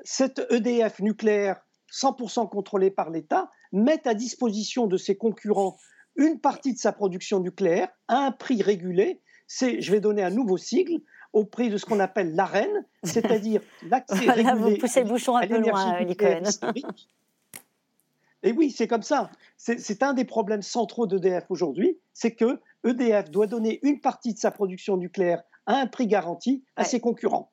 cette 0.02 0.46
EDF 0.50 1.00
nucléaire 1.00 1.60
100% 1.90 2.48
contrôlée 2.50 2.90
par 2.90 3.10
l'État 3.10 3.50
mette 3.72 4.06
à 4.06 4.14
disposition 4.14 4.86
de 4.86 4.96
ses 4.96 5.16
concurrents 5.16 5.76
une 6.16 6.40
partie 6.40 6.72
de 6.72 6.78
sa 6.78 6.92
production 6.92 7.40
nucléaire 7.40 7.88
à 8.08 8.26
un 8.26 8.32
prix 8.32 8.62
régulé. 8.62 9.20
C'est, 9.46 9.80
je 9.80 9.92
vais 9.92 10.00
donner 10.00 10.22
un 10.22 10.30
nouveau 10.30 10.56
sigle, 10.56 11.00
au 11.32 11.44
prix 11.44 11.68
de 11.68 11.76
ce 11.76 11.84
qu'on 11.84 12.00
appelle 12.00 12.34
l'AREN, 12.34 12.84
c'est-à-dire 13.02 13.60
l'accès 13.82 14.14
régulé 14.30 14.54
vous 14.54 14.78
poussez 14.78 15.02
le 15.02 15.08
bouchon 15.08 15.36
un 15.36 15.46
peu 15.46 15.58
loin, 15.58 15.98
Et 18.46 18.52
oui, 18.52 18.70
c'est 18.70 18.86
comme 18.86 19.02
ça. 19.02 19.28
C'est 19.56 20.04
un 20.04 20.14
des 20.14 20.24
problèmes 20.24 20.62
centraux 20.62 21.08
d'EDF 21.08 21.46
aujourd'hui, 21.48 21.98
c'est 22.12 22.36
que 22.36 22.60
EDF 22.84 23.28
doit 23.28 23.48
donner 23.48 23.80
une 23.82 24.00
partie 24.00 24.34
de 24.34 24.38
sa 24.38 24.52
production 24.52 24.96
nucléaire 24.96 25.42
à 25.66 25.80
un 25.80 25.88
prix 25.88 26.06
garanti 26.06 26.64
à 26.76 26.84
ses 26.84 27.00
concurrents. 27.00 27.52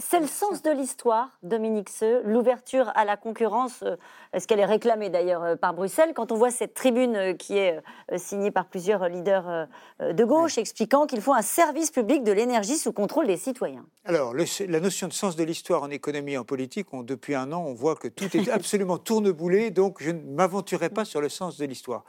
C'est 0.00 0.20
le 0.20 0.26
sens 0.26 0.62
de 0.62 0.70
l'histoire, 0.70 1.28
Dominique 1.42 1.90
Seux, 1.90 2.22
l'ouverture 2.24 2.90
à 2.94 3.04
la 3.04 3.18
concurrence. 3.18 3.82
Euh, 3.82 3.96
est-ce 4.32 4.48
qu'elle 4.48 4.58
est 4.58 4.64
réclamée 4.64 5.10
d'ailleurs 5.10 5.42
euh, 5.42 5.56
par 5.56 5.74
Bruxelles 5.74 6.12
Quand 6.14 6.32
on 6.32 6.36
voit 6.36 6.50
cette 6.50 6.72
tribune 6.72 7.16
euh, 7.16 7.34
qui 7.34 7.58
est 7.58 7.78
signée 8.16 8.50
par 8.50 8.66
plusieurs 8.66 9.08
leaders 9.08 9.68
de 10.00 10.24
gauche 10.24 10.58
expliquant 10.58 11.06
qu'il 11.06 11.20
faut 11.20 11.34
un 11.34 11.42
service 11.42 11.90
public 11.90 12.22
de 12.24 12.32
l'énergie 12.32 12.76
sous 12.76 12.92
contrôle 12.92 13.26
des 13.26 13.36
citoyens. 13.36 13.84
Alors, 14.04 14.34
la 14.34 14.80
notion 14.80 15.06
de 15.06 15.12
sens 15.12 15.36
de 15.36 15.44
l'histoire 15.44 15.82
en 15.82 15.90
économie 15.90 16.32
et 16.32 16.38
en 16.38 16.44
politique, 16.44 16.88
depuis 17.04 17.34
un 17.34 17.52
an, 17.52 17.64
on 17.66 17.74
voit 17.74 17.96
que 17.96 18.08
tout 18.08 18.36
est 18.36 18.48
absolument 18.50 18.98
tourneboulé, 18.98 19.70
donc 19.70 20.02
je 20.02 20.10
ne 20.10 20.20
m'aventurerai 20.20 20.90
pas 20.90 21.04
sur 21.04 21.20
le 21.20 21.28
sens 21.28 21.58
de 21.58 21.64
l'histoire. 21.66 22.04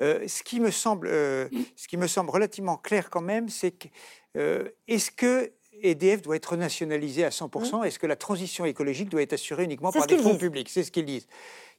ce, 0.00 0.42
qui 0.42 0.60
me 0.60 0.70
semble, 0.70 1.08
ce 1.08 1.88
qui 1.88 1.96
me 1.96 2.06
semble 2.06 2.30
relativement 2.30 2.76
clair 2.76 3.10
quand 3.10 3.22
même, 3.22 3.48
c'est 3.48 3.72
que 3.72 4.72
est-ce 4.88 5.10
que 5.10 5.52
EDF 5.82 6.22
doit 6.22 6.36
être 6.36 6.56
nationalisé 6.56 7.24
à 7.24 7.30
100%. 7.30 7.80
Mmh. 7.80 7.84
Est-ce 7.84 7.98
que 7.98 8.06
la 8.06 8.16
transition 8.16 8.64
écologique 8.64 9.08
doit 9.08 9.22
être 9.22 9.34
assurée 9.34 9.64
uniquement 9.64 9.92
par 9.92 10.06
des 10.06 10.18
fonds 10.18 10.36
publics? 10.36 10.68
C'est 10.68 10.84
ce 10.84 10.90
qu'ils 10.90 11.04
disent. 11.04 11.26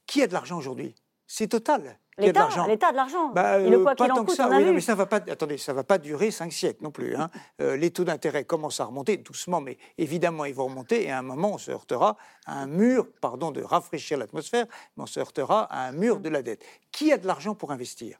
Qui 0.05 0.21
a 0.21 0.27
de 0.27 0.33
l'argent 0.33 0.57
aujourd'hui? 0.57 0.95
C'est 1.27 1.47
Total. 1.47 1.97
L'État 2.17 2.45
a 2.45 2.91
de 2.91 2.95
l'argent. 2.95 3.31
Bah, 3.33 3.55
euh, 3.55 3.83
pas 3.83 3.95
tant 3.95 4.23
que 4.23 4.31
ça. 4.31 4.47
mais 4.47 4.79
ça 4.79 4.95
va 4.95 5.05
pas. 5.05 5.17
Attendez, 5.17 5.57
ça 5.57 5.73
va 5.73 5.83
pas 5.83 5.97
durer 5.97 6.31
cinq 6.31 6.53
siècles 6.53 6.83
non 6.83 6.91
plus. 6.91 7.15
Hein. 7.15 7.29
Euh, 7.61 7.77
les 7.77 7.89
taux 7.89 8.03
d'intérêt 8.03 8.43
commencent 8.43 8.81
à 8.81 8.85
remonter 8.85 9.15
doucement, 9.15 9.61
mais 9.61 9.77
évidemment 9.97 10.43
ils 10.43 10.53
vont 10.53 10.65
remonter. 10.65 11.05
Et 11.05 11.11
à 11.11 11.19
un 11.19 11.21
moment, 11.21 11.53
on 11.53 11.57
se 11.57 11.71
heurtera 11.71 12.17
à 12.45 12.59
un 12.59 12.67
mur, 12.67 13.07
pardon, 13.21 13.51
de 13.51 13.61
rafraîchir 13.61 14.17
l'atmosphère, 14.17 14.65
mais 14.97 15.03
on 15.03 15.05
se 15.05 15.19
heurtera 15.21 15.63
à 15.63 15.87
un 15.87 15.93
mur 15.93 16.19
de 16.19 16.27
la 16.27 16.41
dette. 16.41 16.65
Qui 16.91 17.13
a 17.13 17.17
de 17.17 17.25
l'argent 17.25 17.55
pour 17.55 17.71
investir? 17.71 18.19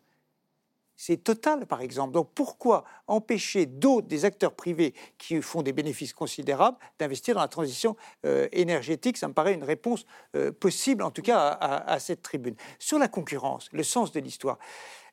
C'est 0.98 1.18
Total, 1.18 1.66
par 1.66 1.82
exemple. 1.82 2.14
Donc 2.14 2.30
pourquoi 2.34 2.86
empêcher 3.08 3.66
d'autres, 3.66 4.08
des 4.08 4.26
acteurs 4.26 4.54
privés 4.54 4.94
qui 5.18 5.42
font 5.42 5.62
des 5.62 5.74
bénéfices 5.74 6.14
considérables, 6.14 6.78
d'investir 7.00 7.36
dans 7.36 7.42
la 7.42 7.48
transition 7.48 7.96
euh, 8.26 8.48
énergétique? 8.52 9.18
Ça 9.18 9.28
me 9.28 9.34
paraît 9.34 9.54
une 9.54 9.64
réponse 9.64 10.06
euh, 10.36 10.52
possible, 10.52 11.04
en 11.04 11.12
tout 11.12 11.22
cas, 11.22 11.50
à, 11.50 12.00
cette 12.00 12.22
tribune. 12.22 12.56
Sur 12.80 13.00
la 13.00 13.08
concurrence, 13.08 13.70
le 13.72 13.84
sens 13.84 14.12
de 14.12 14.20
l'histoire. 14.20 14.58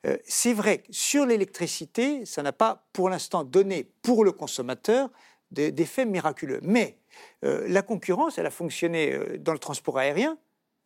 Euh, 0.05 0.17
c'est 0.23 0.53
vrai 0.53 0.79
que 0.79 0.87
sur 0.91 1.25
l'électricité, 1.25 2.25
ça 2.25 2.43
n'a 2.43 2.53
pas 2.53 2.85
pour 2.93 3.09
l'instant 3.09 3.43
donné 3.43 3.89
pour 4.01 4.23
le 4.23 4.31
consommateur 4.31 5.09
d'effet 5.51 6.05
miraculeux. 6.05 6.59
Mais 6.63 6.97
la 7.43 7.83
concurrence, 7.83 8.39
elle 8.39 8.47
a 8.47 8.51
fonctionné 8.51 9.37
dans 9.37 9.53
le 9.53 9.59
transport 9.59 9.99
aérien, 9.99 10.39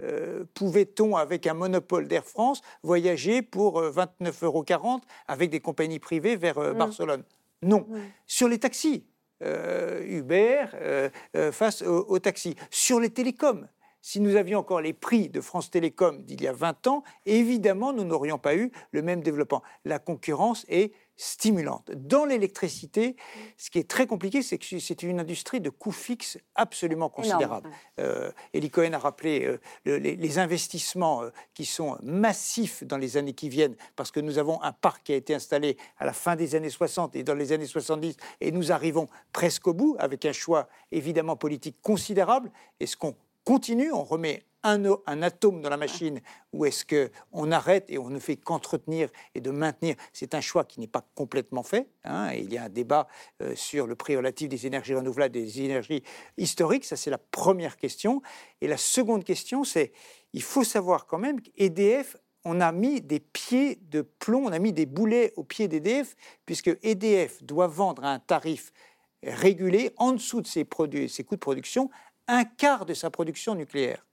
euh, 0.04 0.44
pouvait-on, 0.54 1.16
avec 1.16 1.48
un 1.48 1.56
monopole 1.56 2.08
d'Air 2.08 2.24
France, 2.24 2.62
voyager 2.84 3.42
pour 3.42 3.82
29,40 3.82 4.22
euh, 4.22 4.46
euros 4.46 5.02
avec 5.28 5.50
des 5.50 5.60
compagnies 5.60 5.98
privées 5.98 6.36
vers 6.36 6.60
euh, 6.60 6.74
mm. 6.74 6.78
Barcelone? 6.78 7.24
Non. 7.64 7.88
Sur 8.28 8.48
les 8.48 8.60
taxis, 8.60 9.06
Uber 9.42 10.66
face 11.52 11.82
aux, 11.82 12.20
taxis. 12.20 12.56
Sur 12.70 13.00
les 13.00 13.10
télécoms, 13.10 13.68
si 14.04 14.20
nous 14.20 14.36
avions 14.36 14.60
encore 14.60 14.82
les 14.82 14.94
prix 14.94 15.30
de 15.30 15.42
France 15.42 15.72
Télécom 15.72 16.24
d'il 16.24 16.44
y 16.44 16.48
a 16.48 16.54
20 16.54 16.86
ans, 16.86 17.04
évidemment, 17.26 17.94
nous 17.94 18.04
n'aurions 18.04 18.38
pas 18.38 18.56
eu 18.56 18.72
le 18.92 19.02
même 19.02 19.22
développement. 19.22 19.64
La 19.86 19.98
concurrence 19.98 20.68
est 20.70 20.94
stimulante. 21.18 21.92
Dans 21.92 22.26
l'électricité, 22.26 23.16
ce 23.58 23.70
qui 23.70 23.80
est 23.80 23.90
très 23.90 24.06
compliqué, 24.06 24.44
c'est 24.44 24.58
que 24.60 24.80
c'est 24.80 25.04
une 25.04 25.20
industrie 25.20 25.60
de 25.60 25.70
coûts 25.70 25.92
fixes 25.92 26.38
absolument 26.56 27.10
considérable. 27.10 27.70
Euh, 28.00 28.32
Eli 28.54 28.70
Cohen 28.70 28.94
a 28.94 29.00
rappelé 29.00 29.46
euh, 29.88 30.00
les, 30.00 30.40
investissements 30.40 31.24
euh, 31.24 31.30
qui 31.56 31.66
sont 31.66 31.98
massifs 32.04 32.84
dans 32.84 32.98
les 32.98 33.18
années 33.18 33.34
qui 33.34 33.50
viennent, 33.50 33.76
parce 33.96 34.12
que 34.12 34.20
nous 34.20 34.38
avons 34.38 34.62
un 34.62 34.72
parc 34.72 35.04
qui 35.04 35.14
a 35.14 35.16
été 35.16 35.34
installé 35.34 35.78
à 35.98 36.06
la 36.06 36.14
fin 36.14 36.36
des 36.36 36.54
années 36.54 36.70
60 36.70 37.16
et 37.16 37.24
dans 37.24 37.34
les 37.34 37.52
années 37.52 37.66
70, 37.66 38.16
et 38.40 38.52
nous 38.52 38.72
arrivons 38.72 39.08
presque 39.34 39.68
au 39.68 39.74
bout, 39.74 39.96
avec 40.00 40.26
un 40.26 40.34
choix 40.34 40.68
évidemment 40.92 41.36
politique 41.36 41.82
considérable. 41.82 42.52
Est-ce 42.80 42.96
qu'on 42.96 43.16
continue, 43.44 43.92
on 43.92 44.04
remet 44.04 44.44
un, 44.68 45.22
atome 45.22 45.62
dans 45.62 45.70
la 45.70 45.78
machine 45.78 46.22
ou 46.54 46.66
est-ce 46.66 46.86
qu'on 46.86 47.52
arrête 47.52 47.86
et 47.90 47.98
on 47.98 48.10
ne 48.10 48.20
fait 48.20 48.38
qu'entretenir 48.38 49.10
et 49.36 49.42
de 49.42 49.52
maintenir 49.52 49.96
C'est 50.14 50.36
un 50.36 50.42
choix 50.42 50.64
qui 50.64 50.80
n'est 50.80 50.88
pas 50.88 51.06
complètement 51.16 51.64
fait. 51.64 51.88
Hein, 52.04 52.32
il 52.34 52.52
y 52.52 52.58
a 52.58 52.64
un 52.64 52.70
débat 52.70 53.08
euh, 53.42 53.56
sur 53.56 53.88
le 53.88 53.96
prix 53.96 54.16
relatif 54.16 54.50
des 54.50 54.66
énergies 54.68 54.94
renouvelables, 54.94 55.34
des 55.34 55.62
énergies 55.62 56.04
historiques. 56.38 56.86
Ça, 56.86 56.96
c'est 56.96 57.10
la 57.12 57.18
première 57.18 57.78
question. 57.78 58.22
Et 58.62 58.68
la 58.68 58.78
seconde 58.78 59.24
question, 59.24 59.64
c'est 59.64 59.92
il 60.34 60.44
faut 60.44 60.64
savoir 60.64 61.06
quand 61.06 61.20
même 61.20 61.42
qu'EDF 61.42 62.18
on 62.50 62.62
a 62.62 62.72
mis 62.72 63.02
des 63.02 63.20
pieds 63.20 63.78
de 63.90 64.02
plomb, 64.02 64.46
on 64.46 64.54
a 64.54 64.60
mis 64.60 64.72
des 64.72 64.86
boulets 64.86 65.34
au 65.36 65.44
pied 65.44 65.68
d'EDF, 65.68 66.16
puisque 66.46 66.72
EDF 66.82 67.44
doit 67.44 67.68
vendre 67.68 68.06
à 68.06 68.14
un 68.14 68.20
tarif 68.20 68.72
régulé 69.22 69.92
en 69.98 70.14
dessous 70.14 70.42
de 70.42 70.48
ses, 70.48 70.64
coûts 70.64 70.88
de 70.88 71.36
production 71.36 71.90
un 72.28 72.46
quart 72.46 72.86
de 72.86 72.94
sa 72.94 73.10
production 73.10 73.56
nucléaire 73.56 74.06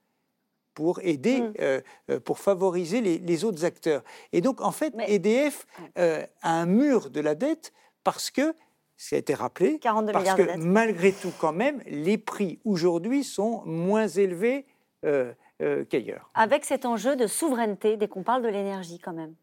pour 0.74 1.00
aider, 1.02 1.40
mm. 1.40 1.52
euh, 1.60 1.80
euh, 2.10 2.20
pour 2.20 2.38
favoriser 2.38 3.00
les, 3.00 3.44
autres 3.44 3.64
acteurs. 3.64 4.02
Et 4.32 4.40
donc, 4.40 4.60
en 4.60 4.72
fait, 4.72 4.94
EDF 5.06 5.66
euh, 5.98 6.24
a 6.42 6.50
un 6.52 6.66
mur 6.66 7.10
de 7.10 7.20
la 7.20 7.34
dette 7.34 7.72
parce 8.02 8.30
que, 8.30 8.54
ça 8.96 9.16
a 9.16 9.18
été 9.18 9.34
rappelé, 9.34 9.80
parce 10.12 10.34
que 10.34 10.56
malgré 10.58 11.12
tout, 11.12 11.32
quand 11.40 11.52
même, 11.52 11.82
les 11.86 12.16
prix 12.16 12.60
aujourd'hui 12.64 13.24
sont 13.24 13.62
moins 13.66 14.06
élevés 14.06 14.66
qu'ailleurs. 15.02 16.30
Avec 16.34 16.64
cet 16.64 16.86
enjeu 16.86 17.16
de 17.16 17.26
souveraineté 17.26 17.96
dès 17.96 18.06
qu'on 18.06 18.22
parle 18.22 18.42
de 18.42 18.48
l'énergie, 18.48 19.00
quand 19.00 19.12
même. 19.12 19.34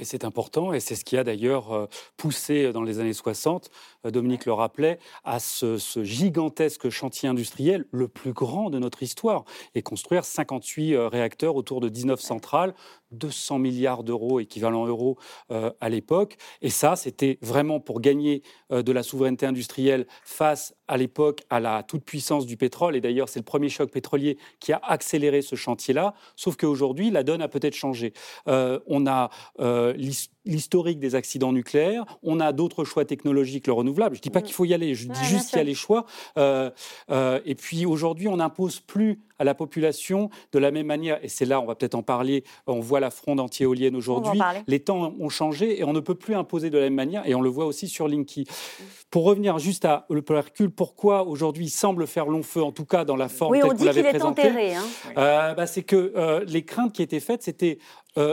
Et 0.00 0.04
c'est 0.04 0.24
important, 0.24 0.72
et 0.72 0.80
c'est 0.80 0.94
ce 0.94 1.04
qui 1.04 1.18
a 1.18 1.24
d'ailleurs 1.24 1.72
euh, 1.72 1.86
poussé 2.16 2.64
euh, 2.64 2.72
dans 2.72 2.82
les 2.82 3.00
années 3.00 3.12
60, 3.12 3.70
euh, 4.06 4.10
Dominique 4.10 4.46
le 4.46 4.54
rappelait, 4.54 4.98
à 5.24 5.38
ce, 5.38 5.76
gigantesque 6.02 6.88
chantier 6.88 7.28
industriel, 7.28 7.84
le 7.90 8.08
plus 8.08 8.32
grand 8.32 8.70
de 8.70 8.78
notre 8.78 9.02
histoire, 9.02 9.44
et 9.74 9.82
construire 9.82 10.24
58 10.24 10.96
réacteurs 10.96 11.54
autour 11.54 11.82
de 11.82 11.90
19 11.90 12.18
centrales, 12.18 12.74
200 13.12 13.58
milliards 13.58 14.04
d'euros, 14.04 14.40
équivalent 14.40 14.86
euros 14.86 15.18
à 15.48 15.88
l'époque. 15.88 16.36
Et 16.62 16.70
ça, 16.70 16.96
c'était 16.96 17.38
vraiment 17.42 17.80
pour 17.80 18.00
gagner 18.00 18.42
de 18.70 18.92
la 18.92 19.02
souveraineté 19.02 19.46
industrielle 19.46 20.06
face 20.24 20.74
à 20.88 20.96
l'époque 20.96 21.42
à 21.50 21.60
la 21.60 21.82
toute-puissance 21.82 22.46
du 22.46 22.56
pétrole. 22.56 22.96
Et 22.96 23.00
d'ailleurs, 23.00 23.28
c'est 23.28 23.38
le 23.38 23.44
premier 23.44 23.68
choc 23.68 23.90
pétrolier 23.90 24.38
qui 24.58 24.72
a 24.72 24.80
accéléré 24.82 25.42
ce 25.42 25.56
chantier-là. 25.56 26.14
Sauf 26.36 26.56
qu'aujourd'hui, 26.56 27.10
la 27.10 27.22
donne 27.22 27.42
a 27.42 27.48
peut-être 27.48 27.74
changé. 27.74 28.12
on 28.46 29.06
a 29.06 29.30
l'historique 30.44 30.98
des 30.98 31.14
accidents 31.14 31.52
nucléaires, 31.52 32.04
on 32.22 32.40
a 32.40 32.52
d'autres 32.52 32.84
choix 32.84 33.04
technologiques, 33.04 33.66
le 33.66 33.72
renouvelable. 33.72 34.16
Je 34.16 34.20
ne 34.20 34.22
dis 34.22 34.30
pas 34.30 34.40
mm. 34.40 34.44
qu'il 34.44 34.54
faut 34.54 34.64
y 34.64 34.74
aller, 34.74 34.94
je 34.94 35.08
dis 35.08 35.24
juste 35.24 35.50
qu'il 35.50 35.58
y 35.58 35.60
a 35.60 35.64
les 35.64 35.74
choix. 35.74 36.06
Euh, 36.38 36.70
euh, 37.10 37.40
et 37.44 37.54
puis 37.54 37.86
aujourd'hui, 37.86 38.28
on 38.28 38.38
n'impose 38.38 38.80
plus 38.80 39.20
à 39.38 39.44
la 39.44 39.54
population 39.54 40.28
de 40.52 40.58
la 40.58 40.70
même 40.70 40.86
manière, 40.86 41.18
et 41.24 41.28
c'est 41.28 41.46
là, 41.46 41.62
on 41.62 41.66
va 41.66 41.74
peut-être 41.74 41.94
en 41.94 42.02
parler, 42.02 42.44
on 42.66 42.80
voit 42.80 43.00
la 43.00 43.10
fronde 43.10 43.40
anti-éolienne 43.40 43.96
aujourd'hui, 43.96 44.38
les 44.66 44.80
temps 44.80 45.14
ont 45.18 45.28
changé 45.30 45.80
et 45.80 45.84
on 45.84 45.94
ne 45.94 46.00
peut 46.00 46.14
plus 46.14 46.34
imposer 46.34 46.68
de 46.68 46.76
la 46.76 46.84
même 46.84 46.94
manière, 46.94 47.26
et 47.26 47.34
on 47.34 47.40
le 47.40 47.48
voit 47.48 47.64
aussi 47.64 47.88
sur 47.88 48.06
Linky. 48.06 48.46
Pour 49.10 49.24
revenir 49.24 49.58
juste 49.58 49.86
à 49.86 50.04
le 50.10 50.22
Hercule, 50.28 50.70
pourquoi 50.70 51.26
aujourd'hui 51.26 51.66
il 51.66 51.70
semble 51.70 52.06
faire 52.06 52.26
long 52.26 52.42
feu, 52.42 52.62
en 52.62 52.70
tout 52.70 52.84
cas 52.84 53.06
dans 53.06 53.16
la 53.16 53.30
forme 53.30 53.52
oui, 53.52 53.60
telle 53.60 53.70
que 53.70 53.76
vous 53.76 53.84
l'avez 53.84 54.02
présentée? 54.02 54.74
hein. 54.74 54.84
euh, 55.16 55.54
bah, 55.54 55.66
C'est 55.66 55.84
que 55.84 56.44
les 56.46 56.64
craintes 56.66 56.92
qui 56.92 57.02
étaient 57.02 57.20
faites, 57.20 57.42
c'était 57.42 57.78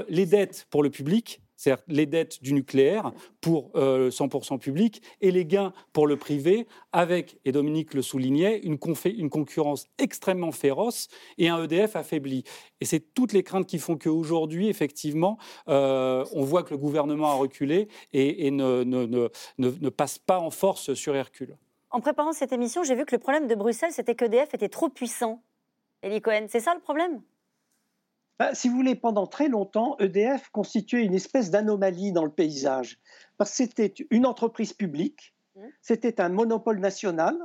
les 0.09 0.25
dettes 0.25 0.67
pour 0.69 0.83
le 0.83 0.89
public 0.89 1.39
c'est-à-dire 1.57 1.83
les 1.87 2.05
dettes 2.05 2.41
du 2.41 2.53
nucléaire 2.53 3.11
pour 3.41 3.71
100% 3.73 4.53
euh, 4.53 4.57
public 4.57 5.01
et 5.21 5.31
les 5.31 5.45
gains 5.45 5.73
pour 5.91 6.07
le 6.07 6.15
privé, 6.15 6.67
avec, 6.93 7.39
et 7.43 7.51
Dominique 7.51 7.93
le 7.93 8.01
soulignait, 8.01 8.59
une, 8.59 8.77
concurrence 8.77 9.87
extrêmement 9.97 10.51
féroce 10.51 11.07
et 11.37 11.49
un 11.49 11.61
EDF 11.63 11.95
affaibli. 11.95 12.43
Et 12.79 12.85
c'est 12.85 13.13
toutes 13.13 13.33
les 13.33 13.43
craintes 13.43 13.67
qui 13.67 13.79
font 13.79 13.97
qu'aujourd'hui, 13.97 14.69
effectivement, 14.69 15.37
euh, 15.67 16.23
on 16.31 16.43
voit 16.43 16.63
que 16.63 16.71
le 16.71 16.77
gouvernement 16.77 17.31
a 17.31 17.35
reculé 17.35 17.87
et, 18.13 18.51
ne, 18.51 19.89
passe 19.89 20.19
pas 20.19 20.39
en 20.39 20.51
force 20.51 20.93
sur 20.93 21.15
Hercule. 21.15 21.57
En 21.89 22.01
préparant 22.01 22.33
cette 22.33 22.51
émission, 22.51 22.83
j'ai 22.83 22.95
vu 22.95 23.05
que 23.05 23.15
le 23.15 23.19
problème 23.19 23.47
de 23.47 23.55
Bruxelles, 23.55 23.91
c'était 23.91 24.13
qu'EDF 24.13 24.53
était 24.53 24.69
trop 24.69 24.89
puissant. 24.89 25.41
Elie 26.03 26.21
Cohen, 26.21 26.45
c'est 26.49 26.59
ça 26.59 26.75
le 26.75 26.81
problème? 26.81 27.21
Bah, 28.39 28.53
si 28.53 28.69
vous 28.69 28.75
voulez, 28.75 28.95
pendant 28.95 29.27
très 29.27 29.47
longtemps, 29.47 29.97
EDF 29.99 30.49
constituait 30.49 31.03
une 31.03 31.15
espèce 31.15 31.49
d'anomalie 31.49 32.11
dans 32.11 32.25
le 32.25 32.31
paysage. 32.31 32.99
Parce 33.37 33.51
que 33.51 33.57
c'était 33.57 33.93
une 34.11 34.25
entreprise 34.25 34.73
publique, 34.73 35.33
mmh. 35.55 35.61
c'était 35.81 36.21
un 36.21 36.29
monopole 36.29 36.79
national 36.79 37.37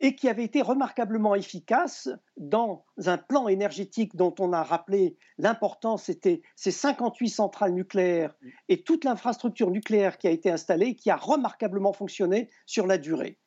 et 0.00 0.14
qui 0.14 0.28
avait 0.28 0.44
été 0.44 0.62
remarquablement 0.62 1.34
efficace 1.34 2.08
dans 2.38 2.86
un 3.04 3.18
plan 3.18 3.48
énergétique 3.48 4.16
dont 4.16 4.34
on 4.38 4.52
a 4.52 4.62
rappelé 4.62 5.18
l'importance, 5.36 6.04
c'était 6.04 6.40
ces 6.56 6.70
58 6.70 7.28
centrales 7.28 7.74
nucléaires 7.74 8.34
et 8.68 8.82
toute 8.82 9.04
l'infrastructure 9.04 9.70
nucléaire 9.70 10.16
qui 10.16 10.26
a 10.26 10.30
été 10.30 10.50
installée, 10.50 10.96
qui 10.96 11.10
a 11.10 11.16
remarquablement 11.16 11.92
fonctionné 11.92 12.48
sur 12.64 12.86
la 12.86 12.96
durée. 12.96 13.38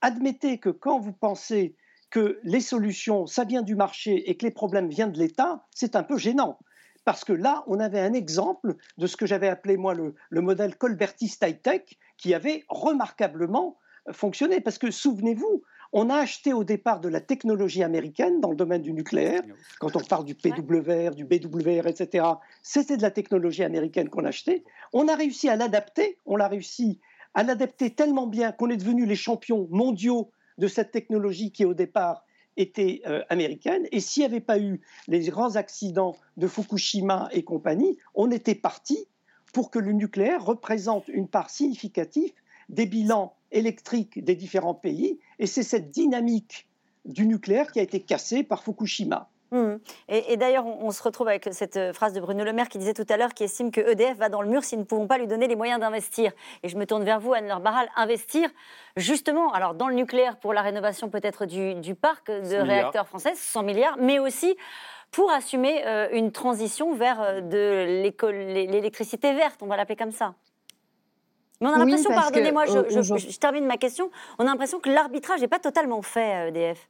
Admettez 0.00 0.58
que 0.58 0.70
quand 0.70 0.98
vous 0.98 1.12
pensez 1.12 1.76
que 2.10 2.40
les 2.42 2.60
solutions, 2.60 3.26
ça 3.26 3.44
vient 3.44 3.62
du 3.62 3.74
marché 3.74 4.30
et 4.30 4.36
que 4.36 4.46
les 4.46 4.50
problèmes 4.50 4.88
viennent 4.88 5.12
de 5.12 5.18
l'État, 5.18 5.66
c'est 5.74 5.96
un 5.96 6.02
peu 6.02 6.16
gênant. 6.16 6.58
Parce 7.04 7.24
que 7.24 7.32
là, 7.32 7.64
on 7.66 7.80
avait 7.80 8.00
un 8.00 8.12
exemple 8.12 8.76
de 8.98 9.06
ce 9.06 9.16
que 9.16 9.26
j'avais 9.26 9.48
appelé, 9.48 9.76
moi, 9.76 9.94
le, 9.94 10.40
modèle 10.40 10.76
colbertiste 10.76 11.42
high-tech, 11.42 11.82
qui 12.18 12.34
avait 12.34 12.64
remarquablement 12.68 13.78
fonctionné. 14.12 14.60
Parce 14.60 14.78
que, 14.78 14.90
souvenez-vous, 14.90 15.62
on 15.92 16.10
a 16.10 16.16
acheté 16.16 16.52
au 16.52 16.64
départ 16.64 17.00
de 17.00 17.08
la 17.08 17.20
technologie 17.20 17.82
américaine 17.82 18.40
dans 18.40 18.50
le 18.50 18.56
domaine 18.56 18.82
du 18.82 18.92
nucléaire. 18.92 19.40
Quand 19.80 19.96
on 19.96 20.00
parle 20.00 20.26
du 20.26 20.34
PWR, 20.34 21.14
du 21.14 21.24
BWR, 21.24 21.86
etc., 21.86 22.26
c'était 22.62 22.98
de 22.98 23.02
la 23.02 23.10
technologie 23.10 23.64
américaine 23.64 24.10
qu'on 24.10 24.26
achetait. 24.26 24.64
On 24.92 25.08
a 25.08 25.14
réussi 25.14 25.48
à 25.48 25.56
l'adapter. 25.56 26.18
On 26.26 26.36
l'a 26.36 26.48
réussi 26.48 27.00
à 27.32 27.42
l'adapter 27.42 27.94
tellement 27.94 28.26
bien 28.26 28.52
qu'on 28.52 28.68
est 28.68 28.76
devenu 28.76 29.06
les 29.06 29.16
champions 29.16 29.66
mondiaux 29.70 30.30
de 30.58 30.68
cette 30.68 30.90
technologie 30.90 31.52
qui 31.52 31.64
au 31.64 31.74
départ 31.74 32.24
était 32.56 33.02
euh, 33.06 33.22
américaine. 33.28 33.86
Et 33.92 34.00
s'il 34.00 34.22
n'y 34.22 34.26
avait 34.26 34.40
pas 34.40 34.58
eu 34.58 34.80
les 35.06 35.20
grands 35.28 35.56
accidents 35.56 36.16
de 36.36 36.48
Fukushima 36.48 37.28
et 37.32 37.44
compagnie, 37.44 37.96
on 38.14 38.30
était 38.30 38.54
parti 38.54 39.06
pour 39.52 39.70
que 39.70 39.78
le 39.78 39.92
nucléaire 39.92 40.44
représente 40.44 41.08
une 41.08 41.28
part 41.28 41.50
significative 41.50 42.32
des 42.68 42.86
bilans 42.86 43.34
électriques 43.50 44.22
des 44.22 44.34
différents 44.34 44.74
pays. 44.74 45.18
Et 45.38 45.46
c'est 45.46 45.62
cette 45.62 45.90
dynamique 45.90 46.68
du 47.04 47.26
nucléaire 47.26 47.72
qui 47.72 47.78
a 47.78 47.82
été 47.82 48.00
cassée 48.00 48.42
par 48.42 48.62
Fukushima. 48.62 49.30
Mmh. 49.50 49.76
Et, 50.08 50.36
d'ailleurs, 50.36 50.66
on, 50.66 50.90
se 50.90 51.02
retrouve 51.02 51.28
avec 51.28 51.48
cette 51.52 51.78
euh, 51.78 51.92
phrase 51.94 52.12
de 52.12 52.20
Bruno 52.20 52.44
Le 52.44 52.52
Maire 52.52 52.68
qui 52.68 52.76
disait 52.76 52.92
tout 52.92 53.06
à 53.08 53.16
l'heure 53.16 53.32
qu'il 53.32 53.46
estime 53.46 53.70
que 53.70 53.80
EDF 53.80 54.18
va 54.18 54.28
dans 54.28 54.42
le 54.42 54.48
mur 54.48 54.62
si 54.62 54.76
nous 54.76 54.82
ne 54.82 54.86
pouvons 54.86 55.06
pas 55.06 55.16
lui 55.16 55.26
donner 55.26 55.48
les 55.48 55.56
moyens 55.56 55.80
d'investir. 55.80 56.32
Et 56.62 56.68
je 56.68 56.76
me 56.76 56.84
tourne 56.84 57.02
vers 57.02 57.18
vous, 57.18 57.32
Anne-Laure 57.32 57.60
Barral, 57.60 57.88
investir 57.96 58.50
justement, 58.96 59.52
alors 59.52 59.74
dans 59.74 59.88
le 59.88 59.94
nucléaire 59.94 60.36
pour 60.36 60.52
la 60.52 60.60
rénovation 60.60 61.08
peut-être 61.08 61.46
du, 61.46 61.94
parc 61.94 62.30
de 62.30 62.56
réacteurs 62.56 63.08
français, 63.08 63.32
100 63.34 63.62
milliards, 63.62 63.96
mais 63.98 64.18
aussi 64.18 64.54
pour 65.10 65.30
assumer 65.30 65.86
euh, 65.86 66.08
une 66.12 66.30
transition 66.30 66.94
vers 66.94 67.22
euh, 67.22 67.40
de 67.40 68.30
l'électricité 68.66 69.32
verte, 69.32 69.60
on 69.62 69.66
va 69.66 69.78
l'appeler 69.78 69.96
comme 69.96 70.12
ça. 70.12 70.34
Mais 71.60 71.68
on 71.68 71.72
a 71.72 71.78
l'impression, 71.78 72.10
pardonnez-moi, 72.10 72.66
je, 72.66 73.16
je, 73.16 73.38
termine 73.38 73.64
ma 73.64 73.78
question, 73.78 74.10
on 74.38 74.42
a 74.42 74.46
l'impression 74.46 74.78
que 74.78 74.90
l'arbitrage 74.90 75.40
n'est 75.40 75.48
pas 75.48 75.58
totalement 75.58 76.02
fait, 76.02 76.48
EDF. 76.48 76.88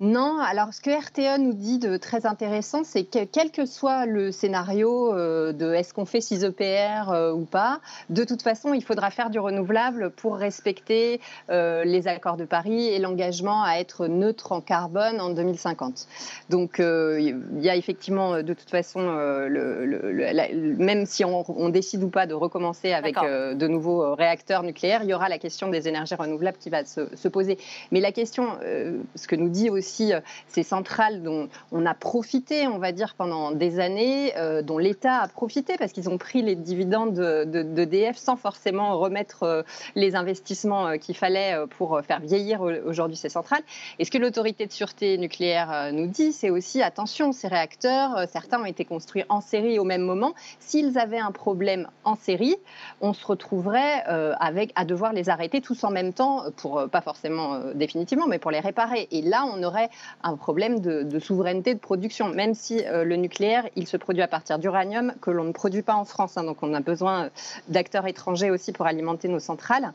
Non, 0.00 0.38
alors 0.38 0.72
ce 0.72 0.80
que 0.80 0.90
RTE 0.90 1.40
nous 1.40 1.54
dit 1.54 1.80
de 1.80 1.96
très 1.96 2.24
intéressant, 2.24 2.84
c'est 2.84 3.02
que 3.02 3.24
quel 3.24 3.50
que 3.50 3.66
soit 3.66 4.06
le 4.06 4.30
scénario 4.30 5.12
euh, 5.12 5.52
de 5.52 5.74
est-ce 5.74 5.92
qu'on 5.92 6.04
fait 6.04 6.20
6 6.20 6.44
EPR 6.44 7.10
euh, 7.10 7.32
ou 7.32 7.44
pas, 7.44 7.80
de 8.08 8.22
toute 8.22 8.42
façon, 8.42 8.74
il 8.74 8.84
faudra 8.84 9.10
faire 9.10 9.28
du 9.28 9.40
renouvelable 9.40 10.10
pour 10.10 10.36
respecter 10.36 11.20
euh, 11.50 11.82
les 11.82 12.06
accords 12.06 12.36
de 12.36 12.44
Paris 12.44 12.86
et 12.86 13.00
l'engagement 13.00 13.64
à 13.64 13.78
être 13.80 14.06
neutre 14.06 14.52
en 14.52 14.60
carbone 14.60 15.20
en 15.20 15.30
2050. 15.30 16.06
Donc 16.48 16.76
il 16.78 17.60
y 17.60 17.68
a 17.68 17.74
effectivement 17.74 18.40
de 18.40 18.54
toute 18.54 18.70
façon, 18.70 19.00
le, 19.00 20.76
même 20.78 21.06
si 21.06 21.24
on, 21.24 21.68
décide 21.70 22.04
ou 22.04 22.08
pas 22.08 22.26
de 22.26 22.34
recommencer 22.34 22.92
avec 22.92 23.16
de 23.16 23.66
nouveaux 23.66 24.14
réacteurs 24.14 24.62
nucléaires, 24.62 25.02
il 25.02 25.10
y 25.10 25.14
aura 25.14 25.28
la 25.28 25.38
question 25.38 25.68
des 25.68 25.88
énergies 25.88 26.14
renouvelables 26.14 26.58
qui 26.58 26.70
va 26.70 26.84
se, 26.84 27.14
se 27.16 27.28
poser. 27.28 27.58
Mais 27.90 28.00
la 28.00 28.12
question, 28.12 28.46
ce 28.62 29.26
que 29.26 29.34
nous 29.34 29.48
dit 29.48 29.70
aussi 29.70 29.87
aussi 29.88 30.12
euh, 30.12 30.20
ces 30.48 30.62
centrales 30.62 31.22
dont 31.22 31.48
on 31.72 31.86
a 31.86 31.94
profité, 31.94 32.68
on 32.68 32.78
va 32.78 32.92
dire, 32.92 33.14
pendant 33.16 33.52
des 33.52 33.80
années, 33.80 34.36
euh, 34.36 34.60
dont 34.60 34.78
l'État 34.78 35.22
a 35.22 35.28
profité 35.28 35.76
parce 35.78 35.92
qu'ils 35.92 36.08
ont 36.10 36.18
pris 36.18 36.42
les 36.42 36.56
dividendes 36.56 37.14
d'EDF 37.14 38.16
de, 38.16 38.20
sans 38.20 38.36
forcément 38.36 38.98
remettre 38.98 39.44
euh, 39.44 39.62
les 39.94 40.14
investissements 40.14 40.98
qu'il 40.98 41.16
fallait 41.16 41.54
pour 41.78 42.00
faire 42.02 42.20
vieillir 42.20 42.60
aujourd'hui 42.60 43.16
ces 43.16 43.28
centrales. 43.28 43.62
Et 43.98 44.04
ce 44.04 44.10
que 44.10 44.18
l'autorité 44.18 44.66
de 44.66 44.72
sûreté 44.72 45.16
nucléaire 45.16 45.90
nous 45.92 46.06
dit, 46.06 46.32
c'est 46.32 46.50
aussi 46.50 46.82
attention, 46.82 47.32
ces 47.32 47.48
réacteurs, 47.48 48.26
certains 48.30 48.60
ont 48.60 48.66
été 48.66 48.84
construits 48.84 49.24
en 49.28 49.40
série 49.40 49.78
au 49.78 49.84
même 49.84 50.02
moment. 50.02 50.34
S'ils 50.60 50.98
avaient 50.98 51.18
un 51.18 51.32
problème 51.32 51.88
en 52.04 52.16
série, 52.16 52.56
on 53.00 53.12
se 53.12 53.24
retrouverait 53.26 54.04
avec 54.40 54.72
à 54.74 54.84
devoir 54.84 55.12
les 55.12 55.28
arrêter 55.28 55.60
tous 55.60 55.84
en 55.84 55.90
même 55.90 56.12
temps, 56.12 56.44
pour 56.56 56.88
pas 56.90 57.00
forcément 57.00 57.60
définitivement, 57.74 58.26
mais 58.26 58.38
pour 58.38 58.50
les 58.50 58.60
réparer. 58.60 59.08
Et 59.10 59.22
là, 59.22 59.44
on 59.52 59.62
aurait 59.62 59.77
un 60.22 60.36
problème 60.36 60.80
de, 60.80 61.18
souveraineté 61.18 61.74
de 61.74 61.78
production, 61.78 62.28
même 62.28 62.54
si 62.54 62.84
euh, 62.84 63.04
le 63.04 63.16
nucléaire, 63.16 63.68
il 63.76 63.86
se 63.86 63.96
produit 63.96 64.22
à 64.22 64.28
partir 64.28 64.58
d'uranium 64.58 65.12
que 65.20 65.30
l'on 65.30 65.44
ne 65.44 65.52
produit 65.52 65.82
pas 65.82 65.94
en 65.94 66.04
France. 66.04 66.36
Hein. 66.36 66.44
donc 66.44 66.62
on 66.62 66.74
a 66.74 66.80
besoin 66.80 67.30
d'acteurs 67.68 68.06
étrangers 68.06 68.50
aussi 68.50 68.72
pour 68.72 68.86
alimenter 68.86 69.28
nos 69.28 69.40
centrales. 69.40 69.92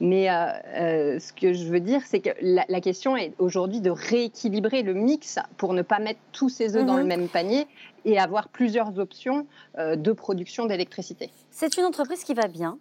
Mais 0.00 0.30
euh, 0.30 0.46
euh, 0.76 1.18
ce 1.18 1.32
que 1.32 1.52
je 1.52 1.64
veux 1.64 1.80
dire, 1.80 2.00
c'est 2.04 2.20
que 2.20 2.30
la, 2.40 2.80
question 2.80 3.16
est 3.16 3.32
aujourd'hui 3.38 3.80
de 3.80 3.90
rééquilibrer 3.90 4.82
le 4.82 4.94
mix 4.94 5.38
pour 5.56 5.72
ne 5.72 5.82
pas 5.82 5.98
mettre 5.98 6.20
tous 6.32 6.48
ses 6.48 6.76
œufs 6.76 6.84
dans 6.84 6.96
le 6.96 7.02
mhm. 7.02 7.08
même 7.08 7.28
panier 7.28 7.66
et 8.04 8.18
avoir 8.20 8.48
plusieurs 8.48 8.98
options 9.00 9.46
de 9.76 10.12
production 10.12 10.66
d'électricité. 10.66 11.30
C'est 11.50 11.76
une 11.76 11.84
entreprise 11.84 12.22
qui 12.22 12.34
va 12.34 12.46
bien, 12.46 12.78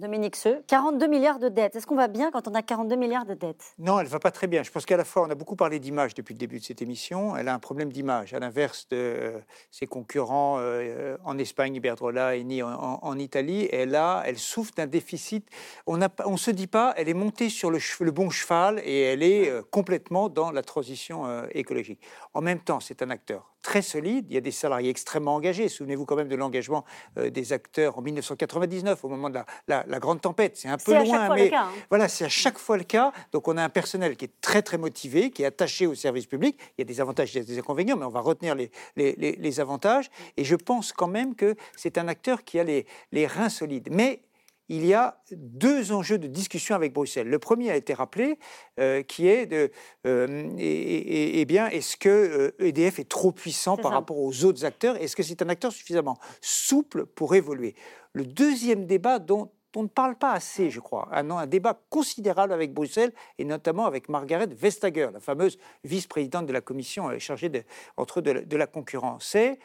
Dominique 0.00 0.34
Seux, 0.34 0.64
42 0.66 1.06
milliards 1.06 1.38
de 1.38 1.48
dettes. 1.48 1.76
Est-ce 1.76 1.86
qu'on 1.86 1.94
va 1.94 2.08
bien 2.08 2.30
quand 2.30 2.48
on 2.48 2.54
a 2.54 2.62
42 2.62 2.96
milliards 2.96 3.26
de 3.26 3.34
dettes? 3.34 3.74
Non, 3.78 4.00
elle 4.00 4.06
ne 4.06 4.10
va 4.10 4.18
pas 4.18 4.30
très 4.30 4.46
bien. 4.46 4.62
Je 4.62 4.70
pense 4.70 4.86
qu'à 4.86 4.96
la 4.96 5.04
fois, 5.04 5.26
on 5.26 5.30
a 5.30 5.34
beaucoup 5.34 5.56
parlé 5.56 5.78
d'image 5.78 6.14
depuis 6.14 6.32
le 6.32 6.38
début 6.38 6.58
de 6.58 6.64
cette 6.64 6.80
émission. 6.80 7.36
Elle 7.36 7.48
a 7.48 7.54
un 7.54 7.58
problème 7.58 7.92
d'image, 7.92 8.32
à 8.32 8.38
l'inverse 8.38 8.88
de 8.88 8.96
euh, 8.96 9.38
ses 9.70 9.86
concurrents 9.86 10.56
euh, 10.58 11.18
en 11.24 11.36
Espagne, 11.36 11.74
Iberdrola 11.74 12.34
et 12.36 12.44
ni 12.44 12.62
en, 12.62 13.18
Italie. 13.18 13.68
Elle, 13.70 13.94
a, 13.94 14.22
elle 14.24 14.38
souffre 14.38 14.72
d'un 14.74 14.86
déficit. 14.86 15.46
On 15.86 15.98
ne 15.98 16.36
se 16.36 16.50
dit 16.50 16.66
pas, 16.66 16.94
elle 16.96 17.10
est 17.10 17.14
montée 17.14 17.50
sur 17.50 17.70
le, 17.70 17.78
le 18.00 18.10
bon 18.10 18.30
cheval 18.30 18.80
et 18.82 19.02
elle 19.02 19.22
est 19.22 19.50
euh, 19.50 19.62
complètement 19.70 20.30
dans 20.30 20.50
la 20.50 20.62
transition 20.62 21.44
écologique. 21.50 22.00
En 22.32 22.40
même 22.40 22.60
temps, 22.60 22.80
c'est 22.80 23.02
un 23.02 23.10
acteur 23.10 23.49
très 23.62 23.82
solide. 23.82 24.26
Il 24.28 24.34
y 24.34 24.38
a 24.38 24.40
des 24.40 24.50
salariés 24.50 24.90
extrêmement 24.90 25.34
engagés. 25.34 25.68
Souvenez-vous 25.68 26.06
quand 26.06 26.16
même 26.16 26.28
de 26.28 26.36
l'engagement 26.36 26.84
euh, 27.18 27.30
des 27.30 27.52
acteurs 27.52 27.98
en 27.98 28.02
1999, 28.02 29.04
au 29.04 29.08
moment 29.08 29.30
de 29.30 29.38
la, 29.68 29.98
grande 29.98 30.20
tempête. 30.20 30.56
C'est 30.56 30.68
un 30.68 30.78
peu 30.78 30.94
loin, 30.94 31.34
mais 31.34 31.52
hein. 31.54 31.68
voilà, 31.88 32.08
c'est 32.08 32.24
à 32.24 32.28
chaque 32.28 32.58
fois 32.58 32.76
le 32.76 32.84
cas. 32.84 33.12
Donc 33.32 33.48
on 33.48 33.56
a 33.56 33.62
un 33.62 33.68
personnel 33.68 34.16
qui 34.16 34.26
est 34.26 34.40
très 34.40 34.62
très 34.62 34.78
motivé, 34.78 35.30
qui 35.30 35.42
est 35.42 35.46
attaché 35.46 35.86
au 35.86 35.94
service 35.94 36.26
public. 36.26 36.58
Il 36.78 36.80
y 36.80 36.82
a 36.82 36.84
des 36.84 37.00
avantages, 37.00 37.36
et 37.36 37.42
des 37.42 37.58
inconvénients, 37.58 37.96
mais 37.96 38.06
on 38.06 38.10
va 38.10 38.20
retenir 38.20 38.54
les, 38.54 38.70
les, 38.96 39.60
avantages. 39.60 40.10
Et 40.36 40.44
je 40.44 40.56
pense 40.56 40.92
quand 40.92 41.08
même 41.08 41.34
que 41.34 41.54
c'est 41.76 41.98
un 41.98 42.08
acteur 42.08 42.44
qui 42.44 42.58
a 42.58 42.64
les, 42.64 42.86
les 43.12 43.26
reins 43.26 43.48
solides. 43.48 43.88
Mais 43.90 44.22
il 44.70 44.86
y 44.86 44.94
a 44.94 45.20
deux 45.32 45.90
enjeux 45.90 46.16
de 46.16 46.28
discussion 46.28 46.76
avec 46.76 46.92
Bruxelles. 46.92 47.28
Le 47.28 47.40
premier 47.40 47.72
a 47.72 47.76
été 47.76 47.92
rappelé, 47.92 48.38
euh, 48.78 49.02
qui 49.02 49.26
est 49.26 49.46
de, 49.46 49.72
euh, 50.06 50.48
et, 50.58 51.44
bien, 51.44 51.66
est-ce 51.66 51.96
que 51.96 52.54
EDF 52.60 52.94
euh, 52.94 52.98
e 52.98 53.00
est 53.00 53.08
trop 53.08 53.32
puissant 53.32 53.76
par 53.76 53.90
rapport 53.90 54.18
aux 54.18 54.44
autres 54.44 54.64
acteurs? 54.64 54.96
Est-ce 54.96 55.16
que 55.16 55.24
c'est 55.24 55.42
un 55.42 55.48
acteur 55.48 55.72
suffisamment 55.72 56.18
souple 56.40 57.04
pour 57.04 57.34
évoluer? 57.34 57.74
Le 58.12 58.24
deuxième 58.24 58.86
débat 58.86 59.18
dont 59.18 59.50
on 59.74 59.82
ne 59.82 59.88
parle 59.88 60.16
pas 60.16 60.32
assez, 60.32 60.70
je 60.70 60.78
crois, 60.78 61.08
un, 61.10 61.28
un 61.30 61.46
débat 61.48 61.82
considérable 61.90 62.52
avec 62.52 62.72
Bruxelles 62.72 63.12
et 63.38 63.44
notamment 63.44 63.86
avec 63.86 64.08
Margaret 64.08 64.48
Vestager, 64.52 65.08
la 65.12 65.20
fameuse 65.20 65.58
vice-présidente 65.82 66.46
de 66.46 66.52
la 66.52 66.60
Commission 66.60 67.18
chargée 67.18 67.48
de, 67.48 67.64
entre 67.96 68.20
de, 68.20 68.44
de 68.44 68.56
la 68.56 68.68
concurrence. 68.68 69.26
C'est 69.32 69.58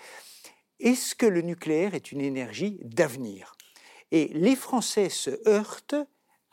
est-ce 0.80 1.14
que 1.14 1.28
le 1.28 1.42
nucléaire 1.42 1.94
est 1.94 2.12
une 2.12 2.22
énergie 2.22 2.80
d'avenir? 2.84 3.56
Et 4.16 4.30
les 4.34 4.56
Français 4.56 5.10
se 5.10 5.30
heurtent 5.46 5.96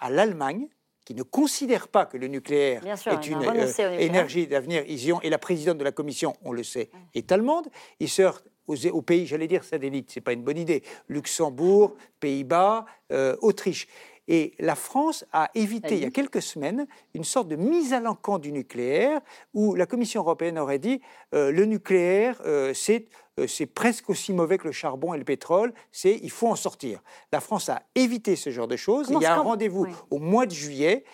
à 0.01 0.11
l'Allemagne, 0.11 0.67
qui 1.05 1.15
ne 1.15 1.23
considère 1.23 1.87
pas 1.87 2.07
que 2.07 2.17
le 2.17 2.27
nucléaire 2.27 2.85
est 2.85 3.27
une 3.29 3.45
euh, 3.45 3.99
énergie 3.99 4.49
d'avenir. 4.49 4.83
Et 5.23 5.31
la 5.31 5.39
présidente 5.39 5.79
de 5.79 5.85
la 5.85 5.93
commission, 5.93 6.35
on 6.43 6.51
le 6.51 6.65
sait, 6.65 6.91
est 7.15 7.31
allemande. 7.31 7.69
Ils 8.01 8.09
se 8.09 8.23
heurtent 8.23 8.49
aux, 8.67 9.03
pays, 9.03 9.27
j'allais 9.27 9.47
dire 9.47 9.63
satellites, 9.63 10.11
ce 10.11 10.19
n'est 10.19 10.25
pas 10.25 10.33
une 10.33 10.43
bonne 10.43 10.59
idée, 10.59 10.83
Luxembourg, 11.09 11.95
Pays-Bas, 12.19 12.85
euh, 13.13 13.37
Autriche. 13.43 13.87
Et 14.29 14.55
la 14.61 14.77
France 14.77 15.25
a 15.33 15.51
évité, 15.55 15.97
il 15.97 16.03
y 16.03 16.07
a 16.07 16.11
quelques 16.11 16.43
semaines, 16.43 16.87
une 17.15 17.25
sorte 17.25 17.49
de 17.49 17.57
mise 17.57 17.93
à 17.93 18.01
l'encan 18.01 18.39
du 18.39 18.53
nucléaire, 18.53 19.21
où 19.53 19.75
la 19.75 19.87
Commission 19.87 20.21
européenne 20.21 20.59
aurait 20.59 20.79
dit 20.79 21.01
euh, 21.35 21.51
le 21.51 21.65
nucléaire, 21.65 22.41
euh, 22.47 22.73
c'est 22.73 23.07
c'est 23.47 23.67
presque 23.67 24.11
aussi 24.11 24.33
mauvais 24.33 24.59
que 24.59 24.67
le 24.67 24.73
charbon 24.73 25.15
et 25.15 25.19
le 25.19 25.25
pétrole, 25.25 25.73
c'est 25.91 26.19
il 26.23 26.31
faut 26.31 26.49
en 26.49 26.57
sortir. 26.57 27.01
La 27.33 27.41
France 27.41 27.69
a 27.69 27.83
évité 27.95 28.37
ce 28.37 28.51
genre 28.51 28.69
de 28.69 28.77
choses. 28.77 29.09
il 29.11 29.21
y 29.21 29.27
a 29.27 29.35
un 29.35 29.41
rendez-vous 29.41 29.87
au 30.11 30.19
mois 30.19 30.47
de 30.47 30.53
juillet 30.53 31.05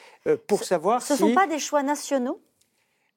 pour 0.47 0.65
savoir 0.65 1.01
ce 1.01 1.15
si... 1.15 1.19
Ce 1.19 1.25
ne 1.25 1.29
sont 1.31 1.35
pas 1.35 1.47
des 1.47 1.59
choix 1.59 1.83
nationaux? 1.83 2.41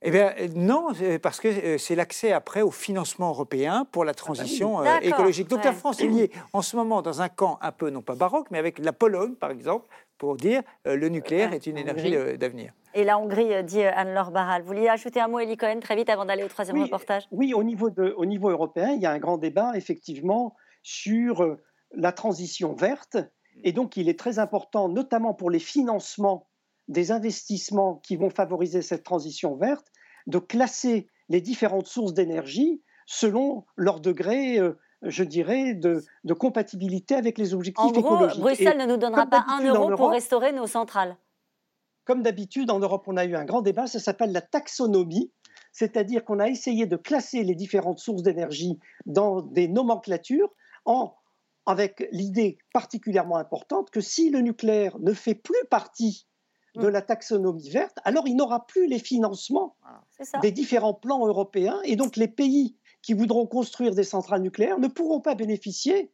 Eh 0.04 0.10
bien, 0.10 0.34
euh, 0.40 0.48
non, 0.56 0.88
parce 1.22 1.40
que 1.40 1.48
euh, 1.48 1.78
c'est 1.78 1.96
l'accès 1.96 2.32
après 2.32 2.64
au 2.64 2.72
financement 2.72 3.30
européen 3.30 3.86
pour 3.92 4.04
la 4.04 4.16
transition 4.16 4.80
ah 4.80 4.84
bah 4.84 4.96
euh, 4.98 5.08
écologique. 5.08 5.48
Donc 5.48 5.64
la 5.64 5.74
France 5.74 6.02
est 6.02 6.08
liée 6.08 6.32
en 6.54 6.64
ce 6.64 6.76
moment 6.76 7.04
dans 7.04 7.22
un 7.22 7.30
camp 7.30 7.60
un 7.62 7.72
peu, 7.72 7.92
non 7.92 8.02
pas 8.02 8.16
baroque, 8.16 8.48
mais 8.50 8.58
avec 8.58 8.80
la 8.80 8.94
Pologne, 8.94 9.36
par 9.36 9.52
exemple, 9.52 9.86
pour 10.18 10.36
dire 10.38 10.64
le 10.86 11.08
nucléaire 11.10 11.54
est 11.54 11.68
une 11.68 11.78
énergie 11.78 12.12
d'avenir. 12.38 12.74
Et 12.94 13.04
la 13.04 13.18
Hongrie, 13.18 13.64
dit 13.64 13.84
Anne-Laure 13.84 14.32
Barral. 14.32 14.62
Vous 14.62 14.68
vouliez 14.68 14.90
ajouter 14.90 15.20
un 15.20 15.28
mot, 15.28 15.40
Elie 15.40 15.58
Cohen, 15.58 15.80
très 15.80 15.96
vite 15.96 16.10
avant 16.10 16.26
d'aller 16.26 16.44
au 16.44 16.48
troisième 16.48 16.82
reportage? 16.82 17.28
Oui, 17.32 17.54
au 17.54 17.64
niveau, 17.64 17.90
de, 17.90 18.14
au 18.18 18.26
niveau 18.26 18.50
européen, 18.50 18.92
il 18.92 19.02
y 19.02 19.06
a 19.06 19.12
un 19.12 19.20
grand 19.20 19.38
débat, 19.38 19.72
effectivement, 19.76 20.56
sur 20.84 21.58
la 21.94 22.12
transition 22.12 22.74
verte. 22.74 23.18
Et 23.64 23.72
donc, 23.72 23.98
il 23.98 24.10
est 24.10 24.18
très 24.18 24.40
important, 24.40 24.90
notamment 24.90 25.34
pour 25.34 25.50
les 25.50 25.60
financements 25.60 26.48
des 26.88 27.12
investissements 27.12 27.96
qui 28.04 28.18
vont 28.18 28.30
favoriser 28.30 28.82
cette 28.82 29.04
transition 29.04 29.56
verte, 29.56 29.88
de 30.28 30.40
classer 30.40 31.08
les 31.30 31.42
différentes 31.42 31.88
sources 31.88 32.14
d'énergie 32.14 32.82
selon 33.06 33.66
leur 33.76 34.00
degré, 34.00 34.60
euh, 34.60 34.78
je 35.02 35.24
dirais, 35.24 35.74
de, 35.74 36.04
compatibilité 36.34 37.16
avec 37.16 37.38
les 37.38 37.54
objectifs 37.54 37.84
en 37.84 37.92
gros, 37.92 38.28
Bruxelles 38.40 38.78
ne 38.78 38.86
nous 38.86 38.98
donnera 38.98 39.26
pas 39.26 39.46
un 39.48 39.64
euro 39.64 39.96
pour 39.96 40.12
restaurer 40.12 40.52
nos 40.52 40.68
centrales. 40.68 41.16
Comme 42.06 42.24
d'habitude, 42.24 42.72
en 42.72 42.80
Europe, 42.80 43.04
on 43.08 43.18
a 43.18 43.26
eu 43.26 43.36
un 43.36 43.46
grand 43.46 43.62
débat, 43.62 43.88
ça 43.88 44.00
s'appelle 44.00 44.32
la 44.32 44.42
taxonomie, 44.42 45.32
c'est-à-dire 45.72 46.26
qu'on 46.26 46.40
a 46.40 46.48
essayé 46.48 46.86
de 46.86 46.98
classer 46.98 47.44
les 47.44 47.56
différentes 47.56 48.00
sources 48.00 48.24
d'énergie 48.24 48.80
dans 49.06 49.42
des 49.42 49.68
nomenclatures 49.68 50.50
en, 50.86 51.16
avec 51.66 52.08
l'idée 52.12 52.58
particulièrement 52.74 53.38
importante 53.38 53.90
que 53.92 54.02
si 54.02 54.30
le 54.30 54.40
nucléaire 54.40 54.98
ne 55.00 55.14
fait 55.14 55.36
plus 55.36 55.64
partie 55.70 56.28
de 56.76 56.88
mm. 56.88 56.90
la 56.90 57.02
taxonomie 57.02 57.70
verte, 57.70 57.98
alors 58.04 58.28
il 58.28 58.36
n'aura 58.36 58.66
plus 58.66 58.88
les 58.88 59.00
financements 59.00 59.76
des 60.42 60.52
différents 60.52 60.94
plans 60.94 61.26
européens. 61.28 61.80
Et 61.84 61.96
donc 61.96 62.16
les 62.16 62.28
pays 62.28 62.76
qui 63.02 63.14
voudront 63.14 63.46
construire 63.46 63.96
des 63.96 64.04
centrales 64.04 64.42
nucléaires 64.42 64.80
ne 64.80 64.88
pourront 64.88 65.22
pas 65.22 65.36
bénéficier 65.36 66.12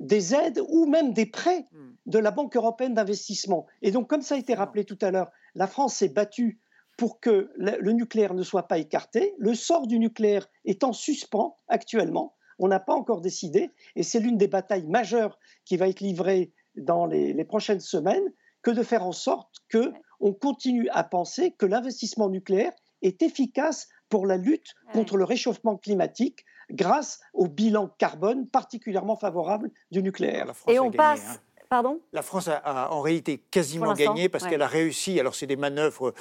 des 0.00 0.34
aides 0.34 0.60
ou 0.68 0.86
même 0.86 1.12
des 1.12 1.26
prêts 1.26 1.66
mm. 1.72 1.90
de 2.06 2.18
la 2.18 2.30
Banque 2.30 2.56
européenne 2.56 2.94
d'investissement. 2.94 3.66
Et 3.82 3.90
donc, 3.90 4.08
comme 4.08 4.22
ça 4.22 4.34
a 4.34 4.38
été 4.38 4.54
rappelé 4.54 4.84
tout 4.84 4.98
à 5.00 5.10
l'heure, 5.10 5.30
la 5.54 5.66
France 5.66 5.94
s'est 5.96 6.08
battue 6.08 6.58
pour 6.96 7.20
que 7.20 7.50
le 7.56 7.92
nucléaire 7.92 8.34
ne 8.34 8.42
soit 8.42 8.68
pas 8.68 8.78
écarté. 8.78 9.34
Le 9.38 9.54
sort 9.54 9.86
du 9.86 9.98
nucléaire 9.98 10.48
est 10.66 10.84
en 10.84 10.92
suspens 10.92 11.56
actuellement. 11.68 12.34
On 12.58 12.68
n'a 12.68 12.80
pas 12.80 12.92
encore 12.92 13.22
décidé. 13.22 13.70
Et 13.96 14.02
c'est 14.02 14.20
l'une 14.20 14.36
des 14.36 14.48
batailles 14.48 14.86
majeures 14.86 15.38
qui 15.64 15.78
va 15.78 15.88
être 15.88 16.00
livrée 16.00 16.52
dans 16.76 17.06
les 17.06 17.44
prochaines 17.44 17.80
semaines 17.80 18.30
que 18.62 18.70
de 18.70 18.82
faire 18.82 19.04
en 19.04 19.12
sorte 19.12 19.56
que 19.70 19.92
on 20.20 20.34
continue 20.34 20.88
à 20.90 21.02
penser 21.02 21.52
que 21.52 21.64
l'investissement 21.64 22.28
nucléaire 22.28 22.72
est 23.02 23.22
efficace 23.22 23.88
pour 24.10 24.26
la 24.26 24.36
lutte 24.36 24.74
contre 24.92 25.16
le 25.16 25.24
réchauffement 25.24 25.76
climatique 25.76 26.44
grâce 26.72 27.20
au 27.32 27.46
bilan 27.46 27.88
carbone 27.98 28.46
particulièrement 28.46 29.16
favorable 29.16 29.70
du 29.90 30.02
nucléaire. 30.02 30.52
Et 30.68 30.78
on 30.78 30.90
passe. 30.90 31.36
Hein. 31.36 31.40
Pardon? 31.68 32.00
La 32.12 32.22
France 32.22 32.48
a, 32.48 32.92
en 32.92 33.00
réalité 33.00 33.38
quasiment 33.38 33.92
gagné 33.92 34.28
parce 34.28 34.44
qu'elle 34.46 34.62
a 34.62 34.66
réussi. 34.66 35.20
Alors, 35.20 35.36
c'est 35.36 35.46
des 35.46 35.56
manœuvres 35.56 36.14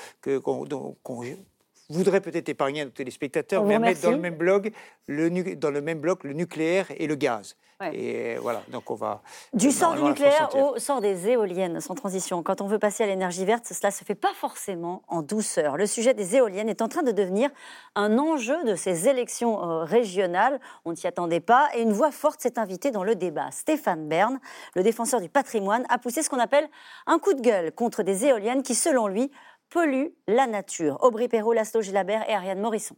qu'on 0.44 1.24
voudrait 1.90 2.22
peut-être 2.22 2.50
épargner 2.50 2.82
à 2.82 2.86
nos 2.86 2.92
téléspectateurs, 2.92 3.64
mais 3.64 3.76
à 3.76 3.80
mettre 3.80 4.02
dans 4.02 4.12
le 4.12 4.18
même 4.18 4.36
blog 4.36 4.72
le, 5.08 5.30
dans 5.56 5.72
le 5.72 5.82
même 5.82 6.00
bloc 6.00 6.24
le 6.24 6.34
nucléaire 6.34 6.88
et 6.98 7.08
le 7.08 7.16
gaz. 7.16 7.56
Et 7.94 8.36
voilà, 8.42 8.62
donc 8.74 8.92
on 8.92 8.96
va. 8.96 9.22
Du 9.54 9.72
sort 9.72 9.96
du 9.96 10.04
nucléaire 10.04 10.50
au 10.54 10.78
sort 10.80 11.00
des 11.00 11.30
éoliennes, 11.30 11.80
sans 11.80 11.96
transition. 11.96 12.44
Quand 12.44 12.60
on 12.60 12.68
veut 12.68 12.78
passer 12.78 13.06
à 13.06 13.08
l'énergie 13.08 13.46
verte, 13.46 13.66
cela 13.72 13.90
se 13.90 14.04
fait 14.04 14.16
pas 14.16 14.34
forcément 14.36 15.02
en 15.08 15.22
douceur. 15.22 15.78
Le 15.78 15.86
sujet 15.86 16.14
des 16.14 16.36
éoliennes 16.36 16.68
est 16.68 16.82
en 16.82 16.90
train 16.90 17.04
de 17.04 17.14
devenir 17.14 17.50
un 17.96 18.18
enjeu 18.18 18.62
de 18.66 18.76
ces 18.76 19.08
élections 19.08 19.64
euh, 19.64 19.84
régionales. 19.86 20.60
On 20.84 20.92
ne 20.92 20.96
s'y 20.96 21.08
attendait 21.08 21.40
pas. 21.40 21.70
Et 21.74 21.82
une 21.82 21.94
voix 21.94 22.12
forte 22.12 22.42
s'est 22.42 22.60
invitée 22.60 22.92
dans 22.92 23.06
le 23.06 23.16
débat. 23.16 23.50
Stéphane 23.52 24.10
Bern, 24.10 24.40
le 24.76 24.84
défenseur 24.84 25.22
du 25.22 25.30
patrimoine, 25.30 25.86
a 25.88 26.00
poussé 26.00 26.22
ce 26.22 26.30
qu'on 26.30 26.40
appelle 26.40 26.68
un 27.08 27.18
coup 27.18 27.34
de 27.34 27.40
gueule 27.40 27.72
contre 27.72 28.04
des 28.04 28.26
éoliennes 28.26 28.62
qui, 28.62 28.76
selon 28.76 29.08
lui, 29.08 29.32
polluent 29.70 30.12
la 30.28 30.48
nature. 30.48 30.98
Aubry 31.02 31.28
Perrault, 31.28 31.54
Laszlo 31.54 31.82
Gilabert 31.82 32.28
et 32.30 32.34
Ariane 32.34 32.60
Morisson. 32.60 32.96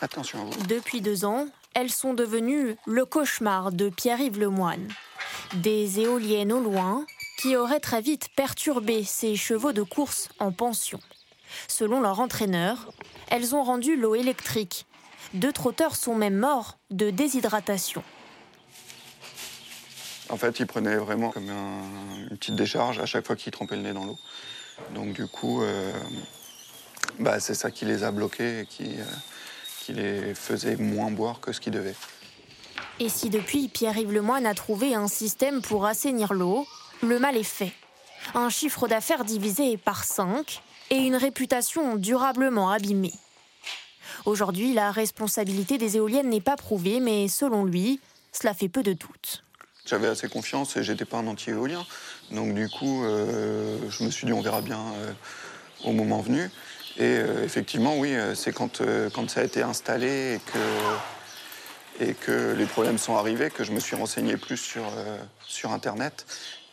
Attention 0.00 0.50
Depuis 0.68 1.00
deux 1.00 1.24
ans, 1.24 1.48
elles 1.74 1.90
sont 1.90 2.14
devenues 2.14 2.76
le 2.86 3.04
cauchemar 3.04 3.72
de 3.72 3.88
Pierre-Yves 3.88 4.38
Lemoine. 4.38 4.88
Des 5.54 6.00
éoliennes 6.00 6.52
au 6.52 6.60
loin 6.60 7.06
qui 7.38 7.56
auraient 7.56 7.80
très 7.80 8.00
vite 8.00 8.28
perturbé 8.36 9.04
ses 9.04 9.36
chevaux 9.36 9.72
de 9.72 9.82
course 9.82 10.28
en 10.38 10.52
pension. 10.52 11.00
Selon 11.68 12.00
leur 12.00 12.20
entraîneur, 12.20 12.92
elles 13.28 13.54
ont 13.54 13.62
rendu 13.62 13.96
l'eau 13.96 14.14
électrique. 14.14 14.86
Deux 15.34 15.52
trotteurs 15.52 15.96
sont 15.96 16.14
même 16.14 16.36
morts 16.36 16.78
de 16.90 17.10
déshydratation. 17.10 18.02
En 20.28 20.36
fait, 20.36 20.58
ils 20.60 20.66
prenaient 20.66 20.96
vraiment 20.96 21.30
comme 21.30 21.50
une 21.50 22.36
petite 22.36 22.56
décharge 22.56 22.98
à 22.98 23.06
chaque 23.06 23.26
fois 23.26 23.36
qu'ils 23.36 23.52
trempaient 23.52 23.76
le 23.76 23.82
nez 23.82 23.92
dans 23.92 24.04
l'eau. 24.04 24.18
Donc 24.94 25.12
du 25.12 25.26
coup, 25.26 25.62
euh, 25.62 25.92
bah, 27.18 27.40
c'est 27.40 27.54
ça 27.54 27.70
qui 27.70 27.84
les 27.84 28.04
a 28.04 28.10
bloqués 28.10 28.60
et 28.60 28.66
qui, 28.66 28.96
euh, 28.98 29.04
qui 29.80 29.92
les 29.92 30.34
faisait 30.34 30.76
moins 30.76 31.10
boire 31.10 31.40
que 31.40 31.52
ce 31.52 31.60
qu'ils 31.60 31.72
devaient. 31.72 31.94
Et 32.98 33.08
si 33.08 33.30
depuis 33.30 33.68
Pierre-Yves 33.68 34.12
Lemoine 34.12 34.46
a 34.46 34.54
trouvé 34.54 34.94
un 34.94 35.08
système 35.08 35.62
pour 35.62 35.86
assainir 35.86 36.32
l'eau, 36.32 36.66
le 37.02 37.18
mal 37.18 37.36
est 37.36 37.42
fait. 37.42 37.72
Un 38.34 38.48
chiffre 38.48 38.88
d'affaires 38.88 39.24
divisé 39.24 39.76
par 39.76 40.04
5 40.04 40.62
et 40.90 40.96
une 40.96 41.16
réputation 41.16 41.96
durablement 41.96 42.70
abîmée. 42.70 43.12
Aujourd'hui, 44.24 44.72
la 44.72 44.90
responsabilité 44.90 45.78
des 45.78 45.96
éoliennes 45.96 46.30
n'est 46.30 46.40
pas 46.40 46.56
prouvée, 46.56 47.00
mais 47.00 47.28
selon 47.28 47.64
lui, 47.64 48.00
cela 48.32 48.54
fait 48.54 48.68
peu 48.68 48.82
de 48.82 48.92
doute. 48.92 49.44
J'avais 49.86 50.08
assez 50.08 50.28
confiance 50.28 50.76
et 50.76 50.82
j'étais 50.82 51.04
pas 51.04 51.18
un 51.18 51.26
anti-éolien. 51.28 51.86
Donc 52.32 52.54
du 52.54 52.68
coup, 52.68 53.04
euh, 53.04 53.78
je 53.88 54.04
me 54.04 54.10
suis 54.10 54.26
dit 54.26 54.32
on 54.32 54.40
verra 54.40 54.60
bien 54.60 54.80
euh, 54.80 55.12
au 55.84 55.92
moment 55.92 56.20
venu. 56.20 56.50
Et 56.98 57.02
euh, 57.02 57.44
effectivement, 57.44 57.96
oui, 57.96 58.14
c'est 58.34 58.52
quand, 58.52 58.82
ça 59.28 59.40
a 59.40 59.44
été 59.44 59.62
installé 59.62 60.40
et 62.00 62.14
que, 62.14 62.54
les 62.54 62.66
problèmes 62.66 62.98
sont 62.98 63.16
arrivés 63.16 63.50
que 63.50 63.64
je 63.64 63.72
me 63.72 63.80
suis 63.80 63.96
renseigné 63.96 64.36
plus 64.36 64.56
sur, 64.56 64.84
sur 65.46 65.72
Internet 65.72 66.26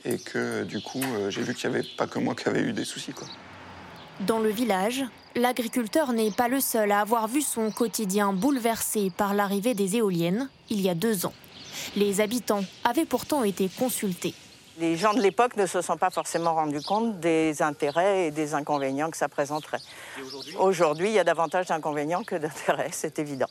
et 0.05 0.18
que 0.18 0.64
du 0.64 0.82
coup, 0.82 1.03
j'ai 1.30 1.43
vu 1.43 1.53
qu'il 1.53 1.70
n'y 1.70 1.78
avait 1.78 1.88
pas 1.97 2.07
que 2.07 2.20
moi 2.20 2.36
qui 2.36 2.49
avait 2.49 2.61
eu 2.61 2.74
des 2.74 2.84
soucis. 2.84 3.14
Quoi. 3.14 3.28
Dans 4.22 4.39
le 4.39 4.49
village, 4.49 5.03
l'agriculteur 5.36 6.14
n'est 6.14 6.32
pas 6.32 6.47
le 6.47 6.61
seul 6.61 6.91
à 6.91 6.99
avoir 6.99 7.28
vu 7.28 7.41
son 7.41 7.72
quotidien 7.72 8.32
bouleversé 8.32 9.11
par 9.16 9.34
l'arrivée 9.34 9.74
des 9.74 9.97
éoliennes 9.97 10.49
il 10.70 10.82
y 10.82 10.89
a 10.89 10.95
deux 10.95 11.26
ans. 11.26 11.34
Les 11.95 12.21
habitants 12.21 12.63
avaient 12.84 13.05
pourtant 13.05 13.43
été 13.43 13.69
consultés. 13.69 14.34
Les 14.79 14.97
gens 14.97 15.13
de 15.13 15.21
l'époque 15.21 15.55
ne 15.55 15.67
se 15.67 15.81
sont 15.81 15.97
pas 15.97 16.09
forcément 16.09 16.55
rendus 16.55 16.81
compte 16.81 17.19
des 17.19 17.61
intérêts 17.61 18.27
et 18.27 18.31
des 18.31 18.55
inconvénients 18.55 19.11
que 19.11 19.17
ça 19.17 19.29
présenterait. 19.29 19.81
Aujourd'hui, 20.57 21.09
il 21.09 21.13
y 21.13 21.19
a 21.19 21.23
davantage 21.23 21.67
d'inconvénients 21.67 22.23
que 22.23 22.36
d'intérêts, 22.36 22.89
c'est 22.91 23.19
évident. 23.19 23.49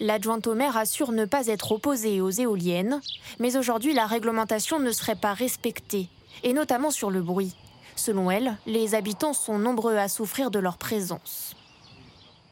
L'adjointe 0.00 0.46
au 0.46 0.54
maire 0.54 0.76
assure 0.76 1.12
ne 1.12 1.24
pas 1.24 1.46
être 1.46 1.72
opposée 1.72 2.20
aux 2.20 2.30
éoliennes, 2.30 3.00
mais 3.38 3.56
aujourd'hui 3.56 3.94
la 3.94 4.06
réglementation 4.06 4.78
ne 4.80 4.92
serait 4.92 5.14
pas 5.14 5.32
respectée, 5.32 6.08
et 6.42 6.52
notamment 6.52 6.90
sur 6.90 7.10
le 7.10 7.22
bruit. 7.22 7.54
Selon 7.96 8.30
elle, 8.30 8.56
les 8.66 8.94
habitants 8.94 9.32
sont 9.32 9.58
nombreux 9.58 9.96
à 9.96 10.08
souffrir 10.08 10.50
de 10.50 10.58
leur 10.58 10.78
présence. 10.78 11.54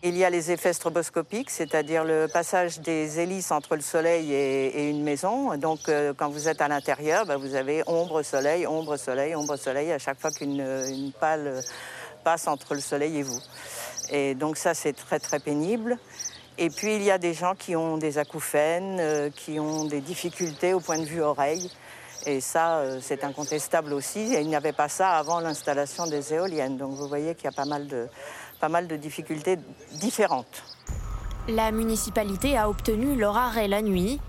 Il 0.04 0.16
y 0.16 0.24
a 0.24 0.30
les 0.30 0.50
effets 0.50 0.72
stroboscopiques, 0.72 1.48
c'est-à-dire 1.48 2.02
le 2.02 2.26
passage 2.26 2.80
des 2.80 3.20
hélices 3.20 3.52
entre 3.52 3.76
le 3.76 3.82
soleil 3.82 4.32
et, 4.34 4.90
une 4.90 5.04
maison. 5.04 5.56
Donc, 5.56 5.88
euh, 5.88 6.12
quand 6.16 6.28
vous 6.28 6.48
êtes 6.48 6.60
à 6.60 6.66
l'intérieur, 6.66 7.24
bah, 7.24 7.36
vous 7.36 7.54
avez 7.54 7.84
ombre, 7.86 8.24
soleil, 8.24 8.66
ombre, 8.66 8.96
soleil, 8.96 9.36
ombre, 9.36 9.54
soleil, 9.54 9.92
à 9.92 10.00
chaque 10.00 10.18
fois 10.18 10.32
qu'une 10.32 11.12
pâle 11.20 11.62
passe 12.24 12.48
entre 12.48 12.74
le 12.74 12.80
soleil 12.80 13.18
et 13.18 13.22
vous. 13.22 13.38
Et 14.10 14.34
donc, 14.34 14.56
ça, 14.56 14.74
c'est 14.74 14.92
très, 14.92 15.20
très 15.20 15.38
pénible. 15.38 15.96
Et 16.58 16.68
puis, 16.68 16.96
il 16.96 17.02
y 17.04 17.12
a 17.12 17.18
des 17.18 17.32
gens 17.32 17.54
qui 17.54 17.76
ont 17.76 17.96
des 17.96 18.18
acouphènes, 18.18 18.98
euh, 18.98 19.30
qui 19.30 19.60
ont 19.60 19.84
des 19.84 20.00
difficultés 20.00 20.74
au 20.74 20.80
point 20.80 20.98
de 20.98 21.04
vue 21.04 21.22
oreille. 21.22 21.70
Et 22.26 22.40
ça, 22.40 22.78
euh, 22.78 22.98
c'est 23.00 23.22
incontestable 23.22 23.92
aussi. 23.92 24.34
Et 24.34 24.40
il 24.40 24.48
n'y 24.48 24.56
avait 24.56 24.72
pas 24.72 24.88
ça 24.88 25.12
avant 25.12 25.38
l'installation 25.38 26.08
des 26.08 26.34
éoliennes. 26.34 26.76
Donc, 26.76 26.90
vous 26.94 27.06
voyez 27.06 27.36
qu'il 27.36 27.44
y 27.44 27.48
a 27.48 27.52
pas 27.52 27.66
mal 27.66 27.86
de 27.86 28.08
pas 28.62 28.68
mal 28.68 28.86
de 28.86 28.94
difficultés 28.94 29.58
différentes. 29.94 30.62
La 31.48 31.72
municipalité 31.72 32.56
a 32.56 32.70
obtenu 32.70 33.16
leur 33.16 33.36
arrêt 33.36 33.66
la 33.66 33.82
nuit 33.82 34.20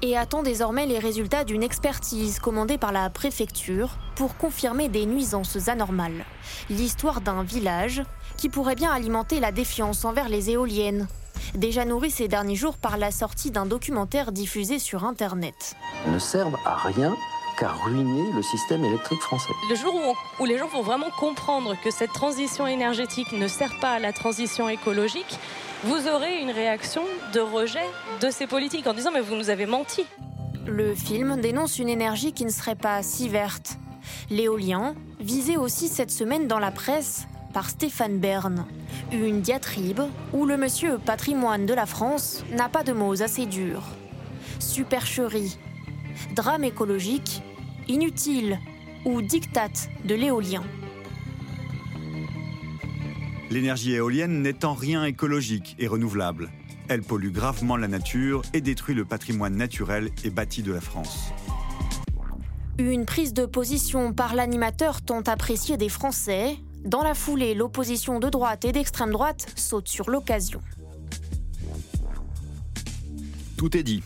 et 0.00 0.16
attend 0.16 0.42
désormais 0.42 0.86
les 0.86 0.98
résultats 0.98 1.44
d'une 1.44 1.62
expertise 1.62 2.38
commandée 2.38 2.78
par 2.78 2.92
la 2.92 3.10
préfecture 3.10 3.98
pour 4.16 4.38
confirmer 4.38 4.88
des 4.88 5.04
nuisances 5.04 5.68
anormales. 5.68 6.24
L'histoire 6.70 7.20
d'un 7.20 7.42
village 7.42 8.02
qui 8.38 8.48
pourrait 8.48 8.74
bien 8.74 8.90
alimenter 8.90 9.38
la 9.38 9.52
défiance 9.52 10.06
envers 10.06 10.30
les 10.30 10.48
éoliennes. 10.48 11.06
Déjà 11.54 11.84
nourri 11.84 12.10
ces 12.10 12.26
derniers 12.26 12.56
jours 12.56 12.78
par 12.78 12.96
la 12.96 13.10
sortie 13.10 13.50
d'un 13.50 13.66
documentaire 13.66 14.32
diffusé 14.32 14.78
sur 14.78 15.04
Internet. 15.04 15.76
Ne 16.06 16.18
servent 16.18 16.56
à 16.64 16.76
rien 16.76 17.14
qu'à 17.58 17.68
ruiner 17.68 18.30
le 18.32 18.42
système 18.42 18.84
électrique 18.84 19.20
français. 19.20 19.52
Le 19.68 19.76
jour 19.76 19.94
où, 19.94 20.42
où, 20.42 20.46
les 20.46 20.58
gens 20.58 20.68
vont 20.68 20.82
vraiment 20.82 21.10
comprendre 21.18 21.76
que 21.82 21.90
cette 21.90 22.12
transition 22.12 22.66
énergétique 22.66 23.32
ne 23.32 23.48
sert 23.48 23.78
pas 23.80 23.92
à 23.92 23.98
la 23.98 24.12
transition 24.12 24.68
écologique, 24.68 25.38
vous 25.84 26.08
aurez 26.08 26.40
une 26.40 26.50
réaction 26.50 27.02
de 27.32 27.40
rejet 27.40 27.84
de 28.20 28.30
ces 28.30 28.46
politiques 28.46 28.86
en 28.86 28.94
disant 28.94 29.10
mais 29.12 29.20
vous 29.20 29.34
nous 29.36 29.50
avez 29.50 29.66
menti. 29.66 30.06
Le 30.66 30.94
film 30.94 31.40
dénonce 31.40 31.78
une 31.78 31.90
énergie 31.90 32.32
qui 32.32 32.44
ne 32.44 32.50
serait 32.50 32.74
pas 32.74 33.02
si 33.02 33.28
verte. 33.28 33.76
L'éolien, 34.30 34.94
visé 35.20 35.56
aussi 35.56 35.88
cette 35.88 36.10
semaine 36.10 36.48
dans 36.48 36.58
la 36.58 36.70
presse 36.70 37.26
par 37.52 37.68
Stéphane 37.68 38.18
Bern. 38.18 38.66
Une 39.12 39.42
diatribe 39.42 40.00
où 40.32 40.46
le 40.46 40.56
monsieur 40.56 40.98
patrimoine 40.98 41.66
de 41.66 41.74
la 41.74 41.86
France 41.86 42.44
n'a 42.50 42.68
pas 42.68 42.82
de 42.82 42.92
mots 42.92 43.22
assez 43.22 43.44
durs. 43.46 43.84
Supercherie, 44.58 45.58
drame 46.34 46.64
écologique, 46.64 47.42
inutile 47.88 48.58
ou 49.04 49.22
dictat 49.22 49.88
de 50.04 50.14
l'éolien. 50.14 50.62
L'énergie 53.50 53.92
éolienne 53.92 54.42
n'est 54.42 54.64
en 54.64 54.74
rien 54.74 55.04
écologique 55.04 55.76
et 55.78 55.86
renouvelable. 55.86 56.50
Elle 56.88 57.02
pollue 57.02 57.30
gravement 57.30 57.76
la 57.76 57.88
nature 57.88 58.42
et 58.52 58.60
détruit 58.60 58.94
le 58.94 59.04
patrimoine 59.04 59.56
naturel 59.56 60.10
et 60.24 60.30
bâti 60.30 60.62
de 60.62 60.72
la 60.72 60.80
France. 60.80 61.30
Une 62.78 63.06
prise 63.06 63.32
de 63.32 63.46
position 63.46 64.12
par 64.12 64.34
l'animateur 64.34 65.00
tant 65.02 65.22
apprécié 65.22 65.76
des 65.76 65.88
Français. 65.88 66.56
Dans 66.84 67.02
la 67.02 67.14
foulée, 67.14 67.54
l'opposition 67.54 68.18
de 68.18 68.28
droite 68.28 68.64
et 68.64 68.72
d'extrême 68.72 69.12
droite 69.12 69.46
saute 69.54 69.88
sur 69.88 70.10
l'occasion. 70.10 70.60
Tout 73.56 73.76
est 73.76 73.84
dit. 73.84 74.02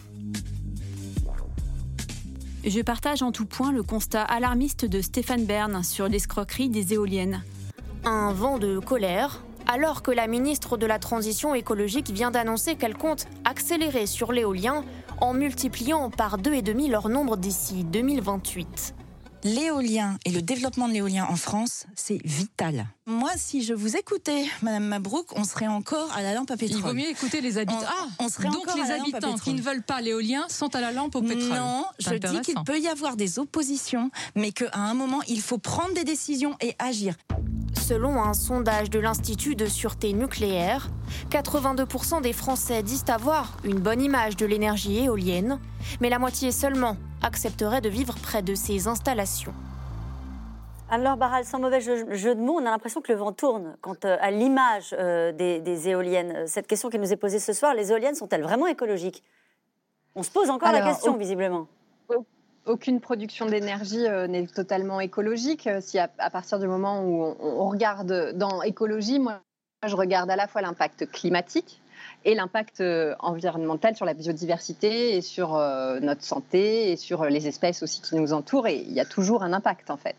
Je 2.69 2.83
partage 2.83 3.23
en 3.23 3.33
tout 3.33 3.47
point 3.47 3.73
le 3.73 3.83
constat 3.83 4.23
alarmiste 4.23 4.85
de 4.85 5.01
Stéphane 5.01 5.47
Bern 5.47 5.83
sur 5.83 6.07
l'escroquerie 6.07 6.69
des 6.69 6.93
éoliennes. 6.93 7.43
Un 8.05 8.35
vent 8.35 8.59
de 8.59 8.79
colère, 8.79 9.43
alors 9.67 10.03
que 10.03 10.11
la 10.11 10.27
ministre 10.27 10.77
de 10.77 10.85
la 10.85 10.99
Transition 10.99 11.55
écologique 11.55 12.11
vient 12.11 12.31
d'annoncer 12.31 12.75
qu'elle 12.75 12.95
compte 12.95 13.27
accélérer 13.47 14.05
sur 14.05 14.33
l'éolien 14.33 14.85
en 15.23 15.33
multipliant 15.33 16.11
par 16.11 16.37
deux 16.37 16.53
et 16.53 16.61
demi 16.61 16.89
leur 16.89 17.09
nombre 17.09 17.39
d'ici 17.39 17.85
2028. 17.85 18.95
L'éolien 19.45 20.19
et 20.25 20.33
le 20.33 20.43
développement 20.43 20.89
de 20.89 20.95
l'éolien 20.95 21.27
en 21.31 21.37
France, 21.37 21.87
c'est 21.95 22.21
vital. 22.25 22.87
Moi, 23.07 23.31
si 23.37 23.63
je 23.63 23.73
vous 23.73 23.97
écoutais, 23.97 24.45
Madame 24.63 24.85
Mabrouk, 24.85 25.27
on 25.37 25.45
serait 25.45 25.69
encore 25.69 26.13
à 26.17 26.23
la 26.23 26.35
lampe 26.35 26.51
à 26.51 26.57
pétrole. 26.57 26.81
Il 26.81 26.83
vaut 26.83 26.93
mieux 26.93 27.09
écouter 27.09 27.41
les 27.41 27.57
habitants. 27.57 27.79
On, 27.81 27.87
ah, 27.87 28.09
on 28.19 28.29
serait 28.29 28.49
donc 28.49 28.63
encore 28.63 28.75
les 28.77 28.83
à 28.83 28.89
la 28.89 28.97
lampe 28.97 29.15
à 29.15 29.17
habitants 29.19 29.39
qui 29.39 29.55
ne 29.55 29.63
veulent 29.63 29.85
pas 29.85 30.01
l'éolien 30.01 30.47
sont 30.49 30.75
à 30.75 30.81
la 30.81 30.91
lampe 30.91 31.15
au 31.15 31.23
pétrole. 31.23 31.57
Non, 31.57 31.85
je 32.01 32.15
dis 32.15 32.41
qu'il 32.41 32.57
peut 32.65 32.81
y 32.81 32.89
avoir 32.89 33.15
des 33.15 33.39
oppositions, 33.39 34.11
mais 34.35 34.51
qu'à 34.51 34.71
un 34.75 34.95
moment, 34.95 35.21
il 35.29 35.41
faut 35.41 35.59
prendre 35.59 35.95
des 35.95 36.05
décisions 36.05 36.57
et 36.61 36.75
agir. 36.81 37.15
Selon 37.81 38.21
un 38.21 38.35
sondage 38.35 38.91
de 38.91 38.99
l'Institut 38.99 39.55
de 39.55 39.67
sûreté 39.67 40.13
nucléaire, 40.15 40.91
82% 41.31 42.23
des 42.23 42.33
Français 42.33 42.83
disent 42.83 43.05
avoir 43.09 43.57
une 43.63 43.79
bonne 43.79 44.03
image 44.03 44.37
de 44.37 44.47
l'énergie 44.47 44.99
éolienne, 44.99 45.61
mais 46.01 46.11
la 46.11 46.19
moitié 46.19 46.51
seulement 46.51 46.97
accepterait 47.23 47.81
de 47.81 47.89
vivre 47.89 48.15
près 48.23 48.43
de 48.43 48.55
ces 48.55 48.89
installations. 48.89 49.55
Alors, 50.91 51.19
Barral, 51.19 51.45
sans 51.45 51.59
mauvais 51.59 51.81
jeu, 51.81 52.05
de 52.07 52.41
mots, 52.41 52.55
on 52.55 52.67
a 52.67 52.71
l'impression 52.71 53.03
que 53.03 53.13
le 53.13 53.19
vent 53.19 53.33
tourne 53.33 53.77
quant 53.83 53.97
à 54.03 54.31
l'image 54.31 54.95
euh, 54.99 55.33
des, 55.33 55.61
des, 55.61 55.91
éoliennes. 55.91 56.47
Cette 56.47 56.67
question 56.67 56.89
qui 56.89 56.99
nous 56.99 57.13
est 57.13 57.17
posée 57.17 57.41
ce 57.41 57.53
soir, 57.53 57.75
les 57.75 57.93
éoliennes 57.93 58.15
sont-elles 58.15 58.43
vraiment 58.43 58.67
écologiques? 58.67 59.23
On 60.15 60.23
se 60.23 60.31
pose 60.31 60.49
encore 60.49 60.69
Alors, 60.71 60.81
la 60.81 60.89
question, 60.89 61.15
au... 61.15 61.19
visiblement. 61.19 61.67
Aucune 62.65 63.01
production 63.01 63.47
d'énergie 63.47 64.07
euh, 64.07 64.27
n'est 64.27 64.47
totalement 64.47 65.01
écologique. 65.01 65.69
Si 65.81 65.99
à, 65.99 66.09
à, 66.19 66.31
partir 66.31 66.59
du 66.59 66.67
moment 66.67 67.03
où 67.03 67.23
on, 67.23 67.37
on 67.41 67.69
regarde 67.69 68.33
dans 68.35 68.63
écologie, 68.63 69.19
moi, 69.19 69.41
je 69.87 69.95
regarde 69.95 70.31
à 70.31 70.37
la 70.37 70.47
fois 70.47 70.63
l'impact 70.63 71.11
climatique, 71.11 71.81
et 72.25 72.35
l'impact 72.35 72.83
environnemental 73.21 73.97
sur 73.97 74.05
la 74.05 74.15
biodiversité 74.15 75.17
et 75.17 75.21
sur 75.21 75.57
euh, 75.57 76.01
notre 76.01 76.23
santé 76.23 76.93
et 76.93 76.97
sur 76.97 77.25
les 77.25 77.47
espèces 77.47 77.83
aussi 77.83 78.01
qui 78.01 78.17
nous 78.17 78.33
entourent. 78.33 78.67
Et 78.67 78.77
il 78.77 78.93
y 78.93 79.01
a 79.01 79.05
toujours 79.05 79.43
un 79.43 79.53
impact 79.53 79.91
en 79.91 79.97
fait. 79.97 80.17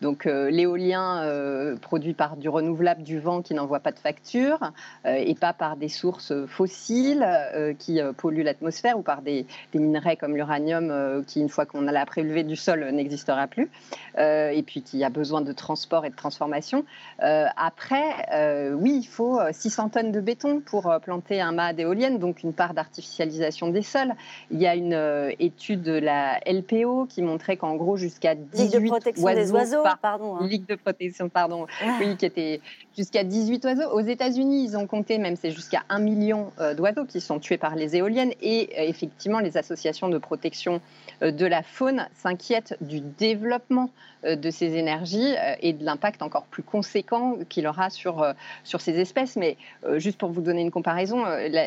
Donc 0.00 0.26
euh, 0.26 0.50
l'éolien 0.50 1.22
euh, 1.22 1.76
produit 1.76 2.14
par 2.14 2.36
du 2.36 2.48
renouvelable 2.48 3.02
du 3.02 3.18
vent 3.18 3.42
qui 3.42 3.54
n'envoie 3.54 3.80
pas 3.80 3.92
de 3.92 3.98
facture 3.98 4.72
euh, 5.06 5.14
et 5.14 5.34
pas 5.34 5.52
par 5.52 5.76
des 5.76 5.88
sources 5.88 6.32
fossiles 6.46 7.24
euh, 7.26 7.74
qui 7.78 8.00
polluent 8.16 8.44
l'atmosphère 8.44 8.98
ou 8.98 9.02
par 9.02 9.22
des, 9.22 9.46
des, 9.72 9.78
minerais 9.78 10.16
comme 10.16 10.36
l'uranium 10.36 11.24
qui, 11.26 11.40
une 11.40 11.48
fois 11.48 11.66
qu'on 11.66 11.86
a 11.86 11.92
la 11.92 12.06
prélevé 12.06 12.42
du 12.42 12.56
sol, 12.56 12.88
n'existera 12.92 13.46
plus. 13.46 13.70
et 14.16 14.62
puis 14.66 14.82
qui 14.82 15.02
a 15.04 15.10
besoin 15.10 15.40
de 15.40 15.52
transport 15.52 16.04
et 16.04 16.10
de 16.10 16.16
transformation. 16.16 16.84
après, 17.18 18.72
oui, 18.74 19.00
il 19.02 19.06
faut 19.06 19.40
600 19.50 19.90
tonnes 19.90 20.12
de 20.12 20.20
béton 20.20 20.60
pour 20.60 20.92
planter 21.02 21.37
un 21.40 21.52
mât 21.52 21.72
d'éolienne, 21.72 22.18
donc 22.18 22.42
une 22.42 22.52
part 22.52 22.74
d'artificialisation 22.74 23.68
des 23.68 23.82
sols. 23.82 24.14
Il 24.50 24.60
y 24.60 24.66
a 24.66 24.74
une 24.74 24.94
euh, 24.94 25.30
étude 25.38 25.82
de 25.82 25.92
la 25.92 26.38
LPO 26.46 27.06
qui 27.06 27.22
montrait 27.22 27.56
qu'en 27.56 27.74
gros 27.76 27.96
jusqu'à 27.96 28.34
18 28.34 28.62
Ligue 28.62 28.82
de 28.82 28.88
protection 28.88 29.24
oiseaux 29.24 29.40
des 29.40 29.52
oiseaux, 29.52 29.82
par... 29.82 29.98
pardon. 29.98 30.36
Hein. 30.36 30.46
Ligue 30.46 30.66
de 30.66 30.74
protection, 30.74 31.28
pardon. 31.28 31.66
oui, 32.00 32.16
qui 32.16 32.26
était 32.26 32.60
jusqu'à 32.96 33.24
18 33.24 33.64
oiseaux. 33.64 33.90
Aux 33.92 34.00
États-Unis, 34.00 34.64
ils 34.64 34.76
ont 34.76 34.86
compté 34.86 35.18
même 35.18 35.36
c'est 35.36 35.50
jusqu'à 35.50 35.82
1 35.88 35.98
million 35.98 36.52
euh, 36.60 36.74
d'oiseaux 36.74 37.04
qui 37.04 37.20
sont 37.20 37.38
tués 37.38 37.58
par 37.58 37.74
les 37.74 37.96
éoliennes 37.96 38.32
et 38.42 38.70
euh, 38.78 38.82
effectivement 38.82 39.40
les 39.40 39.56
associations 39.56 40.08
de 40.08 40.18
protection 40.18 40.80
de 41.20 41.46
la 41.46 41.62
faune 41.62 42.06
s'inquiètent 42.14 42.76
du 42.80 43.00
développement 43.00 43.90
de 44.24 44.50
ces 44.50 44.76
énergies 44.76 45.34
et 45.60 45.72
de 45.72 45.84
l'impact 45.84 46.22
encore 46.22 46.44
plus 46.44 46.62
conséquent 46.62 47.36
qu'il 47.48 47.66
aura 47.66 47.90
sur, 47.90 48.24
sur 48.62 48.80
ces 48.80 49.00
espèces. 49.00 49.34
Mais 49.34 49.56
juste 49.96 50.18
pour 50.18 50.30
vous 50.30 50.40
donner 50.40 50.62
une 50.62 50.70
comparaison, 50.70 51.24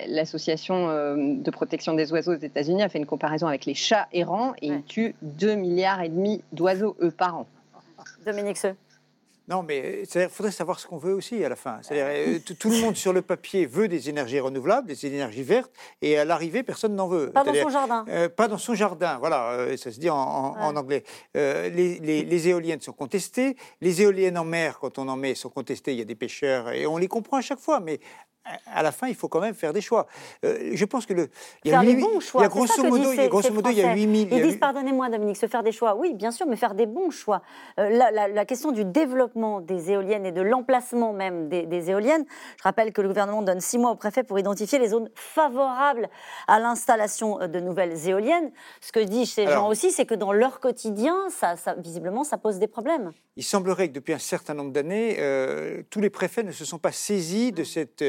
l'association 0.08 0.88
de 1.16 1.52
protection 1.52 1.94
des 1.94 2.12
oiseaux 2.12 2.34
aux 2.34 2.40
États-Unis 2.40 2.84
a 2.84 2.90
fait 2.90 3.00
une 3.00 3.06
comparaison 3.06 3.48
avec 3.48 3.66
les 3.66 3.74
chats 3.74 4.08
errants 4.14 4.54
et 4.62 4.68
ils 4.68 4.84
tuent 4.84 5.16
2 5.22 5.56
milliards 5.56 6.02
et 6.02 6.10
demi 6.10 6.44
d'oiseaux 6.52 6.96
eux 7.02 7.12
par 7.12 7.38
an. 7.38 7.48
Dominique 8.26 8.58
Seux. 8.58 8.76
Non, 9.48 9.64
mais 9.64 10.04
il 10.04 10.30
faudrait 10.30 10.52
savoir 10.52 10.80
ce 10.80 10.88
qu'on 10.88 10.98
veut 10.98 11.14
aussi 11.14 11.44
à 11.44 11.50
la 11.50 11.58
fin. 11.58 11.80
C'est-à-dire, 11.82 12.40
tout 12.58 12.70
le 12.70 12.78
monde 12.80 12.96
sur 12.96 13.12
le 13.12 13.22
papier 13.22 13.66
veut 13.66 13.90
des 13.90 14.08
énergies 14.08 14.40
renouvelables, 14.40 14.88
des 14.88 15.06
énergies 15.06 15.44
vertes, 15.44 15.72
et 16.02 16.18
à 16.18 16.24
l'arrivée, 16.24 16.64
personne 16.64 16.96
n'en 16.96 17.08
veut. 17.08 17.32
Pas 17.32 17.44
dans 17.44 17.54
son 17.54 17.70
jardin. 17.70 18.06
Euh, 18.08 18.30
pas 18.30 18.48
dans 18.48 18.58
son 18.58 18.76
jardin, 18.76 19.18
voilà, 19.20 19.52
euh, 19.52 19.76
ça 19.76 19.92
se 19.92 20.00
dit 20.00 20.10
en, 20.10 20.16
en, 20.16 20.54
ouais. 20.54 20.62
en 20.62 20.76
anglais. 20.78 21.04
Euh, 21.36 21.70
les, 21.70 22.00
les, 22.00 22.24
les, 22.24 22.48
éoliennes 22.48 22.80
sont 22.80 22.94
contestées, 22.94 23.58
les 23.82 24.02
éoliennes 24.02 24.38
en 24.38 24.46
mer, 24.46 24.80
quand 24.80 24.98
on 25.00 25.08
en 25.10 25.18
met, 25.18 25.36
sont 25.36 25.50
contestées, 25.50 25.92
il 25.92 26.00
y 26.00 26.02
a 26.02 26.06
des 26.06 26.16
pêcheurs, 26.16 26.70
et 26.70 26.86
on 26.86 26.98
les 26.98 27.10
comprend 27.10 27.36
à 27.38 27.42
chaque 27.42 27.60
fois, 27.60 27.82
mais 27.82 28.00
à 28.66 28.82
la 28.82 28.92
fin, 28.92 29.08
il 29.08 29.16
faut 29.16 29.28
quand 29.28 29.40
même 29.40 29.54
faire 29.54 29.72
des 29.74 29.82
choix. 29.82 30.08
Euh, 30.44 30.72
je 30.74 30.86
pense 30.86 31.06
que 31.06 31.14
le. 31.14 31.30
Il 31.64 31.72
y 31.72 31.74
a, 31.74 31.82
8, 31.82 31.96
bons 31.96 32.20
choix. 32.20 32.42
Il 32.42 32.44
y 32.44 32.46
a 32.46 32.50
grosso 32.50 32.84
modo, 32.84 33.12
il 33.12 33.18
y 33.18 33.20
a, 33.20 33.28
grosso 33.28 33.54
modo, 33.54 33.70
il 33.70 33.78
y 33.78 33.84
a 33.84 33.94
8 33.94 34.30
000. 34.30 34.40
Ils 34.40 34.48
disent, 34.48 34.60
pardonnez-moi, 34.60 35.10
Dominique, 35.10 35.38
se 35.38 35.48
faire 35.48 35.64
des 35.64 35.72
choix. 35.72 35.96
Oui, 35.96 36.14
bien 36.14 36.32
sûr, 36.32 36.48
mais 36.48 36.56
faire 36.56 36.74
des 36.74 36.88
bons 36.88 37.12
choix. 37.12 37.44
Euh, 37.80 37.90
la, 37.90 38.10
la, 38.10 38.28
la, 38.28 38.46
question 38.46 38.72
du 38.72 38.84
développement 38.84 39.62
des 39.62 39.92
éoliennes 39.92 40.26
et 40.26 40.32
de 40.32 40.42
l'emplacement 40.42 41.14
même 41.14 41.50
des, 41.50 41.68
des, 41.68 41.92
éoliennes. 41.92 42.26
Je 42.58 42.64
rappelle 42.64 42.94
que 42.94 43.02
le 43.02 43.10
gouvernement 43.10 43.44
donne 43.44 43.62
six 43.62 43.78
mois 43.78 43.92
au 43.92 43.96
préfet 43.96 44.24
pour 44.24 44.40
identifier 44.40 44.80
les 44.80 44.90
zones 44.90 45.10
favorables 45.14 46.10
à 46.48 46.60
l'installation 46.60 47.48
de 47.48 47.60
nouvelles 47.60 48.08
éoliennes. 48.08 48.52
Ce 48.82 48.92
que 48.92 49.00
disent 49.00 49.34
ces 49.34 49.46
Alors, 49.46 49.66
gens 49.66 49.70
aussi, 49.70 49.92
c'est 49.92 50.06
que 50.06 50.16
dans 50.16 50.34
leur 50.34 50.60
quotidien, 50.60 51.16
ça, 51.30 51.56
ça, 51.58 51.76
visiblement, 51.76 52.24
ça 52.24 52.38
pose 52.38 52.58
des 52.58 52.68
problèmes. 52.68 53.12
Il 53.36 53.44
semblerait 53.44 53.90
que 53.90 53.94
depuis 53.94 54.14
un 54.14 54.20
certain 54.20 54.56
nombre 54.56 54.72
d'années, 54.72 55.18
euh, 55.20 55.84
tous 55.90 56.02
les 56.02 56.10
préfets 56.10 56.44
ne 56.44 56.52
se 56.52 56.66
sont 56.66 56.80
pas 56.80 56.92
saisis 56.92 57.52
de 57.52 57.64
cette 57.64 58.04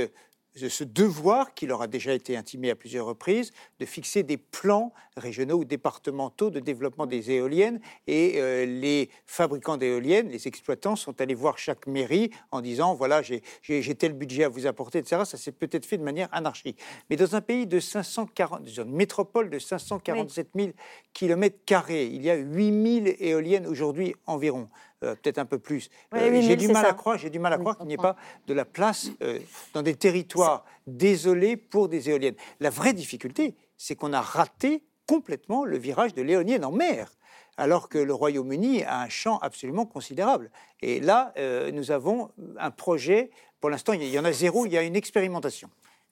de 0.60 0.68
ce 0.68 0.84
devoir 0.84 1.54
qui 1.54 1.66
leur 1.66 1.82
a 1.82 1.86
déjà 1.86 2.12
été 2.12 2.36
intimé 2.36 2.70
à 2.70 2.76
plusieurs 2.76 3.06
reprises 3.06 3.52
de 3.80 3.86
fixer 3.86 4.22
des 4.22 4.36
plans 4.36 4.92
régionaux 5.16 5.58
ou 5.58 5.64
départementaux 5.64 6.50
de 6.50 6.60
développement 6.60 7.06
des 7.06 7.30
éoliennes 7.30 7.80
et 8.06 8.34
euh, 8.36 8.66
les 8.66 9.08
fabricants 9.26 9.76
d'éoliennes, 9.76 10.28
les 10.28 10.48
exploitants 10.48 10.96
sont 10.96 11.20
allés 11.20 11.34
voir 11.34 11.58
chaque 11.58 11.86
mairie 11.86 12.30
en 12.50 12.60
disant 12.60 12.94
voilà 12.94 13.22
j'ai 13.22 13.94
tel 13.94 14.12
budget 14.12 14.44
à 14.44 14.48
vous 14.48 14.66
apporter 14.66 14.98
etc. 14.98 15.22
Ça 15.24 15.38
s'est 15.38 15.52
peut-être 15.52 15.86
fait 15.86 15.98
de 15.98 16.04
manière 16.04 16.28
anarchique. 16.32 16.78
Mais 17.08 17.16
dans 17.16 17.34
un 17.34 17.40
pays 17.40 17.66
de 17.66 17.80
540, 17.80 18.60
une 18.76 18.92
métropole 18.92 19.48
de 19.48 19.58
547 19.58 20.48
000 20.54 20.68
kilomètres 21.12 21.58
carrés, 21.64 22.06
il 22.06 22.22
y 22.22 22.30
a 22.30 22.36
8 22.36 23.04
000 23.04 23.16
éoliennes 23.20 23.66
aujourd'hui 23.66 24.14
environ. 24.26 24.68
Peut-être 25.02 25.38
un 25.38 25.44
peu 25.44 25.58
plus. 25.58 25.90
j'ai 26.12 26.56
du 26.56 26.68
mal 26.68 26.86
à 26.86 26.94
croire, 26.94 27.18
j'ai 27.18 27.30
du 27.30 27.38
mal 27.38 27.52
à 27.52 27.58
croire 27.58 27.76
qu'il 27.76 27.86
n'y 27.86 27.94
ait 27.94 27.98
pas 27.98 28.16
de 28.46 28.54
la 28.54 28.64
place 28.64 29.10
dans 29.74 29.82
des 29.82 29.94
territoires 29.94 30.64
désolés 30.86 31.56
pour 31.56 31.88
des 31.88 32.08
éoliennes. 32.08 32.36
La 32.60 32.70
vraie 32.70 32.92
difficulté, 32.92 33.54
c'est 33.76 33.96
qu'on 33.96 34.12
a 34.12 34.20
raté 34.20 34.82
complètement 35.06 35.64
le 35.64 35.76
virage 35.76 36.14
de 36.14 36.22
l'éolienne 36.22 36.64
en 36.64 36.72
mer 36.72 37.12
alors 37.56 37.88
que 37.88 37.98
le 37.98 38.14
Royaume-Uni 38.14 38.82
a 38.84 39.00
un 39.00 39.08
champ 39.08 39.38
absolument 39.38 39.84
considérable. 39.84 40.50
Et 40.80 41.00
là, 41.00 41.34
nous 41.72 41.90
avons 41.90 42.30
un 42.58 42.70
projet, 42.70 43.30
pour 43.60 43.70
l'instant, 43.70 43.92
il 43.92 44.04
y 44.04 44.18
en 44.18 44.24
a 44.24 44.32
zéro, 44.32 44.66
il 44.66 44.72
y 44.72 44.78
a 44.78 44.82
une 44.82 44.96
expérimentation. 44.96 45.68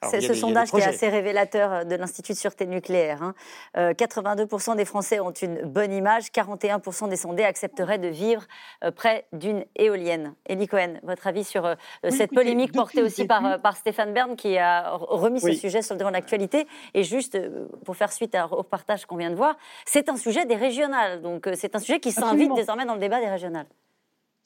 C'est 0.09 0.23
ce 0.23 0.33
sondage 0.33 0.71
qui 0.71 0.79
est 0.79 0.85
assez 0.85 1.09
révélateur 1.09 1.73
euh, 1.73 1.85
de 1.85 1.95
l'Institut 1.95 2.33
de 2.33 2.39
sûreté 2.39 2.67
nucléaire. 2.67 3.35
82% 3.77 4.71
hein. 4.71 4.73
euh, 4.73 4.75
des 4.75 4.85
Français 4.87 5.21
ont 5.21 5.31
une 5.31 5.63
bonne 5.63 5.93
image, 5.93 6.29
41% 6.29 7.11
des 7.11 7.17
sondés 7.17 7.45
accepteraient 7.45 7.99
de 7.99 8.09
vivre 8.09 8.45
euh, 8.83 8.91
près 8.91 9.27
d'une 9.33 9.65
éolienne. 9.77 10.35
Elie 10.49 10.69
Cohen, 10.69 11.01
votre 11.03 11.27
avis 11.27 11.45
sur 11.45 11.77
cette 12.09 12.33
polémique 12.33 12.73
portée 12.73 13.03
aussi 13.03 13.27
par, 13.27 13.61
par, 13.61 13.77
Stéphane 13.77 14.15
Bern 14.15 14.37
qui 14.37 14.57
a 14.57 14.91
remis 14.93 15.41
ce 15.41 15.53
sujet 15.53 15.83
sur 15.83 15.95
le 15.95 15.99
devant 15.99 16.11
de 16.11 16.15
l'actualité. 16.15 16.67
Et 16.95 17.05
juste 17.05 17.39
pour 17.85 17.97
faire 17.97 18.13
suite 18.13 18.37
au 18.51 18.63
partage 18.63 19.05
qu'on 19.07 19.17
vient 19.17 19.31
de 19.31 19.37
voir, 19.37 19.57
c'est 19.85 20.09
un 20.09 20.17
sujet 20.17 20.47
des 20.47 20.57
régionales. 20.57 21.21
Donc 21.21 21.49
c'est 21.55 21.77
un 21.77 21.79
sujet 21.79 22.01
qui 22.01 22.13
s'invite 22.13 22.55
désormais 22.55 22.87
dans 22.87 22.95
le 22.95 23.01
débat 23.01 23.21
des 23.21 23.29
régionales 23.29 23.67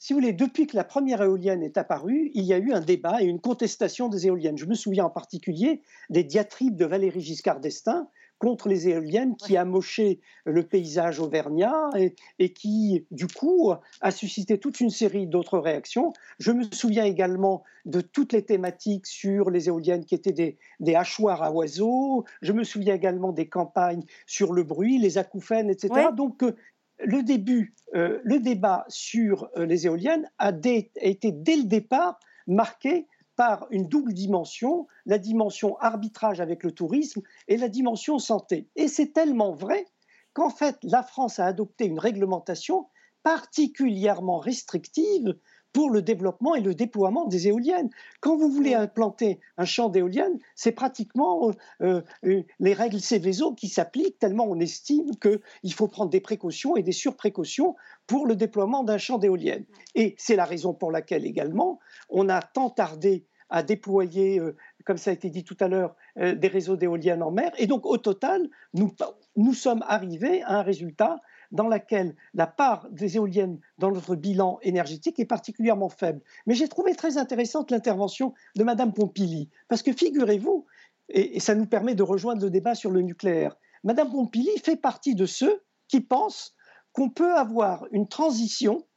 si 0.05 0.13
vous 0.13 0.19
voulez, 0.19 0.33
depuis 0.33 0.67
que 0.67 0.75
la 0.75 0.83
première 0.83 1.23
éolienne 1.23 1.63
est 1.63 1.79
apparue, 1.79 2.29
il 2.35 2.43
y 2.43 2.53
a 2.53 2.59
eu 2.59 2.71
un 2.71 2.79
débat 2.79 3.23
et 3.23 3.25
une 3.25 3.39
contestation 3.39 4.07
des 4.07 4.27
éoliennes. 4.27 4.55
Je 4.55 4.67
me 4.67 4.75
souviens 4.75 5.05
en 5.05 5.09
particulier 5.09 5.81
des 6.11 6.23
diatribes 6.23 6.75
de 6.75 6.85
Valéry 6.85 7.21
Giscard 7.21 7.59
d'Estaing 7.59 8.07
contre 8.37 8.67
les 8.67 8.87
éoliennes 8.87 9.35
qui 9.35 9.57
amochaient 9.57 10.19
le 10.45 10.61
paysage 10.61 11.19
auvergnat 11.19 11.89
et, 12.37 12.53
qui, 12.53 13.07
du 13.09 13.25
coup, 13.25 13.73
a 14.01 14.11
suscité 14.11 14.59
toute 14.59 14.79
une 14.79 14.91
série 14.91 15.25
d'autres 15.25 15.57
réactions. 15.57 16.13
Je 16.37 16.51
me 16.51 16.63
souviens 16.71 17.05
également 17.05 17.63
de 17.85 18.01
toutes 18.01 18.33
les 18.33 18.45
thématiques 18.45 19.07
sur 19.07 19.49
les 19.49 19.69
éoliennes 19.69 20.05
qui 20.05 20.13
étaient 20.13 20.33
des, 20.33 20.59
des 20.79 20.93
hachoirs 20.93 21.41
à 21.41 21.51
oiseaux. 21.51 22.25
Je 22.43 22.53
me 22.53 22.63
souviens 22.63 22.93
également 22.93 23.31
des 23.31 23.47
campagnes 23.49 24.03
sur 24.27 24.53
le 24.53 24.61
bruit, 24.61 24.99
les 24.99 25.17
acouphènes, 25.17 25.71
etc. 25.71 26.09
Donc, 26.15 26.43
euh, 26.43 26.55
le 26.99 27.23
début, 27.23 27.75
euh, 27.95 28.19
le 28.23 28.39
débat 28.39 28.85
sur 28.87 29.49
euh, 29.57 29.65
les 29.65 29.85
éoliennes 29.85 30.29
a, 30.37 30.51
été 30.51 31.31
dès 31.31 31.57
le 31.57 31.63
départ 31.63 32.19
marqué 32.47 33.07
par 33.35 33.67
une 33.71 33.87
double 33.87 34.13
dimension, 34.13 34.87
la 35.05 35.17
dimension 35.17 35.77
arbitrage 35.79 36.39
avec 36.39 36.63
le 36.63 36.71
tourisme 36.71 37.21
et 37.47 37.57
la 37.57 37.67
dimension 37.67 38.17
santé. 38.17 38.69
Et 38.75 38.87
c'est 38.87 39.11
tellement 39.11 39.51
vrai 39.51 39.85
qu'en 40.33 40.49
fait, 40.49 40.77
la 40.83 41.03
France 41.03 41.39
a 41.39 41.45
adopté 41.45 41.85
une 41.85 41.99
réglementation 41.99 42.87
particulièrement 43.23 44.37
restrictive 44.37 45.35
pour 45.75 45.89
le 45.89 46.01
développement 46.01 46.55
et 46.55 46.61
le 46.61 46.73
déploiement 46.73 47.25
des 47.25 47.49
éoliennes. 47.49 47.89
Quand 48.21 48.37
vous 48.37 48.47
voulez 48.47 48.73
implanter 48.73 49.41
un 49.57 49.65
champ 49.65 49.89
d'éoliennes, 49.89 50.39
c'est 50.55 50.71
pratiquement 50.71 51.51
euh, 51.81 52.01
euh, 52.23 52.43
les 52.61 52.73
règles 52.73 53.01
Céveso 53.01 53.53
qui 53.53 53.67
s'appliquent, 53.67 54.17
tellement 54.17 54.45
on 54.45 54.57
estime 54.61 55.11
qu'il 55.17 55.73
faut 55.73 55.89
prendre 55.89 56.09
des 56.09 56.21
précautions 56.21 56.77
et 56.77 56.81
des 56.81 56.93
surprécautions 56.93 57.75
pour 58.07 58.25
le 58.25 58.37
déploiement 58.37 58.85
d'un 58.85 58.97
champ 58.97 59.17
d'éoliennes. 59.17 59.65
Et 59.95 60.15
c'est 60.17 60.37
la 60.37 60.45
raison 60.45 60.73
pour 60.73 60.93
laquelle 60.93 61.25
également 61.25 61.79
on 62.07 62.29
a 62.29 62.41
tant 62.41 62.69
tardé 62.69 63.25
à 63.49 63.61
déployer, 63.61 64.39
euh, 64.39 64.55
comme 64.85 64.97
ça 64.97 65.09
a 65.09 65.13
été 65.13 65.29
dit 65.29 65.43
tout 65.43 65.57
à 65.59 65.67
l'heure, 65.67 65.97
des 66.15 66.47
réseaux 66.47 66.77
d'éoliennes 66.77 67.21
en 67.21 67.31
mer. 67.31 67.51
Et 67.57 67.67
donc, 67.67 67.85
au 67.85 67.97
total, 67.97 68.47
nous, 68.73 68.95
nous 69.35 69.53
sommes 69.53 69.83
arrivés 69.89 70.41
à 70.43 70.59
un 70.59 70.61
résultat 70.61 71.19
dans 71.51 71.67
laquelle 71.67 72.15
la 72.33 72.47
part 72.47 72.87
des 72.89 73.17
éoliennes 73.17 73.59
dans 73.77 73.91
notre 73.91 74.15
bilan 74.15 74.59
énergétique 74.61 75.19
est 75.19 75.25
particulièrement 75.25 75.89
faible. 75.89 76.21
Mais 76.45 76.55
j'ai 76.55 76.67
trouvé 76.67 76.95
très 76.95 77.17
intéressante 77.17 77.71
l'intervention 77.71 78.33
de 78.55 78.63
Mme 78.63 78.93
Pompili, 78.93 79.49
parce 79.67 79.83
que 79.83 79.93
figurez-vous, 79.93 80.65
et, 81.09 81.39
ça 81.39 81.55
nous 81.55 81.65
permet 81.65 81.95
de 81.95 82.03
rejoindre 82.03 82.43
le 82.43 82.49
débat 82.49 82.75
sur 82.75 82.91
le 82.91 83.01
nucléaire, 83.01 83.55
Mme 83.83 84.11
Pompili 84.11 84.57
fait 84.63 84.77
partie 84.77 85.15
de 85.15 85.25
ceux 85.25 85.63
qui 85.87 86.01
pensent 86.01 86.55
qu'on 86.91 87.09
peut 87.09 87.35
avoir 87.35 87.85
une 87.91 88.07
transition 88.07 88.87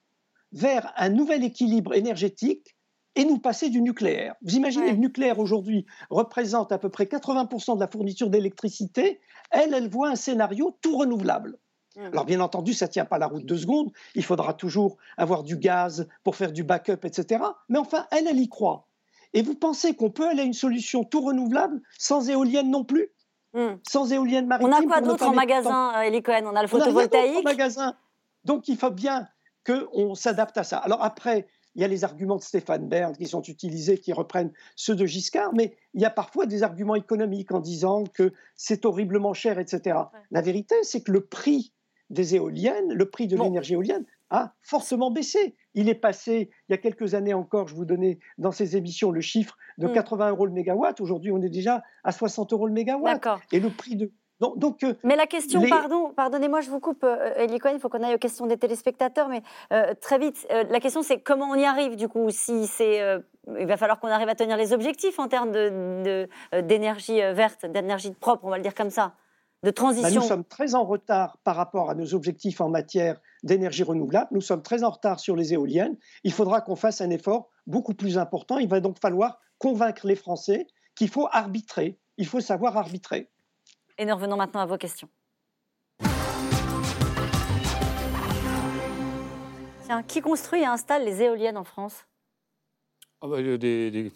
vers 0.53 0.93
un 0.97 1.11
nouvel 1.11 1.45
équilibre 1.45 1.95
énergétique 1.95 2.77
et 3.15 3.25
nous 3.25 3.39
passer 3.39 3.69
du 3.69 3.83
nucléaire. 3.83 4.37
Vous 4.43 4.55
imaginez, 4.55 4.93
le 4.93 4.97
nucléaire 4.97 5.41
aujourd'hui 5.41 5.87
représente 6.09 6.71
à 6.71 6.79
peu 6.79 6.89
près 6.89 7.05
80% 7.05 7.75
de 7.75 7.81
la 7.81 7.89
fourniture 7.89 8.31
d'électricité. 8.31 9.21
Elle, 9.51 9.75
elle 9.75 9.91
voit 9.91 10.09
un 10.09 10.17
scénario 10.17 10.79
tout 10.81 10.97
renouvelable. 10.97 11.59
Mmh. 11.99 12.07
Alors 12.13 12.25
bien 12.25 12.41
entendu, 12.41 12.75
ça 12.75 12.87
ne 12.87 12.93
tient 12.93 13.05
pas 13.05 13.19
la 13.19 13.27
route 13.27 13.45
deux 13.45 13.59
secondes, 13.59 13.91
il 14.15 14.25
faudra 14.25 14.55
toujours 14.55 14.99
avoir 15.17 15.43
du 15.43 15.57
gaz 15.57 16.07
pour 16.23 16.37
faire 16.37 16.53
du 16.53 16.63
backup, 16.63 17.05
etc. 17.05 17.43
Mais 17.69 17.79
enfin, 17.79 18.07
elle, 18.13 18.29
elle 18.29 18.39
y 18.39 18.49
croit. 18.49 18.87
Et 19.35 19.43
vous 19.43 19.57
pensez 19.57 19.95
qu'on 19.95 20.11
peut 20.11 20.29
aller 20.29 20.43
à 20.43 20.45
une 20.45 20.55
solution 20.55 21.03
tout 21.03 21.21
renouvelable 21.21 21.83
sans 21.99 22.31
éolienne 22.31 22.71
non 22.71 22.85
plus? 22.85 23.09
Mmh. 23.53 23.67
Sans 23.83 24.13
éolienne 24.13 24.47
maritime 24.47 24.73
On 24.73 24.77
a 24.77 24.87
quoi 24.87 25.01
d'autre 25.01 25.27
en 25.27 25.35
magasin, 25.35 25.93
euh, 25.97 26.09
Elie 26.09 26.23
Cohen? 26.23 26.45
On 26.45 26.55
a 26.55 26.63
le 26.63 26.69
photovoltaïque 26.69 27.33
On 27.35 27.39
a 27.39 27.41
en 27.41 27.43
magasin. 27.43 27.97
Donc 28.45 28.69
il 28.69 28.77
faut 28.77 28.91
bien 28.91 29.27
qu'on 29.67 30.15
s'adapte 30.15 30.57
à 30.57 30.63
ça. 30.63 30.79
Alors 30.79 31.03
après, 31.03 31.49
il 31.75 31.83
y 31.83 31.85
a 31.85 31.89
les 31.89 32.05
arguments 32.05 32.37
de 32.37 32.43
Stéphane 32.43 32.89
Bern 32.89 33.17
qui 33.17 33.27
sont 33.27 33.43
utilisés, 33.43 33.99
qui 33.99 34.13
reprennent 34.13 34.53
ceux 34.77 34.95
de 34.95 35.05
Giscard, 35.05 35.53
mais 35.53 35.77
il 35.95 36.01
y 36.01 36.05
a 36.05 36.11
parfois 36.11 36.47
des 36.47 36.63
arguments 36.63 36.95
économiques 36.95 37.51
en 37.51 37.61
disant 37.61 38.05
que 38.05 38.33
c'est 38.55 38.85
horriblement 38.85 39.35
cher, 39.35 39.59
etc. 39.59 39.99
La 40.31 40.41
vérité, 40.41 40.77
c'est 40.83 41.03
que 41.03 41.11
le 41.11 41.25
prix 41.25 41.73
des 42.11 42.35
éoliennes, 42.35 42.93
le 42.93 43.11
prix 43.11 43.27
de 43.27 43.37
l'énergie 43.37 43.75
éolienne 43.75 44.05
a 44.31 44.55
fortement 44.63 45.11
baissé. 45.11 45.57
Il 45.75 45.89
est 45.89 45.95
passé, 45.95 46.51
il 46.69 46.73
y 46.73 46.75
a 46.75 46.79
quelques 46.79 47.15
années 47.15 47.35
encore, 47.35 47.69
je 47.69 47.75
vous 47.75 47.85
donnais 47.85 48.19
dans 48.37 48.53
ces 48.53 48.77
émissions 48.77 49.11
le 49.11 49.21
chiffre 49.21 49.57
de 49.79 49.89
80 49.89 50.27
mm. 50.27 50.31
euros 50.31 50.47
le 50.47 50.53
mégawatt. 50.53 51.01
Aujourd'hui, 51.01 51.33
on 51.33 51.43
est 51.43 51.49
déjà 51.49 51.83
à 52.05 52.13
60 52.13 52.53
euros 52.53 52.67
le 52.67 52.73
mégawatt. 52.73 53.25
Et 53.53 53.61
le 53.61 53.71
prix 53.71 53.97
de. 53.97 54.13
Donc, 54.41 54.85
euh, 54.85 54.95
mais 55.03 55.17
la 55.17 55.27
question, 55.27 55.61
pardon, 55.69 56.13
pardonnez-moi, 56.15 56.61
je 56.61 56.71
vous 56.71 56.79
coupe, 56.79 57.03
euh, 57.03 57.45
Elie 57.45 57.59
Cohen, 57.59 57.73
il 57.75 57.81
faut 57.81 57.89
qu'on 57.89 58.05
aille 58.05 58.15
aux 58.15 58.19
questions 58.19 58.47
des 58.47 58.57
téléspectateurs, 58.57 59.29
mais 59.29 59.43
euh, 59.73 59.95
très 60.01 60.17
vite, 60.19 60.47
la 60.49 60.79
question 60.79 61.03
c'est 61.03 61.19
comment 61.19 61.47
on 61.47 61.57
y 61.57 61.65
arrive 61.65 61.97
du 61.97 62.07
coup 62.07 62.31
Si 62.31 62.69
c'est, 62.69 63.01
il 63.59 63.67
va 63.67 63.77
falloir 63.77 63.99
qu'on 63.99 64.07
arrive 64.07 64.29
à 64.29 64.37
tenir 64.37 64.57
les 64.57 64.73
objectifs 64.73 65.19
en 65.19 65.27
termes 65.27 65.51
de, 65.51 66.29
d'énergie 66.61 67.21
verte, 67.33 67.67
d'énergie 67.67 68.13
propre, 68.13 68.45
on 68.45 68.51
va 68.51 68.59
le 68.59 68.63
dire 68.63 68.77
comme 68.77 68.91
ça 68.91 69.15
de 69.63 69.71
transition 69.71 70.09
bah, 70.09 70.15
Nous 70.15 70.23
sommes 70.23 70.45
très 70.45 70.75
en 70.75 70.85
retard 70.85 71.39
par 71.45 71.57
rapport 71.57 71.91
à 71.91 71.95
nos 71.95 72.15
objectifs 72.15 72.61
en 72.61 72.69
matière 72.69 73.21
d'énergie 73.43 73.83
renouvelable. 73.83 74.29
Nous 74.31 74.41
sommes 74.41 74.63
très 74.63 74.85
en 74.85 74.91
retard 74.91 75.21
sur 75.21 75.37
les 75.37 75.53
éoliennes. 75.53 75.97
Il 76.25 76.33
faudra 76.33 76.61
qu'on 76.61 76.77
fasse 76.77 77.01
un 77.01 77.11
effort 77.11 77.49
beaucoup 77.67 77.95
plus 77.95 78.19
important. 78.19 78.59
Il 78.59 78.69
va 78.69 78.81
donc 78.81 79.01
falloir 79.01 79.41
convaincre 79.59 80.07
les 80.07 80.17
Français 80.17 80.67
qu'il 80.95 81.09
faut 81.09 81.29
arbitrer. 81.31 81.99
Il 82.17 82.27
faut 82.27 82.41
savoir 82.41 82.77
arbitrer. 82.77 83.31
Et 83.99 84.05
nous 84.05 84.15
revenons 84.15 84.37
maintenant 84.37 84.61
à 84.61 84.67
vos 84.67 84.79
questions. 84.79 85.09
Tiens, 89.85 90.03
qui 90.03 90.21
construit 90.21 90.61
et 90.61 90.67
installe 90.67 91.05
les 91.05 91.23
éoliennes 91.23 91.57
en 91.57 91.65
France? 91.65 92.05
Ah 93.21 93.27
bah, 93.27 93.43
des, 93.43 93.59
des, 93.59 94.13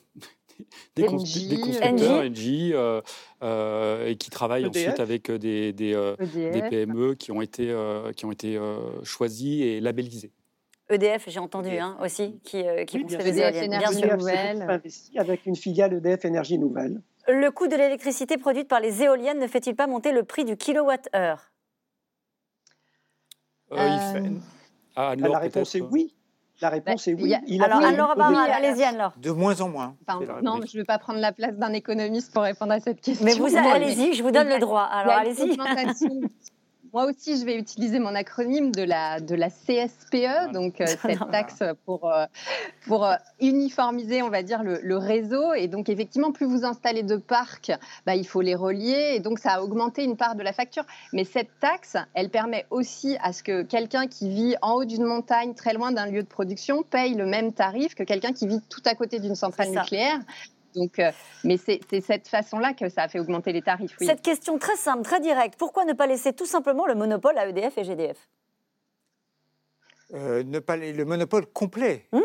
constructeurs, 1.07 2.24
NG, 2.24 2.72
euh, 2.72 3.00
euh, 3.42 4.09
et 4.09 4.16
qui 4.16 4.30
travaillent 4.30 4.64
e 4.64 4.68
ensuite 4.68 5.00
avec 5.00 5.30
euh, 5.30 5.38
des, 5.38 5.72
des, 5.72 5.94
e 5.94 6.68
PME 6.68 7.14
qui 7.14 7.32
ont 7.32 7.40
été, 7.40 7.74
qui 8.16 8.24
ont 8.24 8.32
été 8.32 8.59
choisis 9.03 9.62
et 9.62 9.80
labellisés. 9.80 10.32
EDF, 10.90 11.24
j'ai 11.28 11.40
entendu 11.40 11.78
hein, 11.78 11.96
aussi, 12.03 12.40
qui, 12.44 12.62
qui 12.86 12.96
oui, 12.98 13.03
construit 13.03 13.32
des 13.32 13.38
éoliennes. 13.38 13.78
Bien 13.78 13.92
sûr. 13.92 15.20
Avec 15.20 15.46
une 15.46 15.57
filiale 15.57 15.94
EDF 15.94 16.24
Énergie 16.24 16.59
Nouvelle. 16.59 17.00
Le 17.28 17.50
coût 17.50 17.68
de 17.68 17.76
l'électricité 17.76 18.36
produite 18.36 18.68
par 18.68 18.80
les 18.80 19.03
éoliennes 19.03 19.38
ne 19.38 19.46
fait-il 19.46 19.76
pas 19.76 19.86
monter 19.86 20.12
le 20.12 20.24
prix 20.24 20.44
du 20.44 20.57
kilowatt-heure? 20.57 21.53
Ah, 23.70 25.14
La 25.16 25.38
réponse 25.38 25.74
est 25.74 25.80
oui. 25.80 26.14
La 26.62 26.68
réponse 26.68 27.08
est 27.08 27.14
oui. 27.14 27.34
alors, 27.60 27.80
allez-y 27.80 28.84
alors. 28.84 29.12
De 29.20 29.32
moins 29.32 29.60
en 29.60 29.68
moins. 29.68 29.96
non, 30.42 30.60
je 30.64 30.76
ne 30.76 30.82
vais 30.82 30.84
pas 30.84 30.98
prendre 30.98 31.18
la 31.18 31.32
place 31.32 31.56
d'un 31.56 31.72
économiste 31.72 32.32
pour 32.32 32.42
répondre 32.42 32.72
à 32.72 32.78
cette 32.78 33.00
question. 33.00 33.24
Mais 33.26 33.34
vous, 33.34 33.56
allez-y, 33.56 34.14
je 34.14 34.22
vous 34.22 34.30
donne 34.30 34.48
le 34.48 34.60
droit. 34.60 34.82
Alors, 34.84 35.14
allez-y. 35.14 35.56
Moi 36.93 37.07
aussi, 37.07 37.38
je 37.40 37.47
vais 37.47 37.57
utiliser 37.57 37.99
mon 37.99 38.14
acronyme 38.14 38.70
de 38.70 38.82
la, 38.82 39.18
de 39.18 39.34
la 39.34 39.49
CSPE, 39.49 40.53
donc 40.53 40.78
euh, 40.82 40.86
cette 41.03 41.30
taxe 41.30 41.62
pour, 41.86 42.12
euh, 42.12 42.26
pour 42.86 43.07
euh, 43.07 43.14
uniformiser, 43.40 44.20
on 44.20 44.28
va 44.28 44.43
dire, 44.43 44.62
le, 44.62 44.97
réseau. 44.99 45.55
Et 45.55 45.68
donc, 45.68 45.88
effectivement, 45.88 46.32
plus 46.32 46.45
vous 46.45 46.66
installez 46.66 47.03
de 47.03 47.16
parcs, 47.16 47.72
bah, 48.05 48.14
il 48.14 48.26
faut 48.26 48.43
les 48.43 48.55
relier. 48.55 49.14
Et 49.14 49.20
donc, 49.20 49.38
ça 49.38 49.53
a 49.53 49.62
augmenté 49.62 50.05
une 50.05 50.18
part 50.18 50.34
de 50.34 50.43
la 50.43 50.53
facture. 50.53 50.84
Mais 51.14 51.24
cette 51.24 51.49
taxe, 51.61 51.97
elle 52.12 52.28
permet 52.28 52.66
aussi 52.68 53.16
à 53.22 53.32
ce 53.32 53.43
que 53.43 53.62
quelqu'un 53.62 54.07
qui 54.07 54.28
vit 54.28 54.57
en 54.61 54.74
haut 54.74 54.84
d'une 54.84 55.05
montagne, 55.05 55.55
très 55.55 55.72
loin 55.72 55.93
d'un 55.93 56.07
lieu 56.07 56.22
de 56.22 56.28
production, 56.28 56.82
paye 56.82 57.14
le 57.14 57.24
même 57.24 57.55
tarif 57.55 57.95
que 57.95 58.03
quelqu'un 58.03 58.34
qui 58.34 58.47
vit 58.47 58.61
tout 58.68 58.82
à 58.84 58.95
côté 58.95 59.18
d'une 59.18 59.34
centrale 59.34 59.70
nucléaire. 59.70 60.18
Donc, 60.74 60.98
euh, 60.98 61.10
mais 61.44 61.56
c'est 61.56 61.80
cette 62.00 62.28
façon-là 62.28 62.74
que 62.74 62.88
ça 62.88 63.02
a 63.02 63.08
fait 63.08 63.18
augmenter 63.18 63.52
les 63.52 63.62
tarifs. 63.62 63.96
Cette 63.98 64.22
question 64.22 64.58
très 64.58 64.76
simple, 64.76 65.02
très 65.02 65.20
directe, 65.20 65.54
pourquoi 65.58 65.84
ne 65.84 65.92
pas 65.92 66.06
laisser 66.06 66.32
tout 66.32 66.46
simplement 66.46 66.86
le 66.86 66.94
monopole 66.94 67.36
à 67.38 67.46
EDF 67.46 67.78
et 67.78 67.84
GDF 67.84 68.28
ne 70.14 70.58
pas 70.58 70.76
le 70.76 71.06
monopole 71.06 71.46
complet. 71.46 72.06
Hum 72.12 72.20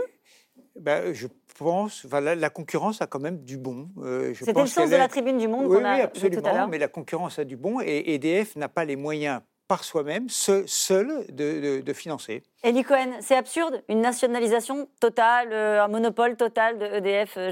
ben, 0.80 1.14
je 1.14 1.28
pense, 1.58 2.06
enfin, 2.06 2.22
la, 2.22 2.50
concurrence 2.50 3.02
a 3.02 3.08
quand 3.08 3.20
même 3.20 3.40
du 3.40 3.58
bon. 3.58 3.90
Euh, 4.00 4.34
C'était 4.36 4.54
le 4.54 4.68
sens 4.68 4.90
de 4.90 4.96
la 4.96 5.08
tribune 5.08 5.38
du 5.38 5.48
Monde 5.48 5.68
qu'on 5.68 5.84
a 5.84 5.96
oui, 5.96 6.02
absolument, 6.02 6.42
tout 6.42 6.48
à 6.48 6.54
l'heure. 6.54 6.68
Mais 6.68 6.78
la 6.78 6.88
concurrence 6.88 7.40
a 7.40 7.44
du 7.44 7.58
bon 7.58 7.82
et 7.82 8.14
EDF 8.14 8.56
n'a 8.56 8.70
pas 8.70 8.86
les 8.86 8.96
moyens 8.96 9.42
par 9.68 9.84
soi-même, 9.84 10.30
seul, 10.30 11.26
de, 11.30 11.82
de, 11.82 11.94
financer. 11.94 12.42
Elie 12.64 12.84
Cohen, 12.84 13.18
c'est 13.20 13.36
absurde 13.36 13.84
Une 13.90 14.00
nationalisation 14.00 14.88
totale, 15.02 15.50
euh, 15.52 15.84
un 15.84 15.90
monopole 15.90 16.38
total 16.38 16.80
de 16.80 16.86
EDF, 16.86 17.36
euh, 17.36 17.52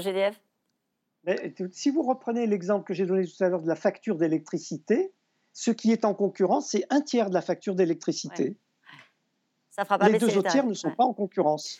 Si 1.72 1.90
vous 1.90 2.02
reprenez 2.02 2.46
l'exemple 2.46 2.84
que 2.84 2.94
j'ai 2.94 3.06
donné 3.06 3.26
tout 3.26 3.42
à 3.42 3.48
l'heure 3.48 3.62
de 3.62 3.68
la 3.68 3.76
facture 3.76 4.16
d'électricité, 4.16 5.12
ce 5.52 5.70
qui 5.70 5.90
est 5.90 6.04
en 6.04 6.14
concurrence, 6.14 6.68
c'est 6.68 6.84
un 6.90 7.00
tiers 7.00 7.30
de 7.30 7.34
la 7.34 7.42
facture 7.42 7.74
d'électricité. 7.74 8.56
Ça 9.70 9.84
fera 9.84 9.98
pas 9.98 10.08
les 10.08 10.18
deux 10.18 10.36
autres 10.38 10.50
tiers 10.50 10.66
ne 10.66 10.74
sont 10.74 10.90
pas 10.90 11.04
en 11.04 11.12
concurrence. 11.12 11.78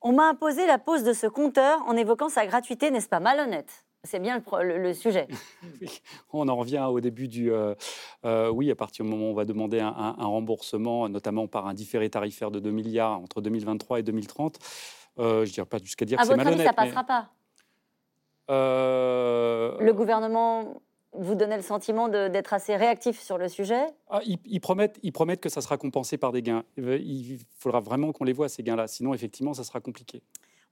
On 0.00 0.12
m'a 0.12 0.28
imposé 0.28 0.66
la 0.66 0.78
pose 0.78 1.04
de 1.04 1.12
ce 1.12 1.26
compteur 1.26 1.82
en 1.86 1.96
évoquant 1.96 2.28
sa 2.28 2.46
gratuité, 2.46 2.90
n'est-ce 2.90 3.08
pas 3.08 3.20
malhonnête? 3.20 3.84
C'est 4.04 4.18
bien 4.18 4.42
le, 4.62 4.92
sujet. 4.94 5.28
on 6.32 6.48
en 6.48 6.56
revient 6.56 6.84
au 6.90 7.00
début 7.00 7.28
du. 7.28 7.52
Euh, 7.52 7.76
euh, 8.24 8.50
oui, 8.50 8.68
à 8.68 8.74
partir 8.74 9.04
du 9.04 9.10
moment 9.12 9.28
où 9.28 9.30
on 9.30 9.34
va 9.34 9.44
demander 9.44 9.78
un, 9.78 10.12
remboursement, 10.18 11.08
notamment 11.08 11.46
par 11.46 11.68
un 11.68 11.74
différé 11.74 12.10
tarifaire 12.10 12.50
de 12.50 12.58
2 12.58 12.72
milliards 12.72 13.20
entre 13.20 13.40
2023 13.40 14.00
et 14.00 14.02
2030, 14.02 14.58
euh, 15.18 15.44
je 15.44 15.50
ne 15.50 15.54
dirais 15.54 15.66
pas 15.66 15.78
jusqu'à 15.78 16.04
dire 16.04 16.18
que 16.18 16.24
c'est 16.24 16.36
malhonnête. 16.36 16.66
À 16.66 16.72
votre 16.72 16.80
avis, 16.80 16.90
ça 16.90 17.02
passera 17.02 17.04
pas? 17.04 17.30
Le 18.48 19.92
gouvernement 19.92 20.82
vous 21.14 21.34
donnez 21.34 21.56
le 21.56 21.62
sentiment 21.62 22.08
d'être 22.08 22.54
assez 22.54 22.74
réactif 22.74 23.20
sur 23.20 23.36
le 23.36 23.48
sujet? 23.48 23.84
Ah, 24.08 24.20
ils, 24.24 24.60
promettent, 24.60 24.98
ils 25.02 25.12
promettent 25.12 25.40
que 25.40 25.50
ça 25.50 25.60
sera 25.60 25.76
compensé 25.76 26.16
par 26.16 26.32
des 26.32 26.42
gains. 26.42 26.64
Il 26.76 27.38
faudra 27.58 27.80
vraiment 27.80 28.12
qu'on 28.12 28.24
les 28.24 28.32
voit, 28.32 28.48
ces 28.48 28.62
gains-là. 28.62 28.88
Sinon, 28.88 29.12
effectivement, 29.12 29.52
ça 29.52 29.64
sera 29.64 29.80
compliqué. 29.80 30.22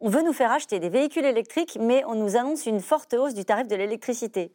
On 0.01 0.09
veut 0.09 0.23
nous 0.23 0.33
faire 0.33 0.51
acheter 0.51 0.81
des 0.81 0.89
véhicules 0.89 1.27
électriques, 1.27 1.77
mais 1.79 2.03
on 2.07 2.14
nous 2.14 2.37
annonce 2.37 2.64
une 2.64 2.81
forte 2.81 3.12
hausse 3.12 3.35
du 3.35 3.45
tarif 3.45 3.68
de 3.68 3.77
l'électricité. 3.77 4.53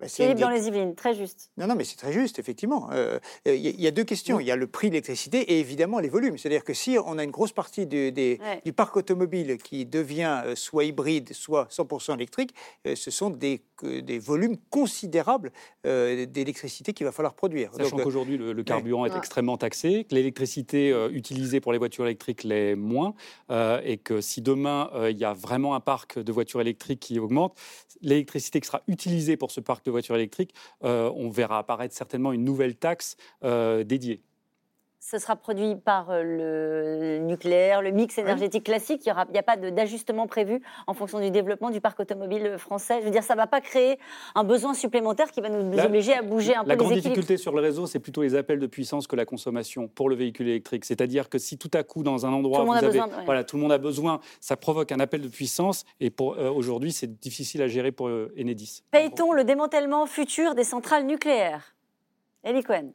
Bah, 0.00 0.06
Philippe 0.06 0.38
dans 0.38 0.48
les 0.48 0.68
Yvelines, 0.68 0.94
très 0.94 1.14
juste. 1.14 1.50
Non, 1.56 1.66
non, 1.66 1.74
mais 1.74 1.82
c'est 1.82 1.96
très 1.96 2.12
juste, 2.12 2.38
effectivement. 2.38 2.88
Euh, 2.92 3.18
il 3.46 3.80
y, 3.80 3.86
a 3.86 3.90
deux 3.90 4.04
questions. 4.04 4.38
Il 4.38 4.46
y 4.46 4.50
a 4.52 4.56
le 4.56 4.68
prix 4.68 4.88
de 4.88 4.92
l'électricité 4.92 5.40
et 5.40 5.58
évidemment 5.58 5.98
les 5.98 6.08
volumes. 6.08 6.38
C'est-à-dire 6.38 6.62
que 6.62 6.72
si 6.72 6.96
on 7.04 7.18
a 7.18 7.24
une 7.24 7.32
grosse 7.32 7.52
partie 7.52 7.86
du, 7.86 8.12
des, 8.12 8.38
du 8.64 8.72
parc 8.72 8.96
automobile 8.96 9.58
qui 9.58 9.86
devient 9.86 10.42
euh, 10.44 10.54
soit 10.54 10.84
hybride, 10.84 11.32
soit 11.32 11.66
100% 11.70 12.14
électrique, 12.14 12.54
euh, 12.86 12.94
ce 12.94 13.10
sont 13.10 13.30
des, 13.30 13.62
des 13.82 14.18
volumes 14.18 14.56
considérables 14.70 15.52
d'électricité 15.84 16.92
qu'il 16.92 17.06
va 17.06 17.12
falloir 17.12 17.34
produire. 17.34 17.72
Sachant 17.74 17.96
qu'aujourd'hui, 17.96 18.36
le, 18.36 18.62
carburant 18.62 19.06
est 19.06 19.16
extrêmement 19.16 19.56
taxé, 19.56 20.04
que 20.04 20.14
l'électricité 20.14 20.90
utilisée 21.10 21.60
pour 21.60 21.72
les 21.72 21.78
voitures 21.78 22.04
électriques 22.04 22.44
l'est 22.44 22.74
moins, 22.74 23.14
et 23.50 23.96
que 23.96 24.20
si 24.20 24.42
demain, 24.42 24.90
il 25.08 25.16
y 25.16 25.24
a 25.24 25.32
vraiment 25.32 25.74
un 25.74 25.80
parc 25.80 26.18
de 26.18 26.32
voitures 26.32 26.60
électriques 26.60 27.00
qui 27.00 27.18
augmente, 27.18 27.56
l'électricité 28.02 28.60
qui 28.60 28.66
sera 28.66 28.82
utilisée 28.86 29.36
pour 29.36 29.50
ce 29.50 29.60
parc 29.60 29.87
de 29.88 29.90
voitures 29.90 30.14
électriques, 30.14 30.54
euh, 30.84 31.10
on 31.16 31.30
verra 31.30 31.58
apparaître 31.58 31.94
certainement 31.94 32.32
une 32.32 32.44
nouvelle 32.44 32.76
taxe 32.76 33.16
euh, 33.42 33.82
dédiée. 33.82 34.22
Ce 35.10 35.18
sera 35.18 35.36
produit 35.36 35.74
par 35.74 36.10
euh, 36.10 36.22
le 36.22 37.24
nucléaire, 37.24 37.80
le 37.80 37.92
mix 37.92 38.18
énergétique 38.18 38.64
classique. 38.64 39.06
Il 39.06 39.32
n'y 39.32 39.38
a 39.38 39.42
pas 39.42 39.56
d'ajustement 39.56 40.26
prévu 40.26 40.60
en 40.86 40.92
fonction 40.92 41.18
du 41.18 41.30
développement 41.30 41.70
du 41.70 41.80
parc 41.80 41.98
automobile 42.00 42.56
français. 42.58 42.98
Je 43.00 43.06
veux 43.06 43.10
dire, 43.10 43.22
ça 43.22 43.32
ne 43.32 43.38
va 43.38 43.46
pas 43.46 43.62
créer 43.62 43.98
un 44.34 44.44
besoin 44.44 44.74
supplémentaire 44.74 45.30
qui 45.30 45.40
va 45.40 45.48
nous 45.48 45.78
obliger 45.78 46.12
à 46.12 46.20
bouger 46.20 46.54
un 46.54 46.58
peu 46.62 46.68
les 46.68 46.68
La 46.68 46.76
grande 46.76 46.92
difficulté 46.92 47.38
sur 47.38 47.54
le 47.54 47.62
réseau, 47.62 47.86
c'est 47.86 48.00
plutôt 48.00 48.20
les 48.20 48.34
appels 48.34 48.58
de 48.58 48.66
puissance 48.66 49.06
que 49.06 49.16
la 49.16 49.24
consommation 49.24 49.88
pour 49.88 50.10
le 50.10 50.14
véhicule 50.14 50.46
électrique. 50.46 50.84
C'est-à-dire 50.84 51.30
que 51.30 51.38
si 51.38 51.56
tout 51.56 51.70
à 51.72 51.82
coup, 51.84 52.02
dans 52.02 52.26
un 52.26 52.32
endroit, 52.34 52.58
tout, 52.58 52.66
vous 52.66 52.72
avez, 52.74 53.00
voilà, 53.24 53.44
tout 53.44 53.56
le 53.56 53.62
monde 53.62 53.72
a 53.72 53.78
besoin, 53.78 54.20
ça 54.40 54.58
provoque 54.58 54.92
un 54.92 55.00
appel 55.00 55.22
de 55.22 55.28
puissance. 55.28 55.86
Et 56.00 56.10
pour 56.10 56.36
aujourd'hui, 56.36 56.92
c'est 56.92 57.18
difficile 57.18 57.62
à 57.62 57.66
gérer 57.66 57.92
pour 57.92 58.10
Enedis. 58.38 58.82
Paye-t-on 58.90 59.32
le 59.32 59.44
démantèlement 59.44 60.04
futur 60.04 60.54
des 60.54 60.64
centrales 60.64 61.06
nucléaires? 61.06 61.74
Elie 62.44 62.62
Cohen. 62.62 62.92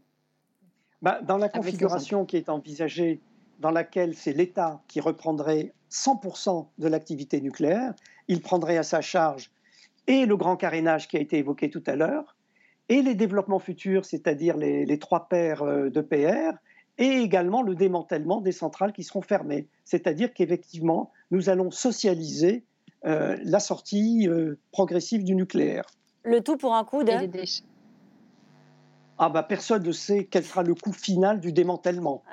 Bah, 1.04 1.20
dans 1.22 1.38
la 1.38 1.50
configuration 1.50 2.26
qui 2.26 2.38
est 2.38 2.48
envisagée, 2.48 3.20
dans 3.60 3.72
laquelle 3.72 4.16
c'est 4.16 4.32
l'État 4.32 4.82
qui 4.88 5.02
reprendrait 5.02 5.74
100% 5.92 6.68
de 6.78 6.88
l'activité 6.88 7.42
nucléaire, 7.42 7.94
il 8.30 8.42
prendrait 8.42 8.78
à 8.78 8.84
sa 8.84 9.02
charge 9.02 9.52
et 10.08 10.26
le 10.26 10.38
grand 10.38 10.56
carénage 10.56 11.10
qui 11.10 11.18
a 11.18 11.20
été 11.20 11.38
évoqué 11.38 11.70
tout 11.70 11.84
à 11.88 11.98
l'heure, 11.98 12.38
et 12.88 13.02
les 13.02 13.16
développements 13.16 13.60
futurs, 13.60 14.06
c'est-à-dire 14.06 14.56
les, 14.56 15.00
trois 15.00 15.28
paires 15.28 15.64
euh, 15.64 15.90
de 15.90 16.02
PR, 16.02 16.58
et 16.98 17.22
également 17.22 17.64
le 17.64 17.76
démantèlement 17.76 18.40
des 18.40 18.52
centrales 18.52 18.94
qui 18.94 19.04
seront 19.04 19.22
fermées. 19.22 19.68
C'est-à-dire 19.84 20.34
qu'effectivement, 20.34 21.12
nous 21.32 21.50
allons 21.50 21.72
socialiser 21.72 22.64
euh, 23.06 23.38
la 23.44 23.60
sortie 23.60 24.28
euh, 24.30 24.58
progressive 24.72 25.24
du 25.24 25.36
nucléaire. 25.36 25.86
Le 26.24 26.42
tout 26.42 26.56
pour 26.56 26.76
un 26.76 26.86
coup 26.86 27.04
de 27.04 27.12
ah 29.18 29.30
bah 29.30 29.44
personne 29.44 29.84
ne 29.84 29.92
sait 29.92 30.28
quel 30.30 30.44
sera 30.44 30.64
le 30.64 30.76
coût 30.76 30.94
final 30.94 31.40
du 31.40 31.54
démantèlement. 31.54 32.24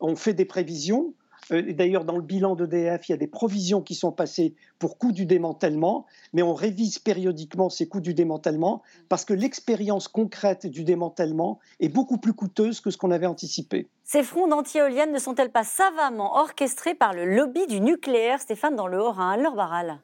On 0.00 0.16
fait 0.16 0.34
des 0.34 0.44
prévisions. 0.44 1.14
Euh, 1.52 1.72
d'ailleurs, 1.72 2.04
dans 2.04 2.16
le 2.16 2.22
bilan 2.22 2.56
d'EDF, 2.56 3.08
il 3.08 3.12
y 3.12 3.14
a 3.14 3.18
des 3.18 3.28
provisions 3.28 3.80
qui 3.80 3.94
sont 3.94 4.10
passées 4.10 4.54
pour 4.78 4.98
coût 4.98 5.12
du 5.12 5.26
démantèlement, 5.26 6.06
mais 6.32 6.42
on 6.42 6.54
révise 6.54 6.98
périodiquement 6.98 7.70
ces 7.70 7.86
coûts 7.86 8.00
du 8.00 8.14
démantèlement 8.14 8.82
parce 9.08 9.24
que 9.24 9.32
l'expérience 9.32 10.08
concrète 10.08 10.66
du 10.66 10.82
démantèlement 10.82 11.60
est 11.78 11.88
beaucoup 11.88 12.18
plus 12.18 12.32
coûteuse 12.32 12.80
que 12.80 12.90
ce 12.90 12.96
qu'on 12.96 13.12
avait 13.12 13.26
anticipé. 13.26 13.88
Ces 14.02 14.22
fronts 14.24 14.48
d'anti-éoliennes 14.48 15.12
ne 15.12 15.18
sont-elles 15.18 15.52
pas 15.52 15.64
savamment 15.64 16.36
orchestrés 16.36 16.94
par 16.94 17.12
le 17.12 17.24
lobby 17.24 17.66
du 17.68 17.80
nucléaire, 17.80 18.40
Stéphane, 18.40 18.74
dans 18.74 18.88
le 18.88 19.00
Haut-Rhin? 19.00 19.36
Laure 19.36 19.54
Barral 19.54 20.00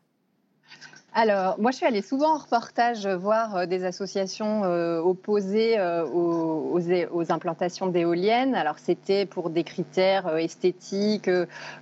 alors, 1.14 1.60
moi, 1.60 1.72
je 1.72 1.76
suis 1.76 1.84
allée 1.84 2.00
souvent 2.00 2.36
en 2.36 2.38
reportage 2.38 3.06
voir 3.06 3.54
euh, 3.54 3.66
des 3.66 3.84
associations 3.84 4.64
euh, 4.64 4.98
opposées 4.98 5.78
euh, 5.78 6.06
aux, 6.06 7.30
implantations 7.30 7.86
d'éoliennes. 7.86 8.54
Alors, 8.54 8.78
c'était 8.78 9.26
pour 9.26 9.50
des 9.50 9.62
critères 9.62 10.36
esthétiques, 10.36 11.30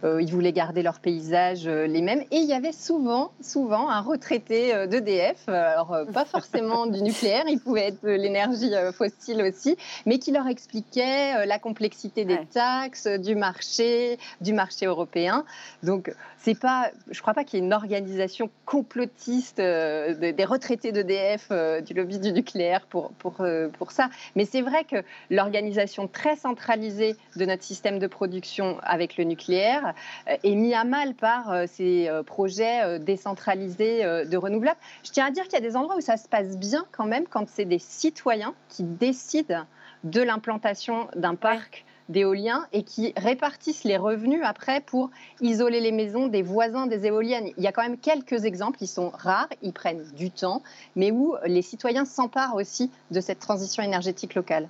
ils 0.05 0.31
voulaient 0.31 0.53
garder 0.53 0.83
leur 0.83 1.01
paysage 1.01 1.67
les 1.67 2.03
mêmes. 2.03 2.23
Et 2.31 2.39
il 2.39 2.45
y 2.45 2.53
avait 2.53 2.73
souvent, 2.73 3.33
souvent 3.41 3.89
un 3.89 4.01
retraité 4.01 4.87
d'EDF, 4.87 5.49
alors 5.49 6.05
pas 6.13 6.25
forcément 6.25 6.87
du 6.87 7.03
nucléaire, 7.03 7.45
il 7.49 7.59
pouvait 7.59 7.89
être 7.89 8.05
de 8.05 8.11
l'énergie 8.11 8.73
fossile 8.93 9.43
aussi, 9.43 9.77
mais 10.05 10.19
qui 10.19 10.31
leur 10.31 10.47
expliquait 10.47 11.47
la 11.47 11.59
complexité 11.59 12.25
des 12.25 12.45
taxes, 12.47 13.07
du 13.07 13.35
marché, 13.35 14.19
du 14.41 14.53
marché 14.53 14.87
européen. 14.87 15.45
Donc, 15.83 16.15
c'est 16.39 16.59
pas, 16.59 16.91
je 17.11 17.21
crois 17.21 17.35
pas 17.35 17.45
qu'il 17.45 17.59
y 17.59 17.63
ait 17.63 17.67
une 17.67 17.73
organisation 17.73 18.51
complotiste 18.67 19.20
euh, 19.59 20.33
des 20.33 20.45
retraités 20.45 20.93
d'EDF, 20.93 21.49
euh, 21.51 21.81
du 21.81 21.95
lobby 21.95 22.19
du 22.19 22.33
nucléaire 22.33 22.87
pour, 22.87 23.11
pour, 23.13 23.41
euh, 23.41 23.69
pour 23.69 23.93
ça. 23.93 24.09
Mais 24.37 24.45
c'est 24.45 24.63
vrai 24.63 24.85
que 24.85 24.97
l'organisation 25.31 26.09
très 26.09 26.37
centralisée 26.37 27.17
de 27.37 27.45
notre 27.45 27.63
système 27.63 27.99
de 27.99 28.07
production 28.07 28.79
avec 28.83 29.17
le 29.17 29.25
nucléaire 29.25 29.95
est 30.27 30.55
mise 30.55 30.75
à 30.75 30.85
mal 30.85 31.15
par 31.15 31.53
ces 31.69 32.09
projets 32.27 32.99
décentralisés 32.99 34.03
de 34.03 34.37
renouvelables. 34.37 34.79
Je 35.05 35.11
tiens 35.11 35.27
à 35.27 35.31
dire 35.31 35.45
qu'il 35.45 35.55
y 35.55 35.57
a 35.57 35.61
des 35.61 35.77
endroits 35.77 35.97
où 35.97 36.01
ça 36.01 36.17
se 36.17 36.29
passe 36.29 36.57
bien 36.57 36.85
quand 36.93 37.07
même 37.07 37.25
quand 37.29 37.49
c'est 37.49 37.65
des 37.65 37.79
citoyens 37.79 38.55
qui 38.69 38.85
décident 38.85 39.65
de 40.05 40.23
l'implantation 40.23 41.09
d'un 41.17 41.35
parc 41.35 41.85
d'éoliens 42.11 42.67
et 42.73 42.83
qui 42.83 43.13
répartissent 43.17 43.85
les 43.85 43.97
revenus 43.97 44.43
après 44.45 44.81
pour 44.81 45.11
isoler 45.41 45.81
les 45.81 45.93
maisons 45.93 46.27
des 46.27 46.43
voisins 46.43 46.87
des 46.87 47.07
éoliennes. 47.07 47.51
Il 47.57 47.65
y 47.65 47.67
a 47.67 47.73
quand 47.73 47.83
même 47.83 47.99
quelques 47.99 48.45
exemples, 48.45 48.79
ils 48.83 48.89
sont 48.89 49.11
rares, 49.15 49.49
ils 49.63 49.73
prennent 49.73 50.05
du 50.17 50.31
temps, 50.31 50.63
mais 50.97 51.11
où 51.11 51.37
les 51.47 51.63
citoyens 51.63 52.05
s'emparent 52.05 52.57
aussi 52.57 52.91
de 53.11 53.21
cette 53.21 53.39
transition 53.39 53.83
énergétique 53.83 54.35
locale. 54.35 54.69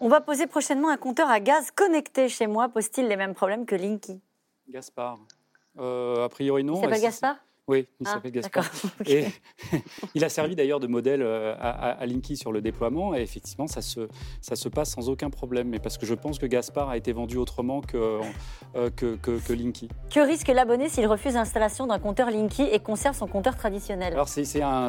On 0.00 0.08
va 0.08 0.20
poser 0.20 0.46
prochainement 0.46 0.88
un 0.88 0.96
compteur 0.96 1.30
à 1.30 1.40
gaz 1.40 1.70
connecté 1.70 2.28
chez 2.28 2.46
moi. 2.46 2.68
Pose-t-il 2.68 3.08
les 3.08 3.16
mêmes 3.16 3.34
problèmes 3.34 3.66
que 3.66 3.76
Linky? 3.76 4.20
Gaspard. 4.68 5.18
Euh, 5.78 6.24
a 6.24 6.28
priori 6.28 6.64
non. 6.64 6.80
C'est 6.80 6.88
pas 6.88 6.98
Gaspard? 6.98 7.36
Oui, 7.68 7.86
il 8.00 8.06
ah, 8.08 8.14
s'appelle 8.14 8.32
Gaspard. 8.32 8.68
Et 9.06 9.26
il 10.16 10.24
a 10.24 10.28
servi 10.28 10.56
d'ailleurs 10.56 10.80
de 10.80 10.88
modèle 10.88 11.22
euh, 11.22 11.54
à, 11.60 12.04
Linky 12.06 12.36
sur 12.36 12.50
le 12.50 12.60
déploiement. 12.60 13.14
Et 13.14 13.22
effectivement, 13.22 13.68
ça 13.68 13.80
se, 13.80 14.08
ça 14.40 14.56
se 14.56 14.68
passe 14.68 14.90
sans 14.90 15.08
aucun 15.08 15.30
problème. 15.30 15.68
Mais 15.68 15.78
parce 15.78 15.96
que 15.96 16.04
je 16.04 16.14
pense 16.14 16.40
que 16.40 16.46
Gaspard 16.46 16.88
a 16.88 16.96
été 16.96 17.12
vendu 17.12 17.36
autrement 17.36 17.80
que, 17.80 18.20
euh, 18.74 18.90
que, 18.90 19.14
que, 19.14 19.52
Linky. 19.52 19.88
Que 20.12 20.20
risque 20.20 20.48
l'abonné 20.48 20.88
s'il 20.88 21.06
refuse 21.06 21.34
l'installation 21.34 21.86
d'un 21.86 22.00
compteur 22.00 22.30
Linky 22.30 22.62
et 22.62 22.80
conserve 22.80 23.16
son 23.16 23.28
compteur 23.28 23.56
traditionnel? 23.56 24.12
Alors, 24.12 24.28
c'est 24.28 24.60
un, 24.60 24.88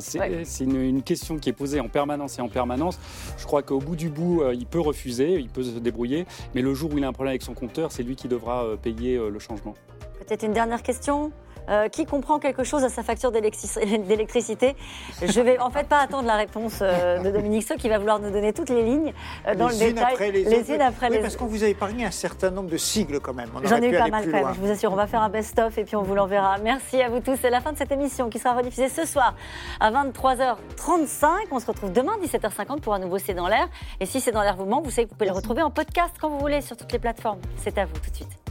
une, 0.60 0.76
une, 0.76 1.04
question 1.04 1.38
qui 1.38 1.50
est 1.50 1.54
posée 1.54 1.80
en 1.80 1.90
permanence 1.90 2.40
et 2.40 2.42
en 2.42 2.50
permanence. 2.50 2.98
Je 3.38 3.46
crois 3.46 3.62
qu'au 3.62 3.80
bout 3.80 3.96
du 3.96 4.10
bout, 4.10 4.42
euh, 4.42 4.56
il 4.56 4.66
peut 4.66 4.80
refuser, 4.80 5.36
il 5.36 5.50
peut 5.50 5.64
se 5.64 5.78
débrouiller. 5.78 6.26
Mais 6.56 6.64
le 6.64 6.74
jour 6.74 6.92
où 6.92 6.98
il 6.98 7.04
a 7.04 7.08
un 7.08 7.14
problème 7.14 7.34
avec 7.34 7.44
son 7.44 7.54
compteur, 7.54 7.92
c'est 7.92 8.04
lui 8.04 8.16
qui 8.16 8.28
devra 8.28 8.66
payer 8.82 9.18
le 9.18 9.40
changement. 9.40 9.76
Peut-être 10.20 10.44
une 10.44 10.54
dernière 10.54 10.82
question? 10.82 11.32
Euh, 11.70 11.88
qui 11.90 12.06
comprend 12.06 12.40
quelque 12.40 12.64
chose 12.64 12.84
à 12.84 12.90
sa 12.90 13.04
facture 13.04 13.32
d'électricité 14.08 14.76
Je 15.22 15.42
vais 15.42 15.60
en 15.60 15.70
fait 15.70 15.88
pas 15.88 16.00
attendre 16.00 16.28
la 16.28 16.36
réponse 16.36 16.80
euh, 16.82 17.20
de 17.20 17.32
Dominique 17.32 17.64
Sceau 17.64 17.76
qui 17.76 17.90
va 17.90 17.98
vouloir 17.98 18.20
nous 18.20 18.32
donner 18.32 18.54
toutes 18.54 18.70
les 18.70 18.84
lignes 18.84 19.14
euh, 19.48 19.56
dans 19.56 19.68
les 19.68 19.88
le 19.88 19.94
détail. 19.94 20.14
Après 20.14 20.32
les, 20.32 20.44
les 20.44 20.72
unes 20.72 20.82
après 20.82 21.10
oui, 21.10 21.18
les 21.18 21.22
parce 21.22 21.38
qu'on 21.38 21.46
vous 21.46 21.64
a 21.64 21.68
épargné 21.68 22.06
un 22.06 22.12
certain 22.12 22.52
nombre 22.52 22.70
de 22.70 22.78
sigles 22.78 23.20
quand 23.20 23.34
même. 23.34 23.50
J'en 23.64 23.82
ai 23.82 23.90
eu 23.90 23.98
pas 23.98 24.08
mal 24.08 24.26
quand 24.26 24.46
même, 24.46 24.54
je 24.54 24.60
vous 24.60 24.72
assure. 24.72 24.92
On 24.92 24.96
va 24.96 25.08
faire 25.08 25.22
un 25.22 25.30
best-of 25.30 25.78
et 25.78 25.84
puis 25.84 25.96
on 25.96 26.04
vous 26.04 26.16
l'enverra. 26.16 26.58
Merci 26.64 27.02
à 27.02 27.10
vous 27.10 27.20
tous. 27.20 27.38
C'est 27.42 27.50
la 27.50 27.62
fin 27.62 27.72
de 27.72 27.78
cette 27.78 27.92
émission 27.92 28.30
qui 28.30 28.40
sera 28.40 28.54
rediffusée 28.54 28.90
ce 28.90 29.06
soir 29.06 29.36
à 29.80 29.92
23h35. 29.92 31.28
On 31.52 31.60
se 31.60 31.66
retrouve 31.66 31.92
demain 31.92 32.14
17h50 32.24 32.82
pour 32.82 32.94
un 32.94 33.00
nouveau 33.00 33.18
C'est 33.18 33.34
dans 33.34 33.48
l'air. 33.48 33.68
Et 34.00 34.06
si 34.06 34.20
C'est 34.20 34.32
dans 34.32 34.42
l'air 34.42 34.56
vous 34.56 34.66
manque, 34.66 34.86
vous 34.86 34.92
savez 34.92 35.06
que 35.06 35.12
vous 35.12 35.16
pouvez 35.16 35.30
le 35.30 35.36
retrouver 35.36 35.62
en 35.62 35.72
podcast 35.72 36.16
quand 36.20 36.30
vous 36.30 36.40
voulez 36.40 36.62
sur 36.62 36.78
toutes 36.78 36.92
les 36.92 37.00
plateformes. 37.00 37.40
C'est 37.58 37.78
à 37.78 37.86
vous 37.86 37.94
tout 37.94 38.10
de 38.10 38.16
suite. 38.16 38.43